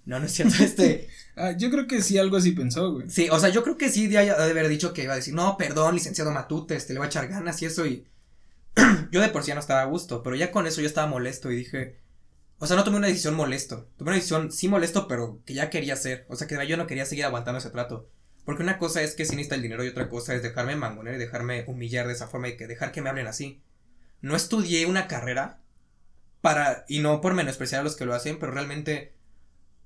No, 0.04 0.18
no 0.18 0.26
es 0.26 0.32
cierto, 0.32 0.54
este... 0.64 1.08
Ah, 1.36 1.52
yo 1.52 1.70
creo 1.70 1.86
que 1.86 2.00
sí, 2.00 2.16
algo 2.16 2.38
así 2.38 2.52
pensó, 2.52 2.90
güey. 2.90 3.08
Sí, 3.10 3.28
o 3.30 3.38
sea, 3.38 3.50
yo 3.50 3.62
creo 3.62 3.76
que 3.76 3.90
sí 3.90 4.08
de 4.08 4.18
haber 4.30 4.68
dicho 4.68 4.94
que 4.94 5.04
iba 5.04 5.12
a 5.12 5.16
decir, 5.16 5.34
no, 5.34 5.56
perdón, 5.56 5.94
licenciado 5.94 6.32
Matute, 6.32 6.74
este, 6.74 6.94
le 6.94 7.00
voy 7.00 7.06
a 7.06 7.08
echar 7.08 7.28
ganas 7.28 7.60
y 7.60 7.66
eso 7.66 7.86
y... 7.86 8.08
yo 9.12 9.20
de 9.20 9.28
por 9.28 9.42
sí 9.42 9.48
ya 9.48 9.54
no 9.54 9.60
estaba 9.60 9.82
a 9.82 9.84
gusto, 9.84 10.22
pero 10.22 10.34
ya 10.36 10.50
con 10.50 10.66
eso 10.66 10.80
yo 10.80 10.86
estaba 10.86 11.06
molesto 11.06 11.52
y 11.52 11.56
dije... 11.56 12.01
O 12.62 12.66
sea, 12.68 12.76
no 12.76 12.84
tomé 12.84 12.98
una 12.98 13.08
decisión 13.08 13.34
molesto. 13.34 13.88
Tomé 13.96 14.10
una 14.10 14.18
decisión 14.18 14.52
sí 14.52 14.68
molesto, 14.68 15.08
pero 15.08 15.42
que 15.44 15.52
ya 15.52 15.68
quería 15.68 15.94
hacer. 15.94 16.26
O 16.28 16.36
sea, 16.36 16.46
que 16.46 16.64
yo 16.68 16.76
no 16.76 16.86
quería 16.86 17.04
seguir 17.04 17.24
aguantando 17.24 17.58
ese 17.58 17.70
trato. 17.70 18.08
Porque 18.44 18.62
una 18.62 18.78
cosa 18.78 19.02
es 19.02 19.16
que 19.16 19.24
sí 19.24 19.34
necesita 19.34 19.56
el 19.56 19.62
dinero 19.62 19.82
y 19.82 19.88
otra 19.88 20.08
cosa 20.08 20.32
es 20.32 20.44
dejarme 20.44 20.76
mangoner 20.76 21.16
y 21.16 21.18
dejarme 21.18 21.64
humillar 21.66 22.06
de 22.06 22.12
esa 22.12 22.28
forma 22.28 22.46
y 22.46 22.56
que 22.56 22.68
dejar 22.68 22.92
que 22.92 23.02
me 23.02 23.08
hablen 23.10 23.26
así. 23.26 23.64
No 24.20 24.36
estudié 24.36 24.86
una 24.86 25.08
carrera 25.08 25.58
para... 26.40 26.84
Y 26.86 27.00
no 27.00 27.20
por 27.20 27.34
menospreciar 27.34 27.80
a 27.80 27.84
los 27.84 27.96
que 27.96 28.04
lo 28.04 28.14
hacen, 28.14 28.38
pero 28.38 28.52
realmente... 28.52 29.16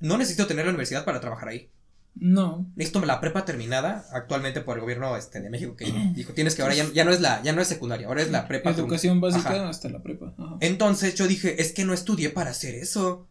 No 0.00 0.18
necesito 0.18 0.46
tener 0.46 0.66
la 0.66 0.72
universidad 0.72 1.06
para 1.06 1.20
trabajar 1.20 1.48
ahí. 1.48 1.70
No. 2.18 2.66
Necesito 2.76 3.04
la 3.04 3.20
prepa 3.20 3.44
terminada 3.44 4.06
actualmente 4.10 4.62
por 4.62 4.76
el 4.76 4.80
gobierno 4.80 5.16
este, 5.18 5.40
de 5.40 5.50
México 5.50 5.76
que 5.76 5.84
dijo 6.14 6.32
tienes 6.32 6.54
que 6.54 6.62
ahora 6.62 6.74
ya, 6.74 6.90
ya 6.92 7.04
no 7.04 7.12
es 7.12 7.20
la 7.20 7.42
ya 7.42 7.52
no 7.52 7.60
es 7.60 7.68
secundaria 7.68 8.06
ahora 8.06 8.22
es 8.22 8.30
la 8.30 8.48
prepa 8.48 8.70
Educación 8.70 9.20
básica 9.20 9.50
Ajá. 9.50 9.68
hasta 9.68 9.90
la 9.90 10.02
prepa. 10.02 10.32
Ajá. 10.38 10.56
entonces 10.60 11.14
yo 11.14 11.26
dije 11.26 11.60
es 11.60 11.72
que 11.72 11.84
no 11.84 11.92
estudié 11.92 12.30
para 12.30 12.50
hacer 12.50 12.74
eso 12.74 13.28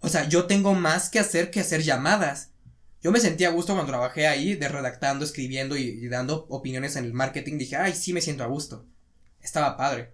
o 0.00 0.08
sea 0.08 0.28
yo 0.28 0.46
tengo 0.46 0.74
más 0.74 1.10
que 1.10 1.20
hacer 1.20 1.52
que 1.52 1.60
hacer 1.60 1.82
llamadas 1.82 2.50
yo 3.00 3.12
me 3.12 3.20
sentía 3.20 3.48
a 3.48 3.52
gusto 3.52 3.74
cuando 3.74 3.92
trabajé 3.92 4.26
ahí 4.26 4.56
de 4.56 4.68
redactando 4.68 5.24
escribiendo 5.24 5.76
y, 5.76 5.82
y 5.82 6.08
dando 6.08 6.46
opiniones 6.48 6.96
en 6.96 7.04
el 7.04 7.14
marketing 7.14 7.56
dije 7.58 7.76
ay 7.76 7.94
sí 7.94 8.12
me 8.12 8.20
siento 8.20 8.42
a 8.42 8.48
gusto 8.48 8.84
estaba 9.40 9.76
padre 9.76 10.12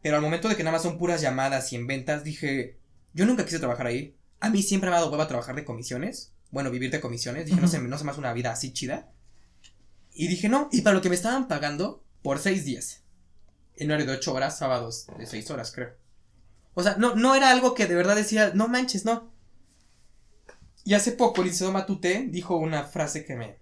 pero 0.00 0.16
al 0.16 0.22
momento 0.22 0.48
de 0.48 0.56
que 0.56 0.64
nada 0.64 0.76
más 0.76 0.82
son 0.82 0.96
puras 0.96 1.20
llamadas 1.20 1.70
y 1.74 1.76
en 1.76 1.86
ventas 1.86 2.24
dije 2.24 2.78
yo 3.12 3.26
nunca 3.26 3.44
quise 3.44 3.58
trabajar 3.58 3.86
ahí 3.86 4.16
a 4.40 4.48
mí 4.48 4.62
siempre 4.62 4.88
me 4.88 4.96
ha 4.96 5.00
dado 5.00 5.12
hueva 5.12 5.28
trabajar 5.28 5.54
de 5.54 5.66
comisiones 5.66 6.32
bueno 6.52 6.70
vivir 6.70 6.92
de 6.92 7.00
comisiones 7.00 7.46
dije 7.46 7.60
no 7.60 7.66
sé 7.66 7.80
no 7.80 7.96
hace 7.96 8.20
una 8.20 8.32
vida 8.32 8.52
así 8.52 8.72
chida 8.72 9.10
Y 10.14 10.28
dije, 10.28 10.48
no, 10.48 10.68
y 10.70 10.82
para 10.82 10.94
lo 10.94 11.02
que 11.02 11.08
me 11.08 11.14
estaban 11.14 11.48
pagando, 11.48 12.04
por 12.22 12.38
seis 12.38 12.64
días. 12.64 13.02
En 13.76 13.90
horario 13.90 14.06
de 14.06 14.18
ocho 14.18 14.34
horas, 14.34 14.58
sábados 14.58 15.06
de 15.18 15.26
seis 15.26 15.50
horas, 15.50 15.72
creo. 15.72 15.96
O 16.74 16.82
sea, 16.82 16.96
no, 16.96 17.14
no 17.14 17.34
era 17.34 17.50
algo 17.50 17.74
que 17.74 17.86
de 17.86 17.94
verdad 17.94 18.14
decía, 18.16 18.52
no 18.54 18.68
manches, 18.68 19.04
no. 19.04 19.32
Y 20.84 20.94
hace 20.94 21.12
poco 21.12 21.40
el 21.40 21.46
licenciado 21.46 21.72
Matute 21.72 22.26
dijo 22.28 22.56
una 22.56 22.84
frase 22.84 23.24
que 23.24 23.36
me, 23.36 23.58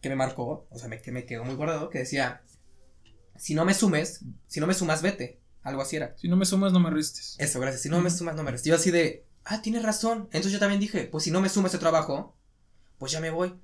que 0.00 0.08
me 0.08 0.16
marcó, 0.16 0.66
o 0.70 0.78
sea, 0.78 0.88
me, 0.88 1.02
que 1.02 1.12
me 1.12 1.26
quedó 1.26 1.44
muy 1.44 1.54
guardado, 1.54 1.90
que 1.90 1.98
decía, 1.98 2.42
si 3.36 3.54
no 3.54 3.64
me 3.64 3.74
sumes, 3.74 4.24
si 4.46 4.60
no 4.60 4.66
me 4.66 4.74
sumas, 4.74 5.02
vete. 5.02 5.40
Algo 5.62 5.82
así 5.82 5.96
era. 5.96 6.16
Si 6.16 6.28
no 6.28 6.36
me 6.36 6.46
sumas, 6.46 6.72
no 6.72 6.80
me 6.80 6.88
restes. 6.88 7.36
Eso, 7.38 7.60
gracias. 7.60 7.82
Si 7.82 7.90
no 7.90 8.00
me 8.00 8.08
sumas, 8.08 8.36
no 8.36 8.42
me 8.42 8.52
restes. 8.52 8.68
Yo 8.68 8.76
así 8.76 8.90
de, 8.90 9.26
ah, 9.44 9.62
tienes 9.62 9.82
razón. 9.82 10.28
Entonces 10.32 10.52
yo 10.52 10.58
también 10.58 10.80
dije, 10.80 11.04
pues 11.04 11.24
si 11.24 11.30
no 11.30 11.40
me 11.40 11.48
suma 11.48 11.68
ese 11.68 11.78
trabajo, 11.78 12.36
pues 12.98 13.12
ya 13.12 13.20
me 13.20 13.30
voy. 13.30 13.54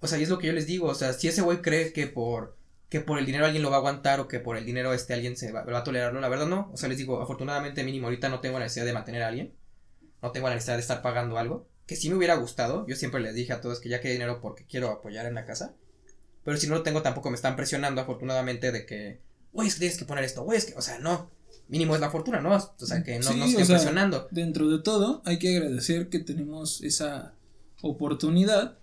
O 0.00 0.06
sea, 0.06 0.18
y 0.18 0.22
es 0.22 0.28
lo 0.28 0.38
que 0.38 0.46
yo 0.48 0.52
les 0.52 0.66
digo. 0.66 0.88
O 0.88 0.94
sea, 0.94 1.12
si 1.12 1.28
ese 1.28 1.42
güey 1.42 1.62
cree 1.62 1.92
que 1.92 2.06
por, 2.06 2.56
que 2.88 3.00
por 3.00 3.18
el 3.18 3.26
dinero 3.26 3.46
alguien 3.46 3.62
lo 3.62 3.70
va 3.70 3.76
a 3.76 3.78
aguantar 3.78 4.20
o 4.20 4.28
que 4.28 4.40
por 4.40 4.56
el 4.56 4.64
dinero 4.64 4.92
este 4.92 5.14
alguien 5.14 5.36
se 5.36 5.50
va, 5.52 5.62
a 5.66 5.84
tolerarlo, 5.84 6.20
la 6.20 6.28
verdad 6.28 6.46
no. 6.46 6.70
O 6.72 6.76
sea, 6.76 6.88
les 6.88 6.98
digo, 6.98 7.20
afortunadamente 7.20 7.84
mínimo 7.84 8.06
ahorita 8.06 8.28
no 8.28 8.40
tengo 8.40 8.58
la 8.58 8.66
necesidad 8.66 8.86
de 8.86 8.92
mantener 8.92 9.22
a 9.22 9.28
alguien. 9.28 9.54
No 10.22 10.32
tengo 10.32 10.48
la 10.48 10.54
necesidad 10.54 10.76
de 10.76 10.82
estar 10.82 11.02
pagando 11.02 11.38
algo. 11.38 11.68
Que 11.86 11.96
sí 11.96 12.08
me 12.08 12.16
hubiera 12.16 12.34
gustado. 12.36 12.86
Yo 12.86 12.96
siempre 12.96 13.20
les 13.20 13.34
dije 13.34 13.52
a 13.52 13.60
todos 13.60 13.80
que 13.80 13.88
ya 13.88 14.00
que 14.00 14.10
dinero 14.10 14.40
porque 14.40 14.64
quiero 14.66 14.90
apoyar 14.90 15.26
en 15.26 15.34
la 15.34 15.44
casa. 15.44 15.74
Pero 16.44 16.58
si 16.58 16.66
no 16.66 16.74
lo 16.74 16.82
tengo 16.82 17.02
tampoco 17.02 17.30
me 17.30 17.36
están 17.36 17.56
presionando 17.56 18.00
afortunadamente 18.00 18.70
de 18.70 18.86
que, 18.86 19.20
güey, 19.52 19.68
es 19.68 19.74
que 19.74 19.80
tienes 19.80 19.98
que 19.98 20.04
poner 20.04 20.24
esto, 20.24 20.44
güey, 20.44 20.58
es 20.58 20.66
que, 20.66 20.74
o 20.74 20.82
sea, 20.82 20.98
no. 20.98 21.30
Mínimo 21.68 21.94
es 21.94 22.00
la 22.00 22.10
fortuna, 22.10 22.40
¿no? 22.40 22.54
O 22.54 22.86
sea, 22.86 23.02
que 23.02 23.18
no 23.18 23.30
Sí, 23.30 23.38
nos 23.38 23.50
sea, 23.52 23.66
presionando. 23.66 24.28
Dentro 24.30 24.68
de 24.68 24.82
todo, 24.82 25.22
hay 25.24 25.38
que 25.38 25.56
agradecer 25.56 26.08
que 26.08 26.18
tenemos 26.18 26.82
esa 26.82 27.32
oportunidad, 27.80 28.76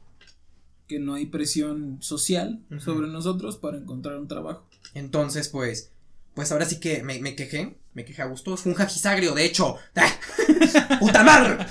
que 0.88 1.00
no 1.00 1.14
hay 1.14 1.28
presión 1.28 1.98
social 2.02 2.60
sobre 2.80 3.08
nosotros 3.08 3.58
para 3.58 3.78
encontrar 3.78 4.18
un 4.18 4.28
trabajo. 4.28 4.66
Entonces, 4.94 5.48
pues, 5.50 5.92
pues 6.34 6.52
ahora 6.52 6.66
sí 6.66 6.80
que 6.80 7.04
me, 7.04 7.20
me 7.20 7.36
quejé, 7.36 7.78
me 7.94 8.04
quejé 8.04 8.22
a 8.22 8.26
gusto, 8.26 8.58
fue 8.58 8.72
un 8.72 8.78
jajisagrio, 8.78 9.34
de 9.34 9.46
hecho. 9.46 9.78
¡Puta 11.00 11.24
madre! 11.24 11.66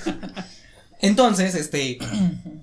Entonces, 1.00 1.54
este, 1.54 1.98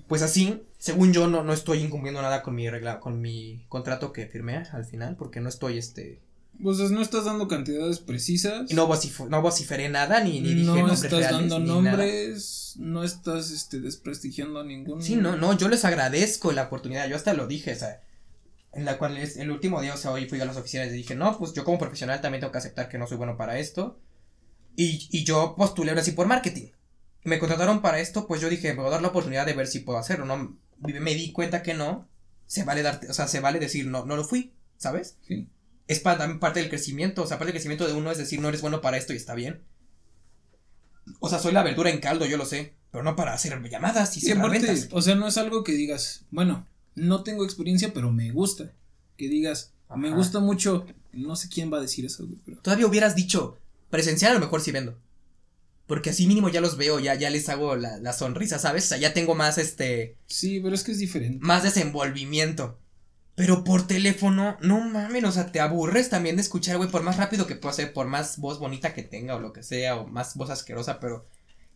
pues 0.06 0.22
así, 0.22 0.62
según 0.78 1.12
yo, 1.12 1.26
no, 1.26 1.42
no 1.42 1.52
estoy 1.52 1.80
incumpliendo 1.80 2.22
nada 2.22 2.42
con 2.42 2.54
mi 2.54 2.70
regla, 2.70 3.00
con 3.00 3.20
mi 3.20 3.64
contrato 3.68 4.12
que 4.12 4.26
firmé 4.26 4.56
al 4.72 4.84
final, 4.84 5.16
porque 5.16 5.40
no 5.40 5.48
estoy, 5.48 5.76
este, 5.76 6.20
Pues 6.62 6.78
no 6.90 7.00
estás 7.02 7.24
dando 7.24 7.46
cantidades 7.46 8.00
precisas. 8.00 8.70
y 8.70 8.74
no, 8.74 8.88
vocif- 8.88 9.28
no 9.28 9.40
vociferé 9.42 9.88
nada, 9.88 10.20
ni, 10.24 10.40
ni 10.40 10.54
dije 10.54 10.64
no 10.66 10.76
nombres 10.76 11.04
estás 11.04 11.18
reales, 11.20 11.50
dando 11.50 11.58
nada. 11.60 11.96
nombres, 11.96 12.74
no 12.78 13.04
estás 13.04 13.50
este 13.52 13.80
desprestigiando 13.80 14.58
a 14.60 14.64
ningún 14.64 15.00
Sí, 15.02 15.14
no, 15.16 15.36
no, 15.36 15.56
yo 15.56 15.68
les 15.68 15.84
agradezco 15.84 16.50
la 16.52 16.64
oportunidad, 16.64 17.08
yo 17.08 17.14
hasta 17.16 17.32
lo 17.32 17.46
dije, 17.46 17.72
o 17.72 17.76
sea, 17.76 18.02
en 18.72 18.84
la 18.84 18.98
cual 18.98 19.16
es 19.18 19.36
el 19.36 19.50
último 19.52 19.80
día, 19.80 19.94
o 19.94 19.96
sea, 19.96 20.10
hoy 20.10 20.28
fui 20.28 20.40
a 20.40 20.44
las 20.44 20.56
oficinas 20.56 20.88
y 20.88 20.92
dije, 20.92 21.14
no, 21.14 21.38
pues 21.38 21.52
yo 21.52 21.64
como 21.64 21.78
profesional 21.78 22.20
también 22.20 22.40
tengo 22.40 22.52
que 22.52 22.58
aceptar 22.58 22.88
que 22.88 22.98
no 22.98 23.06
soy 23.06 23.16
bueno 23.18 23.36
para 23.36 23.58
esto. 23.58 24.00
Y, 24.76 25.08
y 25.10 25.24
yo 25.24 25.54
postulé 25.56 25.90
ahora 25.90 26.04
sí 26.04 26.12
por 26.12 26.26
marketing. 26.26 26.70
Me 27.24 27.38
contrataron 27.38 27.82
para 27.82 27.98
esto, 28.00 28.26
pues 28.26 28.40
yo 28.40 28.48
dije, 28.48 28.68
me 28.74 28.78
voy 28.80 28.88
a 28.88 28.90
dar 28.90 29.02
la 29.02 29.08
oportunidad 29.08 29.46
de 29.46 29.52
ver 29.54 29.66
si 29.66 29.80
puedo 29.80 29.98
hacerlo, 29.98 30.24
no, 30.24 30.56
me 30.78 31.14
di 31.14 31.32
cuenta 31.32 31.62
que 31.62 31.74
no, 31.74 32.08
se 32.46 32.64
vale 32.64 32.82
darte, 32.82 33.08
o 33.10 33.12
sea, 33.14 33.26
se 33.28 33.40
vale 33.40 33.58
decir, 33.58 33.86
no, 33.86 34.04
no 34.04 34.16
lo 34.16 34.24
fui, 34.24 34.52
¿sabes? 34.76 35.16
Sí. 35.26 35.48
Es 35.88 35.98
para 36.00 36.18
también 36.18 36.38
parte 36.38 36.60
del 36.60 36.68
crecimiento, 36.68 37.22
o 37.22 37.26
sea, 37.26 37.38
parte 37.38 37.46
del 37.52 37.54
crecimiento 37.54 37.86
de 37.86 37.94
uno 37.94 38.12
es 38.12 38.18
decir, 38.18 38.40
no 38.40 38.48
eres 38.48 38.60
bueno 38.60 38.80
para 38.80 38.96
esto 38.98 39.12
y 39.12 39.16
está 39.16 39.34
bien. 39.34 39.60
O 41.20 41.28
sea, 41.28 41.38
soy 41.38 41.52
la 41.52 41.62
verdura 41.62 41.90
en 41.90 41.98
caldo, 42.00 42.26
yo 42.26 42.36
lo 42.36 42.44
sé, 42.44 42.74
pero 42.92 43.02
no 43.02 43.16
para 43.16 43.32
hacer 43.32 43.60
llamadas 43.68 44.16
y 44.16 44.20
Sí, 44.20 44.26
cerrar 44.26 44.46
aparte, 44.46 44.66
ventas. 44.66 44.88
o 44.92 45.00
sea, 45.02 45.14
no 45.14 45.26
es 45.26 45.38
algo 45.38 45.64
que 45.64 45.72
digas, 45.72 46.24
bueno, 46.30 46.66
no 46.94 47.22
tengo 47.22 47.44
experiencia, 47.44 47.92
pero 47.94 48.12
me 48.12 48.30
gusta. 48.30 48.72
Que 49.16 49.28
digas, 49.28 49.72
me 49.96 50.10
gusta 50.10 50.40
mucho, 50.40 50.86
no 51.12 51.34
sé 51.34 51.48
quién 51.48 51.72
va 51.72 51.78
a 51.78 51.82
decir 51.82 52.04
eso, 52.04 52.26
güey, 52.26 52.38
pero 52.44 52.58
Todavía 52.60 52.86
hubieras 52.86 53.16
dicho, 53.16 53.56
presencial 53.90 54.32
a 54.32 54.34
lo 54.34 54.40
mejor 54.40 54.60
sí 54.60 54.70
vendo. 54.70 54.98
Porque 55.86 56.10
así 56.10 56.26
mínimo 56.26 56.50
ya 56.50 56.60
los 56.60 56.76
veo, 56.76 57.00
ya, 57.00 57.14
ya 57.14 57.30
les 57.30 57.48
hago 57.48 57.74
la, 57.74 57.96
la 57.96 58.12
sonrisa, 58.12 58.58
¿sabes? 58.58 58.84
O 58.84 58.88
sea, 58.88 58.98
ya 58.98 59.14
tengo 59.14 59.34
más 59.34 59.56
este, 59.56 60.16
sí, 60.26 60.60
pero 60.60 60.74
es 60.74 60.84
que 60.84 60.92
es 60.92 60.98
diferente. 60.98 61.38
más 61.40 61.62
desenvolvimiento. 61.62 62.78
Pero 63.38 63.62
por 63.62 63.86
teléfono, 63.86 64.56
no 64.60 64.80
mames, 64.80 65.22
o 65.22 65.30
sea, 65.30 65.52
te 65.52 65.60
aburres 65.60 66.10
también 66.10 66.34
de 66.34 66.42
escuchar, 66.42 66.76
güey, 66.76 66.90
por 66.90 67.04
más 67.04 67.18
rápido 67.18 67.46
que 67.46 67.54
pueda 67.54 67.72
ser, 67.72 67.92
por 67.92 68.08
más 68.08 68.38
voz 68.38 68.58
bonita 68.58 68.94
que 68.94 69.04
tenga 69.04 69.36
o 69.36 69.38
lo 69.38 69.52
que 69.52 69.62
sea, 69.62 69.94
o 69.94 70.08
más 70.08 70.34
voz 70.34 70.50
asquerosa, 70.50 70.98
pero 70.98 71.24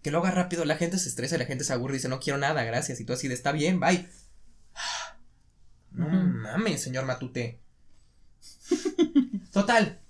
que 0.03 0.11
lo 0.11 0.18
haga 0.18 0.33
rápido, 0.33 0.64
la 0.64 0.75
gente 0.75 0.98
se 0.98 1.09
estresa, 1.09 1.38
la 1.38 1.44
gente 1.44 1.62
se 1.62 1.72
aburre 1.72 1.94
y 1.94 1.98
dice, 1.98 2.09
no 2.09 2.18
quiero 2.18 2.37
nada, 2.37 2.64
gracias, 2.64 2.98
y 2.98 3.05
tú 3.05 3.12
así 3.12 3.29
de, 3.29 3.35
está 3.35 3.53
bien, 3.53 3.79
bye. 3.79 4.09
No 5.92 6.09
mames, 6.09 6.83
señor 6.83 7.05
Matute. 7.05 7.61
Total. 9.53 10.01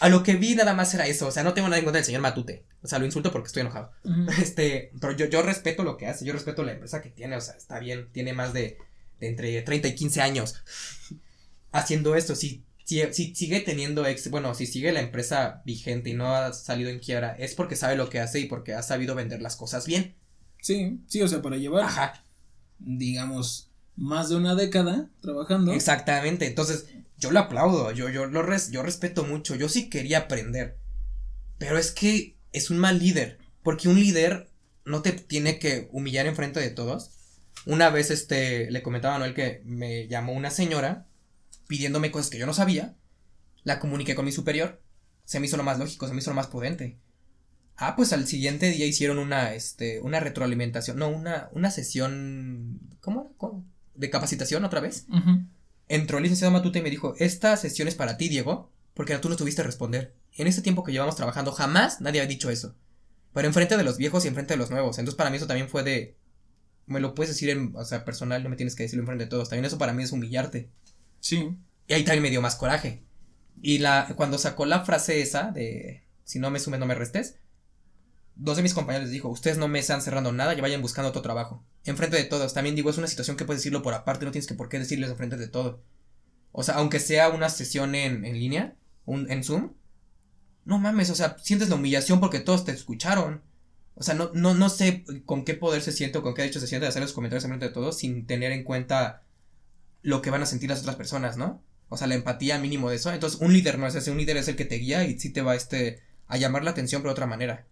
A 0.00 0.08
lo 0.08 0.24
que 0.24 0.34
vi 0.34 0.56
nada 0.56 0.74
más 0.74 0.92
era 0.94 1.06
eso, 1.06 1.28
o 1.28 1.30
sea, 1.30 1.44
no 1.44 1.54
tengo 1.54 1.68
nada 1.68 1.78
en 1.78 1.84
contra 1.84 1.98
del 1.98 2.06
señor 2.06 2.22
Matute. 2.22 2.66
O 2.82 2.88
sea, 2.88 2.98
lo 2.98 3.06
insulto 3.06 3.30
porque 3.30 3.46
estoy 3.46 3.60
enojado. 3.60 3.92
Este, 4.40 4.90
pero 5.00 5.12
yo, 5.12 5.26
yo 5.26 5.42
respeto 5.42 5.84
lo 5.84 5.96
que 5.96 6.08
hace, 6.08 6.24
yo 6.24 6.32
respeto 6.32 6.64
la 6.64 6.72
empresa 6.72 7.00
que 7.00 7.10
tiene, 7.10 7.36
o 7.36 7.40
sea, 7.40 7.54
está 7.54 7.78
bien, 7.78 8.10
tiene 8.10 8.32
más 8.32 8.52
de, 8.52 8.78
de 9.22 9.28
entre 9.28 9.62
30 9.62 9.88
y 9.88 9.94
15 9.94 10.20
años 10.20 10.56
haciendo 11.72 12.14
esto. 12.16 12.34
Si, 12.34 12.64
si, 12.84 13.02
si 13.12 13.34
sigue 13.34 13.60
teniendo 13.60 14.06
ex, 14.06 14.30
bueno, 14.30 14.54
si 14.54 14.66
sigue 14.66 14.92
la 14.92 15.00
empresa 15.00 15.62
vigente 15.64 16.10
y 16.10 16.14
no 16.14 16.34
ha 16.34 16.52
salido 16.52 16.90
en 16.90 16.98
quiebra, 17.00 17.36
es 17.38 17.54
porque 17.54 17.76
sabe 17.76 17.96
lo 17.96 18.08
que 18.10 18.20
hace 18.20 18.40
y 18.40 18.46
porque 18.46 18.74
ha 18.74 18.82
sabido 18.82 19.14
vender 19.14 19.42
las 19.42 19.56
cosas 19.56 19.86
bien. 19.86 20.14
Sí, 20.60 21.00
sí, 21.08 21.20
o 21.22 21.28
sea, 21.28 21.42
para 21.42 21.56
llevar, 21.56 21.84
Ajá, 21.84 22.24
digamos, 22.78 23.70
más 23.96 24.28
de 24.28 24.36
una 24.36 24.54
década 24.54 25.10
trabajando. 25.20 25.72
exactamente. 25.72 26.46
Entonces, 26.46 26.86
yo 27.18 27.30
lo 27.30 27.40
aplaudo, 27.40 27.92
yo, 27.92 28.08
yo 28.08 28.26
lo 28.26 28.42
res- 28.42 28.70
yo 28.70 28.82
respeto 28.82 29.24
mucho, 29.24 29.54
yo 29.54 29.68
sí 29.68 29.88
quería 29.90 30.18
aprender. 30.18 30.76
Pero 31.58 31.78
es 31.78 31.92
que 31.92 32.36
es 32.52 32.70
un 32.70 32.78
mal 32.78 32.98
líder, 32.98 33.38
porque 33.62 33.88
un 33.88 34.00
líder 34.00 34.48
no 34.84 35.02
te 35.02 35.12
tiene 35.12 35.58
que 35.58 35.88
humillar 35.92 36.26
en 36.26 36.36
frente 36.36 36.60
de 36.60 36.70
todos. 36.70 37.12
Una 37.66 37.90
vez 37.90 38.10
este 38.10 38.70
le 38.70 38.82
comentaba 38.82 39.16
a 39.16 39.18
Noel 39.18 39.34
que 39.34 39.62
me 39.64 40.08
llamó 40.08 40.32
una 40.32 40.50
señora 40.50 41.06
pidiéndome 41.68 42.10
cosas 42.10 42.30
que 42.30 42.38
yo 42.38 42.46
no 42.46 42.54
sabía. 42.54 42.96
La 43.64 43.78
comuniqué 43.78 44.14
con 44.14 44.24
mi 44.24 44.32
superior. 44.32 44.82
Se 45.24 45.38
me 45.38 45.46
hizo 45.46 45.56
lo 45.56 45.62
más 45.62 45.78
lógico, 45.78 46.06
se 46.08 46.14
me 46.14 46.20
hizo 46.20 46.30
lo 46.30 46.36
más 46.36 46.48
prudente. 46.48 46.98
Ah, 47.76 47.96
pues 47.96 48.12
al 48.12 48.26
siguiente 48.26 48.70
día 48.70 48.86
hicieron 48.86 49.18
una 49.18 49.54
este 49.54 50.00
una 50.00 50.20
retroalimentación, 50.20 50.98
no, 50.98 51.08
una 51.08 51.48
una 51.52 51.70
sesión 51.70 52.80
¿cómo? 53.00 53.20
era? 53.20 53.38
¿Cómo? 53.38 53.72
de 53.94 54.10
capacitación 54.10 54.64
otra 54.64 54.80
vez. 54.80 55.06
Entró 55.88 56.18
el 56.18 56.22
licenciado 56.22 56.52
Matute 56.52 56.78
y 56.78 56.82
me 56.82 56.90
dijo, 56.90 57.14
esta 57.18 57.56
sesión 57.56 57.88
es 57.88 57.94
para 57.94 58.16
ti, 58.16 58.28
Diego, 58.28 58.70
porque 58.94 59.16
tú 59.18 59.28
no 59.28 59.36
tuviste 59.36 59.62
a 59.62 59.64
responder. 59.64 60.14
En 60.32 60.46
este 60.46 60.62
tiempo 60.62 60.82
que 60.82 60.92
llevamos 60.92 61.16
trabajando, 61.16 61.52
jamás 61.52 62.00
nadie 62.00 62.20
ha 62.20 62.26
dicho 62.26 62.50
eso. 62.50 62.76
Pero 63.34 63.48
enfrente 63.48 63.76
de 63.76 63.84
los 63.84 63.98
viejos 63.98 64.24
y 64.24 64.28
enfrente 64.28 64.54
de 64.54 64.58
los 64.58 64.70
nuevos. 64.70 64.98
Entonces 64.98 65.16
para 65.16 65.30
mí 65.30 65.36
eso 65.36 65.46
también 65.46 65.68
fue 65.68 65.82
de... 65.82 66.16
Me 66.92 67.00
lo 67.00 67.14
puedes 67.14 67.34
decir 67.34 67.50
en, 67.50 67.72
o 67.74 67.84
sea, 67.84 68.04
personal, 68.04 68.42
no 68.42 68.50
me 68.50 68.56
tienes 68.56 68.76
que 68.76 68.84
decirlo 68.84 69.02
enfrente 69.02 69.24
de 69.24 69.30
todos. 69.30 69.48
También 69.48 69.64
eso 69.64 69.78
para 69.78 69.92
mí 69.92 70.02
es 70.02 70.12
humillarte. 70.12 70.70
Sí. 71.20 71.56
Y 71.88 71.92
ahí 71.92 72.04
también 72.04 72.22
me 72.22 72.30
dio 72.30 72.40
más 72.40 72.54
coraje. 72.54 73.02
Y 73.60 73.78
la, 73.78 74.12
cuando 74.16 74.38
sacó 74.38 74.66
la 74.66 74.84
frase 74.84 75.20
esa 75.20 75.50
de, 75.50 76.04
si 76.24 76.38
no 76.38 76.50
me 76.50 76.60
sumes, 76.60 76.80
no 76.80 76.86
me 76.86 76.94
restes, 76.94 77.36
dos 78.34 78.56
de 78.56 78.62
mis 78.62 78.74
compañeros 78.74 79.04
les 79.04 79.12
dijo, 79.12 79.28
ustedes 79.28 79.58
no 79.58 79.68
me 79.68 79.78
están 79.78 80.02
cerrando 80.02 80.32
nada, 80.32 80.54
ya 80.54 80.62
vayan 80.62 80.82
buscando 80.82 81.10
otro 81.10 81.22
trabajo. 81.22 81.64
Enfrente 81.84 82.16
de 82.16 82.24
todos. 82.24 82.54
También 82.54 82.76
digo, 82.76 82.90
es 82.90 82.98
una 82.98 83.06
situación 83.06 83.36
que 83.36 83.44
puedes 83.44 83.60
decirlo 83.60 83.82
por 83.82 83.94
aparte, 83.94 84.24
no 84.24 84.32
tienes 84.32 84.46
que 84.46 84.54
por 84.54 84.68
qué 84.68 84.78
decirles 84.78 85.10
enfrente 85.10 85.36
de 85.36 85.48
todo. 85.48 85.82
O 86.52 86.62
sea, 86.62 86.76
aunque 86.76 87.00
sea 87.00 87.30
una 87.30 87.48
sesión 87.48 87.94
en, 87.94 88.24
en 88.24 88.38
línea, 88.38 88.76
un, 89.04 89.30
en 89.30 89.42
Zoom, 89.42 89.72
no 90.64 90.78
mames, 90.78 91.10
o 91.10 91.14
sea, 91.14 91.36
sientes 91.40 91.68
la 91.68 91.74
humillación 91.76 92.20
porque 92.20 92.40
todos 92.40 92.64
te 92.64 92.72
escucharon. 92.72 93.42
O 93.94 94.02
sea, 94.02 94.14
no, 94.14 94.30
no, 94.34 94.54
no 94.54 94.68
sé 94.68 95.04
con 95.26 95.44
qué 95.44 95.54
poder 95.54 95.82
se 95.82 95.92
siente 95.92 96.18
o 96.18 96.22
con 96.22 96.34
qué 96.34 96.44
hecho 96.44 96.60
se 96.60 96.66
siente 96.66 96.84
de 96.84 96.88
hacer 96.88 97.02
los 97.02 97.12
comentarios 97.12 97.44
enfrente 97.44 97.66
de 97.68 97.72
todos 97.74 97.98
sin 97.98 98.26
tener 98.26 98.52
en 98.52 98.64
cuenta 98.64 99.22
lo 100.02 100.22
que 100.22 100.30
van 100.30 100.42
a 100.42 100.46
sentir 100.46 100.70
las 100.70 100.80
otras 100.80 100.96
personas, 100.96 101.36
¿no? 101.36 101.62
O 101.88 101.96
sea, 101.96 102.06
la 102.06 102.14
empatía 102.14 102.58
mínimo 102.58 102.90
de 102.90 102.96
eso. 102.96 103.12
Entonces, 103.12 103.40
un 103.40 103.52
líder 103.52 103.78
no 103.78 103.86
es 103.86 103.94
ese, 103.94 104.10
un 104.10 104.18
líder 104.18 104.36
es 104.38 104.48
el 104.48 104.56
que 104.56 104.64
te 104.64 104.76
guía 104.76 105.04
y 105.04 105.18
sí 105.18 105.30
te 105.30 105.42
va 105.42 105.54
este, 105.54 106.02
a 106.26 106.36
llamar 106.38 106.64
la 106.64 106.70
atención, 106.72 107.02
pero 107.02 107.10
de 107.10 107.14
otra 107.14 107.26
manera. 107.26 107.66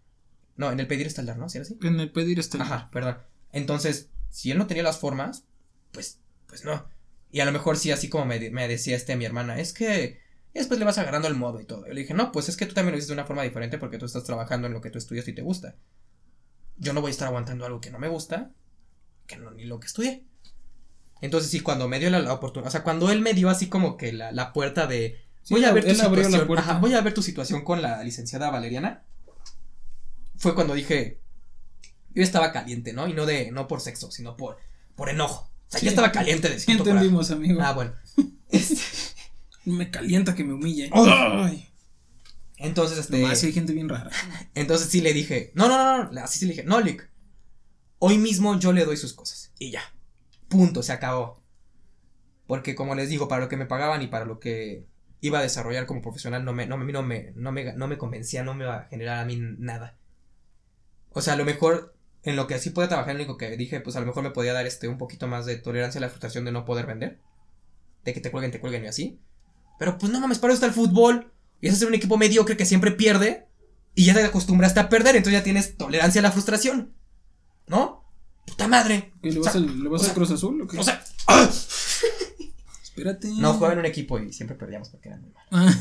No, 0.57 0.71
en 0.71 0.79
el 0.81 0.87
pedir 0.87 1.07
está 1.07 1.23
el 1.23 1.27
dar, 1.27 1.39
¿no? 1.39 1.49
¿Sí 1.49 1.59
era 1.59 1.63
así? 1.65 1.79
En 1.83 1.99
el 1.99 2.13
pedir 2.13 2.39
está 2.39 2.59
el- 2.59 2.63
Ajá, 2.65 2.91
perdón. 2.93 3.19
Entonces, 3.53 4.11
si 4.31 4.51
él 4.51 4.59
no 4.59 4.67
tenía 4.67 4.83
las 4.83 4.99
formas, 4.99 5.45
pues, 5.93 6.19
pues 6.47 6.65
no. 6.65 6.87
Y 7.33 7.41
a 7.41 7.45
lo 7.47 7.53
mejor 7.53 7.77
sí, 7.79 7.91
así 7.93 8.09
como 8.09 8.27
me, 8.27 8.51
me 8.51 8.69
decía 8.69 8.97
este 8.97 9.17
mi 9.17 9.25
hermana, 9.25 9.59
es 9.59 9.73
que 9.73 10.21
después 10.53 10.79
le 10.79 10.85
vas 10.85 10.99
agarrando 10.99 11.29
el 11.29 11.35
modo 11.35 11.61
y 11.61 11.65
todo. 11.65 11.87
Yo 11.87 11.93
le 11.95 12.03
dije, 12.03 12.15
no, 12.15 12.31
pues 12.33 12.49
es 12.49 12.57
que 12.57 12.67
tú 12.67 12.75
también 12.75 12.93
lo 12.93 12.99
hiciste 12.99 13.15
de 13.15 13.21
una 13.21 13.27
forma 13.27 13.43
diferente 13.43 13.79
porque 13.79 13.99
tú 13.99 14.07
estás 14.07 14.25
trabajando 14.25 14.67
en 14.67 14.75
lo 14.75 14.81
que 14.81 14.91
tú 14.91 14.99
estudias 14.99 15.27
y 15.29 15.33
te 15.33 15.43
gusta. 15.43 15.77
Yo 16.81 16.93
no 16.93 17.01
voy 17.01 17.11
a 17.11 17.13
estar 17.13 17.29
aguantando 17.29 17.65
algo 17.65 17.81
que 17.81 17.91
no 17.93 17.99
me 18.01 18.09
gusta, 18.09 18.51
que 19.29 19.37
no 19.37 19.53
ni 19.53 19.65
lo 19.65 19.79
que 19.79 19.87
estudié. 19.87 20.25
Entonces, 21.21 21.51
sí, 21.51 21.61
cuando 21.61 21.87
me 21.87 21.99
dio 22.01 22.11
la, 22.11 22.19
la 22.19 22.33
oportunidad, 22.33 22.69
o 22.69 22.73
sea, 22.73 22.83
cuando 22.83 23.11
él 23.11 23.21
me 23.21 23.35
dio 23.35 23.49
así 23.51 23.69
como 23.69 23.97
que 23.97 24.13
la, 24.13 24.33
la 24.33 24.53
puerta 24.53 24.87
de, 24.89 25.23
Sí, 25.43 25.55
voy 25.55 25.65
a 25.65 25.73
ver 25.73 25.85
tu 25.85 25.95
situación, 25.95 26.59
ajá, 26.59 26.79
voy 26.79 26.95
a 26.95 27.01
ver 27.01 27.15
tu 27.15 27.23
situación 27.23 27.63
con 27.63 27.81
la 27.83 28.03
licenciada 28.03 28.51
Valeriana. 28.51 29.05
Fue 30.37 30.55
cuando 30.55 30.75
dije, 30.75 31.21
yo 32.15 32.23
estaba 32.23 32.53
caliente, 32.53 32.93
¿no? 32.93 33.07
Y 33.09 33.13
no 33.15 33.27
de, 33.27 33.51
no 33.51 33.69
por 33.69 33.81
sexo, 33.81 34.11
sino 34.11 34.37
por, 34.37 34.59
por 34.97 35.09
enojo. 35.11 35.51
O 35.69 35.71
sea, 35.71 35.81
Sí. 35.81 35.87
ya 35.87 35.91
estaba 35.91 36.11
caliente 36.13 36.49
de 36.49 36.57
coraje. 36.57 36.73
entendimos, 36.73 37.31
amigo. 37.31 37.61
Ah, 37.63 37.73
bueno. 37.73 37.93
Este, 38.51 38.83
Me 39.65 39.91
calienta 39.93 40.35
que 40.35 40.43
me 40.43 40.55
humille. 40.55 40.91
Ay. 40.93 41.70
Entonces, 42.61 42.99
este. 42.99 43.21
Nomás 43.21 43.43
hay 43.43 43.53
gente 43.53 43.73
bien 43.73 43.89
rara. 43.89 44.11
Entonces 44.55 44.89
sí 44.89 45.01
le 45.01 45.13
dije, 45.13 45.51
no, 45.55 45.69
no, 45.69 45.79
no, 45.79 46.11
no, 46.11 46.21
así 46.21 46.39
sí 46.39 46.47
le 46.47 46.53
dije, 46.53 46.65
no, 46.65 46.81
Lick. 46.81 47.11
Hoy 47.99 48.19
mismo 48.19 48.59
yo 48.59 48.73
le 48.73 48.85
doy 48.85 48.97
sus 48.97 49.13
cosas. 49.13 49.53
Y 49.59 49.71
ya. 49.71 49.83
Punto, 50.49 50.83
se 50.83 50.93
acabó. 50.93 51.43
Porque 52.47 52.75
como 52.75 52.95
les 52.95 53.09
digo, 53.09 53.29
para 53.29 53.43
lo 53.43 53.49
que 53.49 53.57
me 53.57 53.67
pagaban 53.67 54.03
y 54.03 54.09
para 54.09 54.25
lo 54.25 54.41
que 54.41 54.87
iba 55.21 55.39
a 55.39 55.43
desarrollar 55.43 55.87
como 55.87 56.03
profesional, 56.03 56.45
no 56.45 56.53
me, 56.53 56.67
no, 56.67 56.77
no 56.77 57.03
me, 57.03 57.33
no 57.35 57.53
me, 57.53 57.73
no 57.75 57.89
me 57.89 57.99
convencía, 57.99 58.43
no 58.43 58.55
me 58.55 58.65
iba 58.65 58.77
a 58.77 58.85
generar 58.89 59.19
a 59.19 59.25
mí 59.25 59.39
nada. 59.39 59.99
O 61.11 61.21
sea, 61.23 61.35
a 61.35 61.37
lo 61.37 61.45
mejor 61.45 61.95
en 62.23 62.37
lo 62.37 62.47
que 62.47 62.59
sí 62.59 62.71
puede 62.71 62.89
trabajar, 62.89 63.15
lo 63.15 63.21
único 63.21 63.37
que 63.37 63.57
dije, 63.57 63.81
pues 63.81 63.97
a 63.97 64.01
lo 64.01 64.07
mejor 64.07 64.23
me 64.23 64.31
podía 64.31 64.53
dar 64.53 64.67
este 64.67 64.89
un 64.89 64.99
poquito 64.99 65.27
más 65.27 65.47
de 65.47 65.57
tolerancia 65.57 65.99
a 65.99 66.03
la 66.03 66.09
frustración 66.09 66.45
de 66.45 66.53
no 66.53 66.65
poder 66.65 66.87
vender. 66.87 67.21
De 68.05 68.13
que 68.13 68.21
te 68.21 68.31
cuelguen, 68.31 68.51
te 68.51 68.61
cuelguen 68.61 68.85
y 68.85 68.89
así. 68.89 69.21
Pero 69.79 69.97
pues 69.99 70.13
no 70.13 70.21
mames, 70.21 70.39
para 70.39 70.53
eso 70.53 70.65
está 70.65 70.67
el 70.67 70.73
fútbol. 70.73 71.33
Y 71.61 71.69
es 71.69 71.79
ser 71.79 71.89
un 71.89 71.95
equipo 71.95 72.17
mediocre 72.17 72.57
que 72.57 72.67
siempre 72.67 72.91
pierde. 72.93 73.47
Y 73.95 74.05
ya 74.05 74.15
te 74.15 74.25
acostumbraste 74.25 74.81
a 74.81 74.89
perder, 74.89 75.17
entonces 75.17 75.41
ya 75.41 75.45
tienes 75.45 75.77
tolerancia 75.77 76.21
a 76.21 76.23
la 76.23 76.33
frustración. 76.33 76.95
¿No? 77.67 78.05
Puta 78.47 78.69
madre. 78.69 79.13
¿Qué, 79.23 79.33
¿Le 79.33 79.41
O 79.41 79.43
vas, 79.43 79.53
sea, 79.53 79.61
al, 79.61 79.83
¿le 79.83 79.89
vas 79.89 80.01
o 80.01 80.05
al 80.05 80.07
sea, 80.07 80.15
Cruz 80.15 80.31
Azul 80.31 80.63
o 80.63 80.67
qué? 80.67 80.79
O 80.79 80.83
sea, 80.83 81.03
¡ah! 81.27 81.49
Espérate. 82.83 83.29
no 83.29 83.55
jugaba 83.55 83.75
en 83.75 83.79
un 83.81 83.87
equipo 83.87 84.19
y 84.19 84.33
siempre 84.33 84.57
perdíamos 84.57 84.91
porque 84.91 85.09
eran 85.09 85.23
muy 85.23 85.33
malos. 85.51 85.77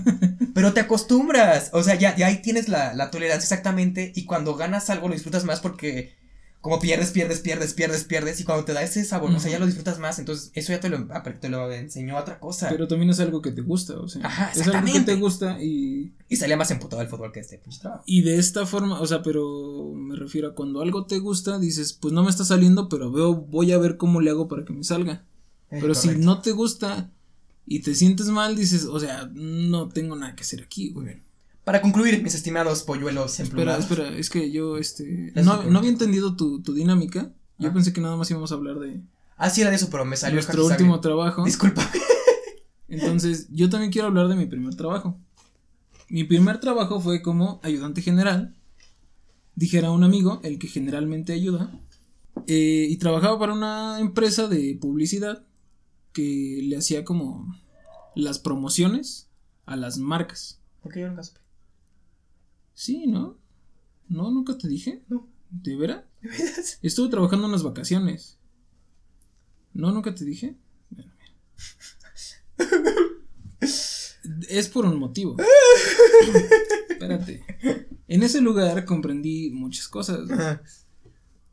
Pero 0.54 0.72
te 0.72 0.80
acostumbras. 0.80 1.70
O 1.72 1.82
sea, 1.82 1.94
ya, 1.94 2.14
ya 2.16 2.26
ahí 2.26 2.42
tienes 2.42 2.68
la, 2.68 2.94
la 2.94 3.10
tolerancia 3.10 3.44
exactamente. 3.44 4.12
Y 4.14 4.24
cuando 4.24 4.54
ganas 4.54 4.90
algo 4.90 5.08
lo 5.08 5.14
disfrutas 5.14 5.44
más 5.44 5.60
porque 5.60 6.14
como 6.60 6.78
pierdes, 6.78 7.10
pierdes, 7.10 7.40
pierdes, 7.40 7.72
pierdes, 7.72 8.04
pierdes. 8.04 8.40
Y 8.40 8.44
cuando 8.44 8.64
te 8.64 8.74
da 8.74 8.82
ese 8.82 9.02
sabor, 9.04 9.30
o 9.30 9.40
sea, 9.40 9.50
ya 9.50 9.58
lo 9.58 9.64
disfrutas 9.64 9.98
más. 9.98 10.18
Entonces, 10.18 10.50
eso 10.54 10.72
ya 10.72 10.80
te 10.80 10.90
lo, 10.90 11.06
te 11.40 11.48
lo 11.48 11.72
enseñó 11.72 12.18
otra 12.18 12.38
cosa. 12.38 12.68
pero 12.68 12.86
también 12.86 13.10
es 13.10 13.20
algo 13.20 13.40
que 13.40 13.50
te 13.50 13.62
gusta, 13.62 13.98
o 13.98 14.08
sea. 14.08 14.26
Ajá, 14.26 14.52
es 14.54 14.68
algo 14.68 14.92
que 14.92 15.00
te 15.00 15.14
gusta 15.14 15.62
y, 15.62 16.12
Y 16.28 16.36
salía 16.36 16.58
más 16.58 16.70
emputado 16.70 17.00
el 17.00 17.08
fútbol 17.08 17.32
que 17.32 17.40
este 17.40 17.58
trabajo. 17.80 18.02
y 18.04 18.22
de 18.22 18.38
esta 18.38 18.66
forma, 18.66 19.00
o 19.00 19.06
sea, 19.06 19.22
pero 19.22 19.92
me 19.94 20.16
refiero 20.16 20.48
a 20.48 20.54
cuando 20.54 20.82
algo 20.82 21.06
te 21.06 21.18
gusta, 21.18 21.58
dices, 21.58 21.94
pues 21.94 22.12
no 22.12 22.22
me 22.22 22.30
está 22.30 22.44
saliendo, 22.44 22.90
pero 22.90 23.10
veo, 23.10 23.34
voy 23.34 23.72
a 23.72 23.78
ver 23.78 23.96
cómo 23.96 24.20
le 24.20 24.30
hago 24.30 24.46
para 24.46 24.64
que 24.64 24.74
me 24.74 24.84
salga. 24.84 25.24
Pero 25.70 25.94
si 25.94 26.08
no 26.10 26.42
te 26.42 26.50
gusta 26.50 27.10
y 27.64 27.80
te 27.80 27.94
sientes 27.94 28.26
mal, 28.26 28.54
dices, 28.54 28.84
o 28.84 29.00
sea, 29.00 29.30
no 29.32 29.88
tengo 29.88 30.14
nada 30.14 30.34
que 30.34 30.42
hacer 30.42 30.62
aquí, 30.62 30.90
güey. 30.90 31.22
Para 31.64 31.80
concluir, 31.82 32.22
mis 32.22 32.34
estimados 32.34 32.82
polluelos 32.82 33.38
Espera, 33.38 33.48
emplumados. 33.74 33.84
espera, 33.84 34.08
es 34.18 34.30
que 34.30 34.50
yo, 34.50 34.76
este, 34.78 35.32
Es 35.34 35.44
no, 35.44 35.62
no 35.64 35.78
había 35.78 35.90
entendido 35.90 36.36
tu, 36.36 36.62
tu 36.62 36.72
dinámica. 36.74 37.32
Yo 37.58 37.68
Ah. 37.68 37.72
pensé 37.72 37.92
que 37.92 38.00
nada 38.00 38.16
más 38.16 38.30
íbamos 38.30 38.50
a 38.50 38.54
hablar 38.54 38.78
de 38.78 39.00
Ah, 39.36 39.48
sí, 39.50 39.60
era 39.60 39.70
de 39.70 39.76
eso, 39.76 39.88
pero 39.90 40.04
me 40.04 40.16
salió 40.16 40.34
nuestro 40.34 40.62
Happy 40.64 40.72
último 40.72 41.00
trabajo. 41.00 41.44
Disculpa. 41.44 41.88
Entonces, 42.88 43.46
yo 43.50 43.70
también 43.70 43.92
quiero 43.92 44.08
hablar 44.08 44.28
de 44.28 44.36
mi 44.36 44.46
primer 44.46 44.74
trabajo. 44.74 45.18
Mi 46.08 46.24
primer 46.24 46.58
trabajo 46.60 47.00
fue 47.00 47.22
como 47.22 47.60
ayudante 47.62 48.02
general. 48.02 48.54
Dijera 49.54 49.90
un 49.92 50.02
amigo, 50.04 50.40
el 50.42 50.58
que 50.58 50.66
generalmente 50.68 51.32
ayuda. 51.32 51.70
eh, 52.46 52.86
y 52.88 52.96
trabajaba 52.96 53.38
para 53.38 53.52
una 53.52 54.00
empresa 54.00 54.48
de 54.48 54.76
publicidad 54.80 55.44
que 56.12 56.60
le 56.64 56.76
hacía 56.76 57.04
como 57.04 57.54
las 58.16 58.38
promociones 58.38 59.28
a 59.66 59.76
las 59.76 59.98
marcas. 59.98 60.58
¿Por 60.82 60.92
qué 60.92 61.00
yo 61.00 61.08
nunca 61.08 61.22
supe? 61.22 61.40
Sí, 62.80 63.06
¿no? 63.06 63.36
No, 64.08 64.30
nunca 64.30 64.56
te 64.56 64.66
dije. 64.66 65.04
No. 65.06 65.28
¿De 65.50 65.76
veras? 65.76 66.02
¿De 66.22 66.30
veras? 66.30 66.78
Estuve 66.80 67.10
trabajando 67.10 67.46
unas 67.46 67.62
vacaciones. 67.62 68.38
¿No, 69.74 69.92
nunca 69.92 70.14
te 70.14 70.24
dije? 70.24 70.56
Bueno, 70.88 71.12
mira. 71.18 71.34
Es 74.48 74.70
por 74.70 74.86
un 74.86 74.98
motivo. 74.98 75.36
Espérate. 76.88 77.44
En 78.08 78.22
ese 78.22 78.40
lugar 78.40 78.86
comprendí 78.86 79.50
muchas 79.50 79.86
cosas. 79.86 80.20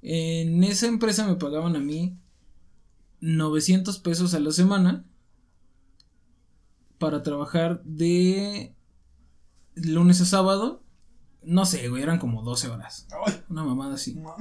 En 0.01 0.63
esa 0.63 0.87
empresa 0.87 1.27
me 1.27 1.35
pagaban 1.35 1.75
a 1.75 1.79
mí 1.79 2.17
900 3.19 3.99
pesos 3.99 4.33
a 4.33 4.39
la 4.39 4.53
semana 4.53 5.05
para 6.99 7.21
trabajar 7.21 7.83
de 7.83 8.73
lunes 9.75 10.21
a 10.21 10.25
sábado. 10.25 10.86
No 11.47 11.65
sé, 11.65 11.87
güey, 11.89 12.03
eran 12.03 12.19
como 12.19 12.43
12 12.43 12.67
horas. 12.69 13.07
Ay, 13.25 13.33
Una 13.49 13.63
mamada 13.63 13.95
así. 13.95 14.15
no. 14.15 14.35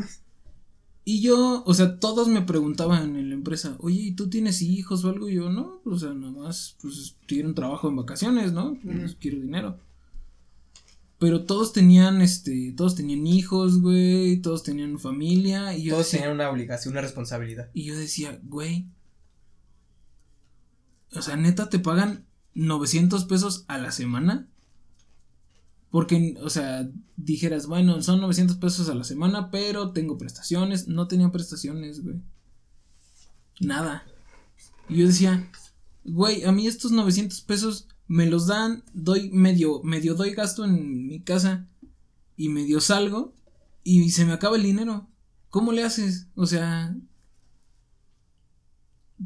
Y 1.08 1.20
yo, 1.22 1.62
o 1.64 1.72
sea, 1.72 2.00
todos 2.00 2.26
me 2.26 2.42
preguntaban 2.42 3.14
en 3.14 3.28
la 3.28 3.34
empresa, 3.36 3.76
oye, 3.78 4.00
¿y 4.00 4.12
tú 4.16 4.28
tienes 4.28 4.60
hijos 4.60 5.04
o 5.04 5.08
algo? 5.10 5.28
Y 5.28 5.36
yo, 5.36 5.50
no, 5.50 5.80
o 5.84 5.96
sea, 5.96 6.12
nada 6.12 6.32
más, 6.32 6.76
pues, 6.82 7.14
quiero 7.28 7.48
un 7.48 7.54
trabajo 7.54 7.88
en 7.88 7.94
vacaciones, 7.94 8.52
¿no? 8.52 8.76
Pues, 8.82 9.14
quiero 9.20 9.38
dinero. 9.40 9.78
Pero 11.20 11.44
todos 11.44 11.72
tenían, 11.72 12.20
este, 12.22 12.74
todos 12.76 12.96
tenían 12.96 13.24
hijos, 13.24 13.80
güey, 13.80 14.38
todos 14.42 14.64
tenían 14.64 14.98
familia, 14.98 15.76
y 15.76 15.84
yo 15.84 15.92
Todos 15.92 16.06
decía, 16.06 16.20
tenían 16.22 16.34
una 16.34 16.50
obligación, 16.50 16.92
una 16.92 17.02
responsabilidad. 17.02 17.70
y 17.72 17.84
yo 17.84 17.96
decía, 17.96 18.40
güey, 18.42 18.88
o 21.14 21.22
sea, 21.22 21.36
neta, 21.36 21.68
te 21.70 21.78
pagan 21.78 22.26
900 22.54 23.26
pesos 23.26 23.64
a 23.68 23.78
la 23.78 23.92
semana. 23.92 24.48
Porque, 25.90 26.36
o 26.42 26.50
sea, 26.50 26.88
dijeras, 27.16 27.66
bueno, 27.66 28.02
son 28.02 28.20
900 28.20 28.56
pesos 28.56 28.88
a 28.88 28.94
la 28.94 29.04
semana, 29.04 29.50
pero 29.50 29.92
tengo 29.92 30.18
prestaciones. 30.18 30.88
No 30.88 31.08
tenían 31.08 31.32
prestaciones, 31.32 32.02
güey. 32.02 32.16
Nada. 33.60 34.04
Y 34.88 34.98
yo 34.98 35.06
decía, 35.06 35.50
güey, 36.04 36.44
a 36.44 36.52
mí 36.52 36.66
estos 36.66 36.92
900 36.92 37.40
pesos 37.42 37.88
me 38.08 38.26
los 38.26 38.46
dan, 38.46 38.84
doy 38.92 39.30
medio, 39.30 39.82
medio 39.82 40.14
doy 40.14 40.32
gasto 40.34 40.64
en 40.64 41.06
mi 41.06 41.20
casa 41.20 41.66
y 42.36 42.48
medio 42.48 42.80
salgo 42.80 43.34
y 43.82 44.10
se 44.10 44.24
me 44.24 44.32
acaba 44.32 44.56
el 44.56 44.62
dinero. 44.62 45.08
¿Cómo 45.50 45.72
le 45.72 45.82
haces? 45.82 46.26
O 46.34 46.46
sea, 46.46 46.94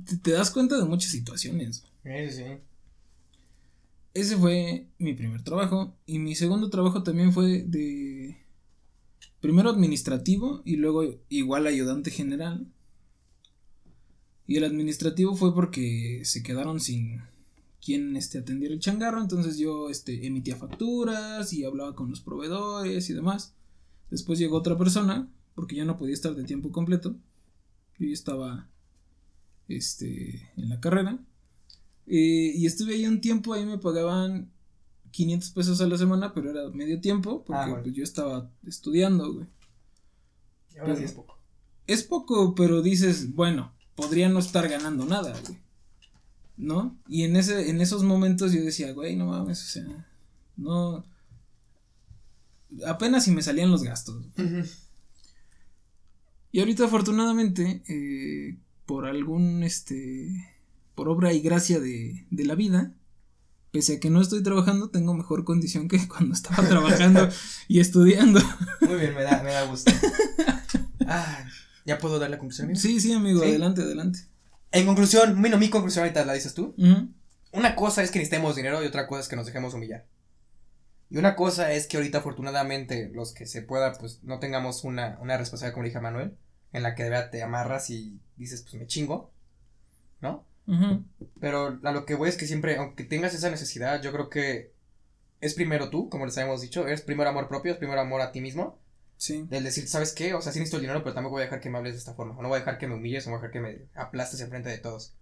te, 0.07 0.17
te 0.19 0.31
das 0.31 0.51
cuenta 0.51 0.79
de 0.79 0.85
muchas 0.85 1.11
situaciones. 1.11 1.85
Sí, 2.05 2.31
sí. 2.31 2.45
Ese 4.13 4.37
fue 4.37 4.89
mi 4.99 5.15
primer 5.15 5.43
trabajo. 5.43 5.97
Y 6.07 6.19
mi 6.19 6.35
segundo 6.35 6.71
trabajo 6.71 7.03
también 7.03 7.33
fue 7.33 7.63
de. 7.63 8.39
Primero 9.41 9.71
administrativo 9.71 10.61
y 10.65 10.77
luego 10.77 11.19
igual 11.29 11.67
ayudante 11.67 12.11
general. 12.11 12.67
Y 14.47 14.57
el 14.57 14.65
administrativo 14.65 15.35
fue 15.35 15.55
porque 15.55 16.23
se 16.25 16.43
quedaron 16.43 16.81
sin 16.81 17.21
quien 17.81 18.17
este, 18.17 18.39
atendiera 18.39 18.75
el 18.75 18.81
changarro. 18.81 19.21
Entonces 19.21 19.59
yo 19.59 19.89
este, 19.89 20.27
emitía 20.27 20.57
facturas 20.57 21.53
y 21.53 21.65
hablaba 21.65 21.95
con 21.95 22.11
los 22.11 22.21
proveedores 22.21 23.09
y 23.09 23.15
demás. 23.15 23.55
Después 24.11 24.39
llegó 24.39 24.57
otra 24.57 24.77
persona, 24.77 25.31
porque 25.55 25.77
ya 25.77 25.85
no 25.85 25.99
podía 25.99 26.15
estar 26.15 26.35
de 26.35 26.45
tiempo 26.45 26.73
completo. 26.73 27.17
Yo 27.99 28.07
ya 28.07 28.13
estaba 28.13 28.69
este, 29.69 30.51
en 30.57 30.69
la 30.69 30.81
carrera. 30.81 31.25
Eh, 32.13 32.53
y 32.57 32.67
estuve 32.67 32.95
ahí 32.95 33.07
un 33.07 33.21
tiempo, 33.21 33.53
ahí 33.55 33.65
me 33.65 33.79
pagaban 33.79 34.51
500 35.13 35.51
pesos 35.51 35.81
a 35.81 35.87
la 35.87 35.97
semana, 35.97 36.35
pero 36.35 36.51
era 36.51 36.69
medio 36.71 37.01
tiempo, 37.01 37.45
porque 37.45 37.63
Ah, 37.63 37.67
bueno. 37.69 37.83
pues, 37.85 37.95
yo 37.95 38.03
estaba 38.03 38.51
estudiando, 38.67 39.33
güey. 39.33 39.47
Y 40.75 40.79
ahora 40.79 40.97
sí 40.97 41.05
es 41.05 41.13
poco. 41.13 41.39
Es 41.87 42.03
poco, 42.03 42.55
pero 42.57 42.83
dices, 42.83 43.33
bueno, 43.35 43.73
podría 43.95 44.29
no 44.29 44.41
estar 44.41 44.69
ganando 44.69 45.05
nada, 45.07 45.39
güey. 45.47 45.59
¿No? 46.57 46.99
Y 47.09 47.23
en, 47.23 47.37
ese, 47.37 47.71
en 47.71 47.81
esos 47.81 48.03
momentos 48.03 48.53
yo 48.53 48.61
decía, 48.63 48.93
güey, 48.93 49.15
no 49.17 49.27
mames, 49.27 49.63
o 49.63 49.67
sea, 49.69 50.07
no... 50.57 51.05
Apenas 52.87 53.25
si 53.25 53.31
me 53.31 53.43
salían 53.43 53.71
los 53.71 53.83
gastos. 53.83 54.27
Y 56.53 56.59
ahorita 56.61 56.85
afortunadamente, 56.87 57.83
eh, 57.89 58.59
por 58.87 59.07
algún, 59.07 59.63
este, 59.63 60.29
por 61.01 61.09
obra 61.09 61.33
y 61.33 61.41
gracia 61.41 61.81
de, 61.81 62.27
de 62.31 62.45
la 62.45 62.55
vida, 62.55 62.93
pese 63.71 63.95
a 63.95 64.01
que 64.01 64.11
no 64.11 64.21
estoy 64.21 64.43
trabajando, 64.43 64.91
tengo 64.91 65.15
mejor 65.15 65.47
condición 65.47 65.89
que 65.89 65.97
cuando 66.09 66.35
estaba 66.35 66.63
trabajando 66.69 67.27
y 67.69 67.81
estudiando. 67.81 68.39
Muy 68.83 68.97
bien, 68.97 69.15
me 69.15 69.23
da, 69.23 69.43
me 69.43 69.51
da 69.51 69.65
gusto. 69.65 69.91
Ah, 71.07 71.43
¿Ya 71.87 71.97
puedo 71.97 72.19
dar 72.19 72.29
la 72.29 72.37
conclusión? 72.37 72.67
amigo? 72.67 72.79
Sí, 72.79 73.01
sí, 73.01 73.15
amigo, 73.15 73.41
Sí. 73.41 73.49
adelante, 73.49 73.81
adelante. 73.81 74.19
En 74.73 74.85
conclusión, 74.85 75.41
bueno, 75.41 75.57
mi 75.57 75.71
conclusión 75.71 76.03
ahorita 76.05 76.23
la 76.27 76.35
dices 76.35 76.53
tú. 76.53 76.75
Una 77.53 77.75
cosa 77.77 78.03
es 78.03 78.11
que 78.11 78.19
necesitemos 78.19 78.55
dinero 78.55 78.85
y 78.85 78.87
otra 78.87 79.07
cosa 79.07 79.23
es 79.23 79.29
que 79.29 79.37
nos 79.37 79.47
dejemos 79.47 79.73
humillar. 79.73 80.07
Y 81.09 81.17
una 81.17 81.35
cosa 81.35 81.73
es 81.73 81.87
que 81.87 81.97
ahorita 81.97 82.19
afortunadamente 82.19 83.11
los 83.15 83.33
que 83.33 83.47
se 83.47 83.63
pueda 83.63 83.95
pues 83.95 84.23
no 84.23 84.39
tengamos 84.39 84.85
una, 84.85 85.19
una 85.23 85.39
responsabilidad 85.39 85.73
como 85.73 85.85
le 85.85 85.89
dije 85.89 85.99
a 85.99 86.03
Manuel, 86.03 86.37
en 86.75 86.83
la 86.83 86.95
que 86.95 87.05
de 87.05 87.09
verdad 87.09 87.31
te 87.31 87.43
amarras 87.43 87.89
y 87.89 88.21
dices 88.37 88.61
pues 88.61 88.75
me 88.75 88.87
chingo, 88.87 89.33
¿no? 90.21 90.50
Ujú. 90.71 91.05
Pero 91.41 91.79
a 91.83 91.93
lo 91.93 92.05
que 92.07 92.15
voy 92.15 92.29
es 92.29 92.37
que 92.37 92.47
siempre, 92.47 92.77
aunque 92.77 93.05
tengas 93.05 93.35
esa 93.35 93.51
necesidad, 93.51 94.01
yo 94.03 94.13
creo 94.13 94.29
que 94.31 94.73
es 95.41 95.55
primero 95.55 95.91
tú, 95.91 96.09
como 96.09 96.27
les 96.27 96.37
habíamos 96.39 96.61
dicho, 96.63 96.87
es 96.87 97.01
primero 97.03 97.29
amor 97.31 97.49
propio, 97.49 97.73
es 97.73 97.79
primero 97.79 98.01
amor 98.01 98.21
a 98.21 98.33
ti 98.33 98.41
mismo, 98.41 98.79
Sí. 99.17 99.45
Del 99.51 99.65
decir, 99.65 99.87
¿sabes 99.87 100.15
qué? 100.15 100.33
O 100.33 100.41
sea, 100.41 100.51
sí 100.51 100.61
necesito 100.61 100.79
el 100.79 100.81
dinero, 100.85 101.03
pero 101.03 101.13
tampoco 101.13 101.35
voy 101.35 101.43
a 101.43 101.45
dejar 101.45 101.61
que 101.61 101.69
me 101.69 101.77
hables 101.77 101.93
de 101.93 101.99
esta 101.99 102.15
forma. 102.15 102.39
O 102.39 102.41
no 102.43 102.49
voy 102.49 102.57
a 102.57 102.61
dejar 102.61 102.79
que 102.79 102.87
me 102.89 102.95
humilles, 102.95 103.27
o 103.27 103.31
no 103.31 103.37
voy 103.37 103.45
a 103.45 103.49
dejar 103.49 103.53
que 103.53 103.61
me 103.61 103.87
aplastes 103.95 104.41
enfrente 104.41 104.71
de 104.71 104.79
todos. 104.79 105.13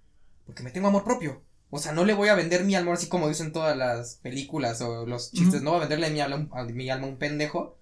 Porque 0.47 0.63
me 0.63 0.71
tengo 0.71 0.87
amor 0.87 1.03
propio. 1.03 1.43
O 1.71 1.81
sea, 1.81 1.91
no 1.91 2.05
le 2.05 2.15
voy 2.15 2.29
a 2.29 2.37
vender 2.37 2.63
mi 2.63 2.77
alma 2.77 2.93
así 2.93 3.09
como 3.09 3.29
dicen 3.29 3.51
todas 3.53 3.77
las 3.77 4.15
películas 4.23 4.81
o 4.83 5.05
los 5.05 5.33
chistes. 5.33 5.63
No 5.63 5.71
voy 5.73 5.79
a 5.79 5.81
venderle 5.81 6.11
mi 6.11 6.21
alma, 6.21 6.49
a 6.53 6.63
mi 6.63 6.89
alma 6.91 7.09
a 7.09 7.11
un 7.11 7.17
pendejo 7.19 7.77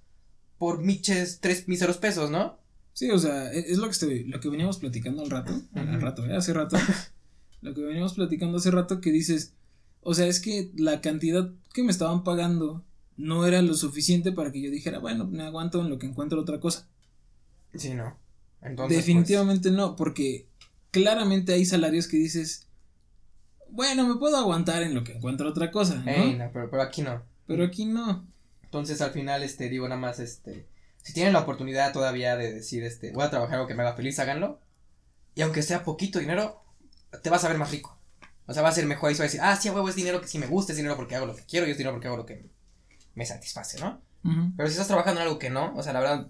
por 0.57 0.83
miches 0.83 1.41
tres 1.41 1.69
míseros 1.69 1.99
pesos, 1.99 2.31
¿no? 2.31 2.59
Sí, 2.95 3.11
o 3.11 3.19
sea, 3.19 3.53
e- 3.53 3.71
es 3.71 3.77
lo 3.77 3.85
que, 3.85 3.91
este- 3.93 4.25
lo 4.27 4.41
que 4.41 4.49
veníamos 4.49 4.79
platicando 4.79 5.23
al 5.23 5.29
rato, 5.29 5.53
al 5.75 6.01
rato, 6.01 6.25
¿eh? 6.25 6.35
hace 6.35 6.55
rato, 6.55 6.79
lo 7.61 7.74
que 7.74 7.82
veníamos 7.82 8.14
platicando 8.14 8.59
hace 8.59 8.70
rato 8.70 9.00
que 9.00 9.11
dices, 9.11 9.54
o 10.00 10.14
sea, 10.14 10.26
es 10.26 10.40
que 10.40 10.70
la 10.76 11.00
cantidad 11.00 11.50
que 11.72 11.82
me 11.82 11.90
estaban 11.90 12.24
pagando 12.24 12.84
no 13.16 13.46
era 13.46 13.62
lo 13.62 13.74
suficiente 13.74 14.32
para 14.32 14.52
que 14.52 14.61
yo 14.61 14.70
dijera, 14.70 14.98
bueno, 14.98 15.26
me 15.26 15.42
aguanto 15.42 15.80
en 15.80 15.90
lo 15.90 15.98
que 15.98 16.07
encuentro 16.07 16.40
otra 16.40 16.61
cosa. 16.61 16.88
Sí, 17.74 17.94
no. 17.94 18.16
Entonces, 18.62 18.96
Definitivamente 18.96 19.70
no, 19.70 19.96
porque 19.96 20.48
claramente 20.90 21.52
hay 21.52 21.64
salarios 21.64 22.09
que 22.09 22.16
dices, 22.16 22.68
bueno, 23.68 24.07
me 24.07 24.16
puedo 24.16 24.36
aguantar 24.36 24.82
en 24.82 24.94
lo 24.94 25.04
que 25.04 25.12
encuentro 25.12 25.48
otra 25.48 25.70
cosa, 25.70 25.96
¿no? 25.96 26.04
pues, 26.04 26.16
ey, 26.16 26.34
no, 26.34 26.50
pero, 26.52 26.70
pero 26.70 26.82
aquí 26.82 27.02
no. 27.02 27.22
Pero 27.46 27.64
aquí 27.64 27.84
no. 27.84 28.26
Entonces, 28.62 29.00
al 29.00 29.11
final, 29.11 29.42
este, 29.42 29.68
digo 29.68 29.88
nada 29.88 30.00
más, 30.00 30.18
este, 30.18 30.66
si 31.02 31.12
tienen 31.12 31.32
la 31.32 31.40
oportunidad 31.40 31.92
todavía 31.92 32.36
de 32.36 32.52
decir, 32.52 32.82
este, 32.82 33.12
voy 33.12 33.24
a 33.24 33.30
trabajar 33.30 33.57
algo 33.57 33.68
que 33.68 33.74
me 33.74 33.82
haga 33.82 33.94
feliz, 33.94 34.18
háganlo. 34.18 34.61
Y 35.34 35.42
aunque 35.42 35.62
sea 35.62 35.84
poquito 35.84 36.18
dinero, 36.18 36.62
te 37.23 37.31
vas 37.31 37.45
a 37.45 37.49
ver 37.49 37.59
más 37.59 37.71
rico. 37.71 37.99
O 38.47 38.55
sea, 38.55 38.62
va 38.62 38.69
a 38.69 38.73
ser 38.73 38.87
mejor 38.87 39.11
y 39.11 39.14
se 39.14 39.21
va 39.21 39.25
a 39.25 39.29
decir, 39.29 39.41
ah, 39.43 39.57
sí, 39.57 39.69
huevo, 39.71 39.89
es 39.89 39.97
dinero 39.97 40.21
que 40.21 40.29
sí 40.29 40.39
me 40.39 40.47
gusta, 40.47 40.73
es 40.73 40.77
dinero 40.77 40.97
porque 40.97 41.17
hago 41.17 41.27
lo 41.27 41.35
que 41.35 41.43
quiero 41.43 41.67
y 41.67 41.73
es 41.73 41.79
dinero 41.79 41.95
porque 41.95 42.09
hago 42.09 42.17
lo 42.17 42.27
que 42.27 42.49
me 43.14 43.27
satisface, 43.27 43.81
¿no? 43.81 44.01
Pero 44.57 44.69
si 44.69 44.73
estás 44.73 44.89
trabajando 44.89 45.21
en 45.21 45.29
algo 45.29 45.39
que 45.39 45.51
no, 45.51 45.73
o 45.77 45.83
sea, 45.85 45.93
la 45.93 46.01
verdad, 46.01 46.29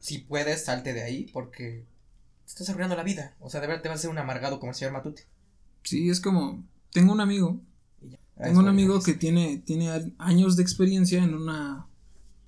si 0.00 0.18
puedes, 0.18 0.64
salte 0.64 0.92
de 0.92 1.02
ahí 1.02 1.30
porque 1.32 1.86
te 2.44 2.50
estás 2.50 2.68
arruinando 2.68 2.96
la 2.96 3.04
vida. 3.04 3.36
O 3.38 3.48
sea, 3.48 3.60
de 3.60 3.68
verdad 3.68 3.82
te 3.82 3.88
vas 3.88 3.98
a 3.98 4.02
ser 4.02 4.10
un 4.10 4.18
amargado 4.18 4.58
como 4.58 4.72
el 4.72 4.76
señor 4.76 4.92
Matute. 4.92 5.24
Sí, 5.84 6.10
es 6.10 6.20
como, 6.20 6.64
tengo 6.90 7.12
un 7.12 7.20
amigo. 7.20 7.60
Tengo 8.42 8.60
un 8.60 8.68
amigo 8.68 9.00
que 9.00 9.14
tiene, 9.14 9.58
tiene 9.58 10.14
años 10.18 10.56
de 10.56 10.62
experiencia 10.62 11.22
en 11.22 11.34
una, 11.34 11.86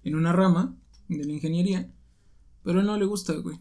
en 0.05 0.15
una 0.15 0.33
rama 0.33 0.77
de 1.09 1.25
la 1.25 1.33
ingeniería, 1.33 1.89
pero 2.63 2.79
a 2.79 2.81
él 2.83 2.87
no 2.87 2.97
le 2.97 3.07
gusta, 3.07 3.33
güey. 3.35 3.61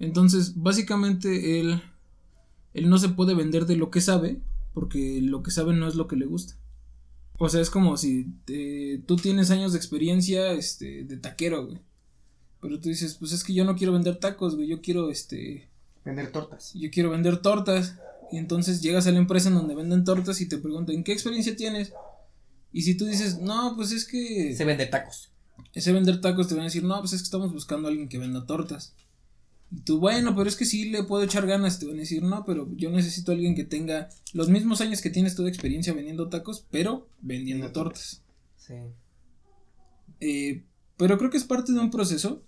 Entonces, 0.00 0.54
básicamente, 0.56 1.60
él, 1.60 1.82
él 2.74 2.88
no 2.88 2.98
se 2.98 3.08
puede 3.10 3.34
vender 3.34 3.66
de 3.66 3.76
lo 3.76 3.90
que 3.90 4.00
sabe, 4.00 4.40
porque 4.74 5.20
lo 5.22 5.42
que 5.42 5.50
sabe 5.50 5.74
no 5.74 5.88
es 5.88 5.94
lo 5.94 6.06
que 6.08 6.16
le 6.16 6.26
gusta. 6.26 6.54
O 7.38 7.48
sea, 7.48 7.60
es 7.60 7.70
como 7.70 7.96
si 7.96 8.26
eh, 8.48 9.02
tú 9.06 9.16
tienes 9.16 9.50
años 9.50 9.72
de 9.72 9.78
experiencia 9.78 10.52
este, 10.52 11.04
de 11.04 11.16
taquero, 11.16 11.66
güey. 11.66 11.78
Pero 12.60 12.80
tú 12.80 12.88
dices, 12.88 13.14
pues 13.14 13.32
es 13.32 13.44
que 13.44 13.54
yo 13.54 13.64
no 13.64 13.76
quiero 13.76 13.92
vender 13.92 14.16
tacos, 14.16 14.56
güey, 14.56 14.66
yo 14.68 14.80
quiero, 14.82 15.10
este, 15.10 15.68
Vender 16.04 16.32
tortas. 16.32 16.72
yo 16.74 16.90
quiero 16.90 17.10
vender 17.10 17.40
tortas. 17.40 17.96
Y 18.32 18.36
entonces 18.38 18.82
llegas 18.82 19.06
a 19.06 19.12
la 19.12 19.18
empresa 19.18 19.48
en 19.48 19.54
donde 19.54 19.74
venden 19.74 20.04
tortas 20.04 20.40
y 20.40 20.48
te 20.48 20.58
preguntan, 20.58 21.02
¿qué 21.04 21.12
experiencia 21.12 21.56
tienes? 21.56 21.92
Y 22.72 22.82
si 22.82 22.94
tú 22.96 23.06
dices, 23.06 23.38
no, 23.38 23.74
pues 23.76 23.92
es 23.92 24.04
que 24.04 24.54
Se 24.54 24.64
vende 24.64 24.86
tacos. 24.86 25.30
ese 25.72 25.92
vender 25.92 26.20
tacos, 26.20 26.48
te 26.48 26.54
van 26.54 26.62
a 26.62 26.64
decir, 26.64 26.82
no, 26.84 26.98
pues 27.00 27.12
es 27.14 27.20
que 27.22 27.24
estamos 27.26 27.52
buscando 27.52 27.88
a 27.88 27.90
alguien 27.90 28.08
que 28.08 28.18
venda 28.18 28.44
tortas. 28.44 28.94
Y 29.70 29.80
tú, 29.80 29.98
bueno, 29.98 30.34
pero 30.34 30.48
es 30.48 30.56
que 30.56 30.64
sí 30.64 30.88
le 30.90 31.02
puedo 31.02 31.22
echar 31.22 31.46
ganas. 31.46 31.78
Te 31.78 31.86
van 31.86 31.96
a 31.96 32.00
decir, 32.00 32.22
no, 32.22 32.44
pero 32.44 32.68
yo 32.76 32.90
necesito 32.90 33.32
a 33.32 33.34
alguien 33.34 33.54
que 33.54 33.64
tenga 33.64 34.08
los 34.32 34.48
mismos 34.48 34.80
años 34.80 35.02
que 35.02 35.10
tienes 35.10 35.34
tú 35.34 35.42
de 35.42 35.50
experiencia 35.50 35.92
vendiendo 35.92 36.28
tacos, 36.28 36.66
pero 36.70 37.08
vendiendo 37.20 37.70
tortas. 37.72 38.22
Sí. 38.56 38.74
Eh, 40.20 40.64
pero 40.96 41.18
creo 41.18 41.30
que 41.30 41.36
es 41.36 41.44
parte 41.44 41.72
de 41.72 41.80
un 41.80 41.90
proceso. 41.90 42.42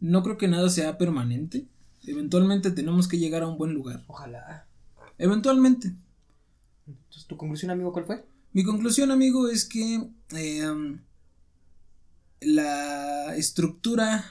No 0.00 0.22
creo 0.22 0.36
que 0.36 0.48
nada 0.48 0.68
sea 0.68 0.98
permanente. 0.98 1.66
Eventualmente 2.04 2.70
tenemos 2.70 3.08
que 3.08 3.18
llegar 3.18 3.42
a 3.42 3.48
un 3.48 3.58
buen 3.58 3.72
lugar. 3.72 4.04
Ojalá. 4.08 4.66
Eventualmente. 5.18 5.94
Entonces, 6.86 7.26
¿tu 7.26 7.36
conclusión, 7.36 7.70
amigo, 7.70 7.92
cuál 7.92 8.04
fue? 8.04 8.24
Mi 8.52 8.64
conclusión, 8.64 9.10
amigo, 9.10 9.48
es 9.48 9.64
que 9.64 10.08
eh, 10.34 10.98
la 12.40 13.36
estructura 13.36 14.24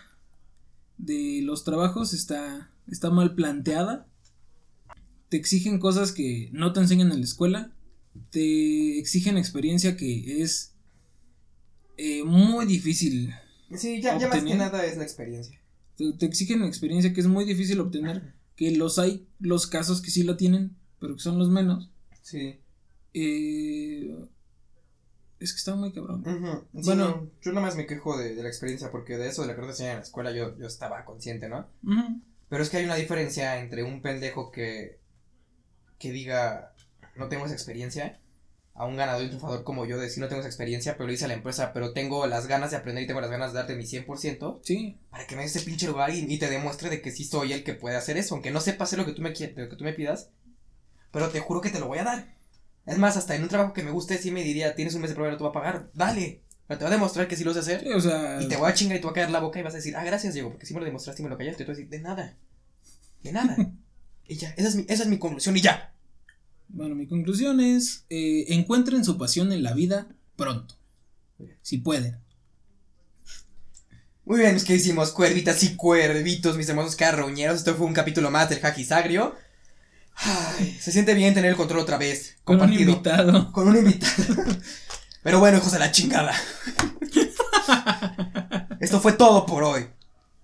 de 0.98 1.42
los 1.44 1.64
trabajos 1.64 2.14
está, 2.14 2.72
está 2.88 3.10
mal 3.10 3.36
planteada. 3.36 4.08
Te 5.30 5.38
exigen 5.38 5.80
cosas 5.80 6.12
que 6.12 6.50
no 6.54 6.74
te 6.74 6.80
enseñan 6.80 7.12
en 7.12 7.20
la 7.20 7.26
escuela. 7.26 7.74
Te 8.30 9.00
exigen 9.00 9.38
experiencia 9.38 9.98
que 9.98 10.42
es 10.42 10.74
eh, 11.98 12.24
muy 12.24 12.66
difícil. 12.66 13.34
Sí, 13.76 14.02
ya, 14.02 14.18
ya 14.18 14.28
más 14.28 14.44
que 14.44 14.56
nada 14.56 14.86
es 14.86 14.98
la 14.98 15.04
experiencia. 15.04 15.60
Te, 15.98 16.14
te 16.14 16.26
exigen 16.26 16.64
experiencia 16.64 17.14
que 17.14 17.22
es 17.22 17.28
muy 17.28 17.46
difícil 17.46 17.80
obtener. 17.80 18.34
Que 18.56 18.72
los 18.72 19.00
hay, 19.00 19.28
los 19.40 19.68
casos 19.68 20.02
que 20.02 20.12
sí 20.12 20.24
la 20.24 20.38
tienen, 20.38 20.78
pero 21.00 21.16
que 21.16 21.22
son 21.22 21.38
los 21.38 21.50
menos. 21.50 21.90
Sí. 22.22 22.60
Eh, 23.14 24.14
es 25.46 25.54
que 25.54 25.58
está 25.60 25.76
muy 25.76 25.94
cabrón. 25.94 26.22
Ujú. 26.22 26.82
Sí, 26.82 26.88
Bueno. 26.88 27.08
no, 27.10 27.32
yo 27.42 27.52
nada 27.54 27.66
más 27.66 27.76
me 27.76 27.86
quejo 27.88 28.18
de, 28.18 28.36
de 28.36 28.44
la 28.44 28.50
experiencia 28.50 28.92
porque 28.92 29.18
de 29.18 29.28
eso 29.30 29.42
de 29.44 29.48
la 29.50 29.56
que 29.56 29.62
no 29.62 29.68
te 29.68 29.72
enseñan 29.74 29.92
en 29.94 29.98
la 30.00 30.04
escuela 30.04 30.32
yo, 30.32 30.58
yo 30.58 30.68
estaba 30.68 31.06
consciente, 31.06 31.48
¿no? 31.50 31.68
Ujú. 31.84 32.22
Pero 32.50 32.64
es 32.64 32.70
que 32.70 32.78
hay 32.78 32.86
una 32.86 32.96
diferencia 32.96 33.58
entre 33.60 33.84
un 33.84 34.02
pendejo 34.02 34.52
que, 34.52 35.00
que 36.00 36.12
diga 36.12 36.74
no 37.16 37.28
tengo 37.30 37.46
esa 37.46 37.54
experiencia 37.56 38.20
a 38.74 38.86
un 38.86 38.98
ganador 38.98 39.24
y 39.24 39.28
triunfador 39.28 39.64
como 39.64 39.86
yo 39.86 39.96
de 39.98 40.04
decir 40.04 40.22
no 40.22 40.28
tengo 40.28 40.42
esa 40.42 40.50
experiencia, 40.50 40.98
pero 40.98 41.08
lo 41.08 41.14
hice 41.14 41.26
a 41.26 41.30
la 41.30 41.34
empresa, 41.36 41.72
pero 41.74 41.94
tengo 41.94 42.28
las 42.28 42.48
ganas 42.48 42.72
de 42.72 42.78
aprender 42.78 43.04
y 43.04 43.08
tengo 43.08 43.22
las 43.22 43.32
ganas 43.32 43.54
de 43.54 43.60
darte 43.60 43.76
mi 43.76 43.86
100% 43.86 44.60
Sí, 44.64 45.00
para 45.10 45.26
que 45.26 45.36
me 45.38 45.44
des 45.44 45.56
ese 45.56 45.66
pinche 45.66 45.88
lugar 45.88 46.12
y, 46.14 46.26
y 46.32 46.38
te 46.40 46.50
demuestre 46.50 46.90
de 46.90 47.02
que 47.02 47.12
sí 47.12 47.24
soy 47.24 47.54
el 47.54 47.64
que 47.64 47.74
puede 47.74 47.96
hacer 47.96 48.18
eso, 48.18 48.36
aunque 48.36 48.52
no 48.52 48.60
sepa 48.60 48.84
hacer 48.84 49.00
lo 49.00 49.06
que 49.06 49.14
tú 49.14 49.22
me 49.22 49.30
lo 49.30 49.70
que 49.70 49.76
tú 49.78 49.84
me 49.86 49.94
pidas, 49.94 50.30
pero 51.12 51.30
te 51.30 51.40
juro 51.40 51.62
que 51.62 51.70
te 51.70 51.80
lo 51.80 51.88
voy 51.88 52.00
a 52.00 52.04
dar. 52.04 52.35
Es 52.86 52.98
más, 52.98 53.18
hasta 53.18 53.36
en 53.36 53.44
un 53.44 53.50
trabajo 53.50 53.74
que 53.74 53.84
me 53.84 53.92
guste 53.92 54.18
sí 54.18 54.32
me 54.32 54.44
diría, 54.44 54.76
tienes 54.76 54.94
un 54.94 55.02
mes 55.02 55.10
de 55.10 55.16
prueba 55.16 55.32
no 55.32 55.38
te 55.38 55.44
voy 55.44 55.50
a 55.50 55.54
pagar, 55.54 55.90
dale, 55.94 56.42
pero 56.68 56.80
te 56.80 56.86
voy 56.86 56.94
a 56.94 56.98
demostrar 56.98 57.28
que 57.28 57.36
sí 57.36 57.44
lo 57.44 57.54
sé 57.54 57.60
hacer. 57.60 57.82
sí, 57.82 57.92
o 57.92 58.00
sea. 58.00 58.42
Y 58.42 58.48
te 58.48 58.58
voy 58.58 58.70
a 58.70 58.74
chingar 58.74 58.98
y 58.98 59.00
te 59.00 59.06
voy 59.06 59.12
a 59.12 59.16
caer 59.16 59.30
la 59.30 59.40
boca 59.40 59.60
y 59.60 59.64
vas 59.64 59.74
a 59.74 59.78
decir, 59.78 59.96
ah, 59.96 60.04
gracias, 60.04 60.34
Diego, 60.34 60.50
porque 60.50 60.66
sí 60.66 60.74
me 60.74 60.80
lo 60.80 60.86
demostraste 60.86 61.22
y 61.22 61.26
me 61.26 61.30
lo 61.30 61.38
callaste. 61.38 61.64
Y 61.64 61.66
tú 61.66 61.72
vas 61.72 61.78
a 61.78 61.82
decir, 61.82 61.90
de 61.90 62.00
nada. 62.00 62.38
De 63.24 63.32
nada. 63.32 63.56
y 64.28 64.36
ya, 64.36 64.54
esa 64.58 64.70
es 64.70 64.76
mi, 64.76 64.86
esa 64.88 65.04
es 65.04 65.10
mi 65.10 65.20
conclusión 65.20 65.56
y 65.58 65.62
ya. 65.62 65.94
Bueno, 66.68 66.96
mi 66.96 67.08
conclusión 67.08 67.60
es: 67.60 68.06
eh, 68.10 68.46
encuentren 68.50 69.06
su 69.06 69.18
pasión 69.18 69.52
en 69.52 69.64
la 69.64 69.74
vida 69.74 70.08
pronto. 70.36 70.76
Si 71.62 71.78
pueden. 71.78 72.18
Muy 74.26 74.40
bien, 74.40 74.54
mis 74.56 74.64
queridísimos 74.64 75.12
cuervitas 75.12 75.62
y 75.64 75.76
cuervitos, 75.76 76.58
mis 76.58 76.68
hermosos 76.68 76.96
carroñeros. 76.96 77.58
Esto 77.58 77.76
fue 77.76 77.86
un 77.86 77.94
capítulo 77.94 78.32
más 78.32 78.50
del 78.50 78.60
Sagrio. 78.84 79.36
Ay, 80.16 80.78
se 80.80 80.92
siente 80.92 81.14
bien 81.14 81.34
tener 81.34 81.52
el 81.52 81.58
control 81.58 81.82
otra 81.82 81.98
vez. 81.98 82.38
Con 82.44 82.62
un 82.62 82.74
invitado. 82.74 83.52
Con 83.52 83.68
un 83.68 83.78
invitado. 83.78 84.14
Pero 85.24 85.40
bueno, 85.40 85.58
hijos 85.58 85.72
de 85.72 85.80
la 85.80 85.92
chingada. 85.92 86.34
Esto 88.80 89.02
fue 89.02 89.14
todo 89.14 89.46
por 89.46 89.64
hoy. 89.64 89.88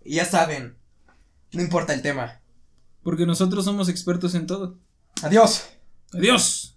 Y 0.03 0.15
ya 0.15 0.25
saben, 0.25 0.75
no 1.51 1.61
importa 1.61 1.93
el 1.93 2.01
tema. 2.01 2.41
Porque 3.03 3.25
nosotros 3.25 3.65
somos 3.65 3.89
expertos 3.89 4.35
en 4.35 4.47
todo. 4.47 4.77
Adiós. 5.21 5.65
Adiós. 6.13 6.70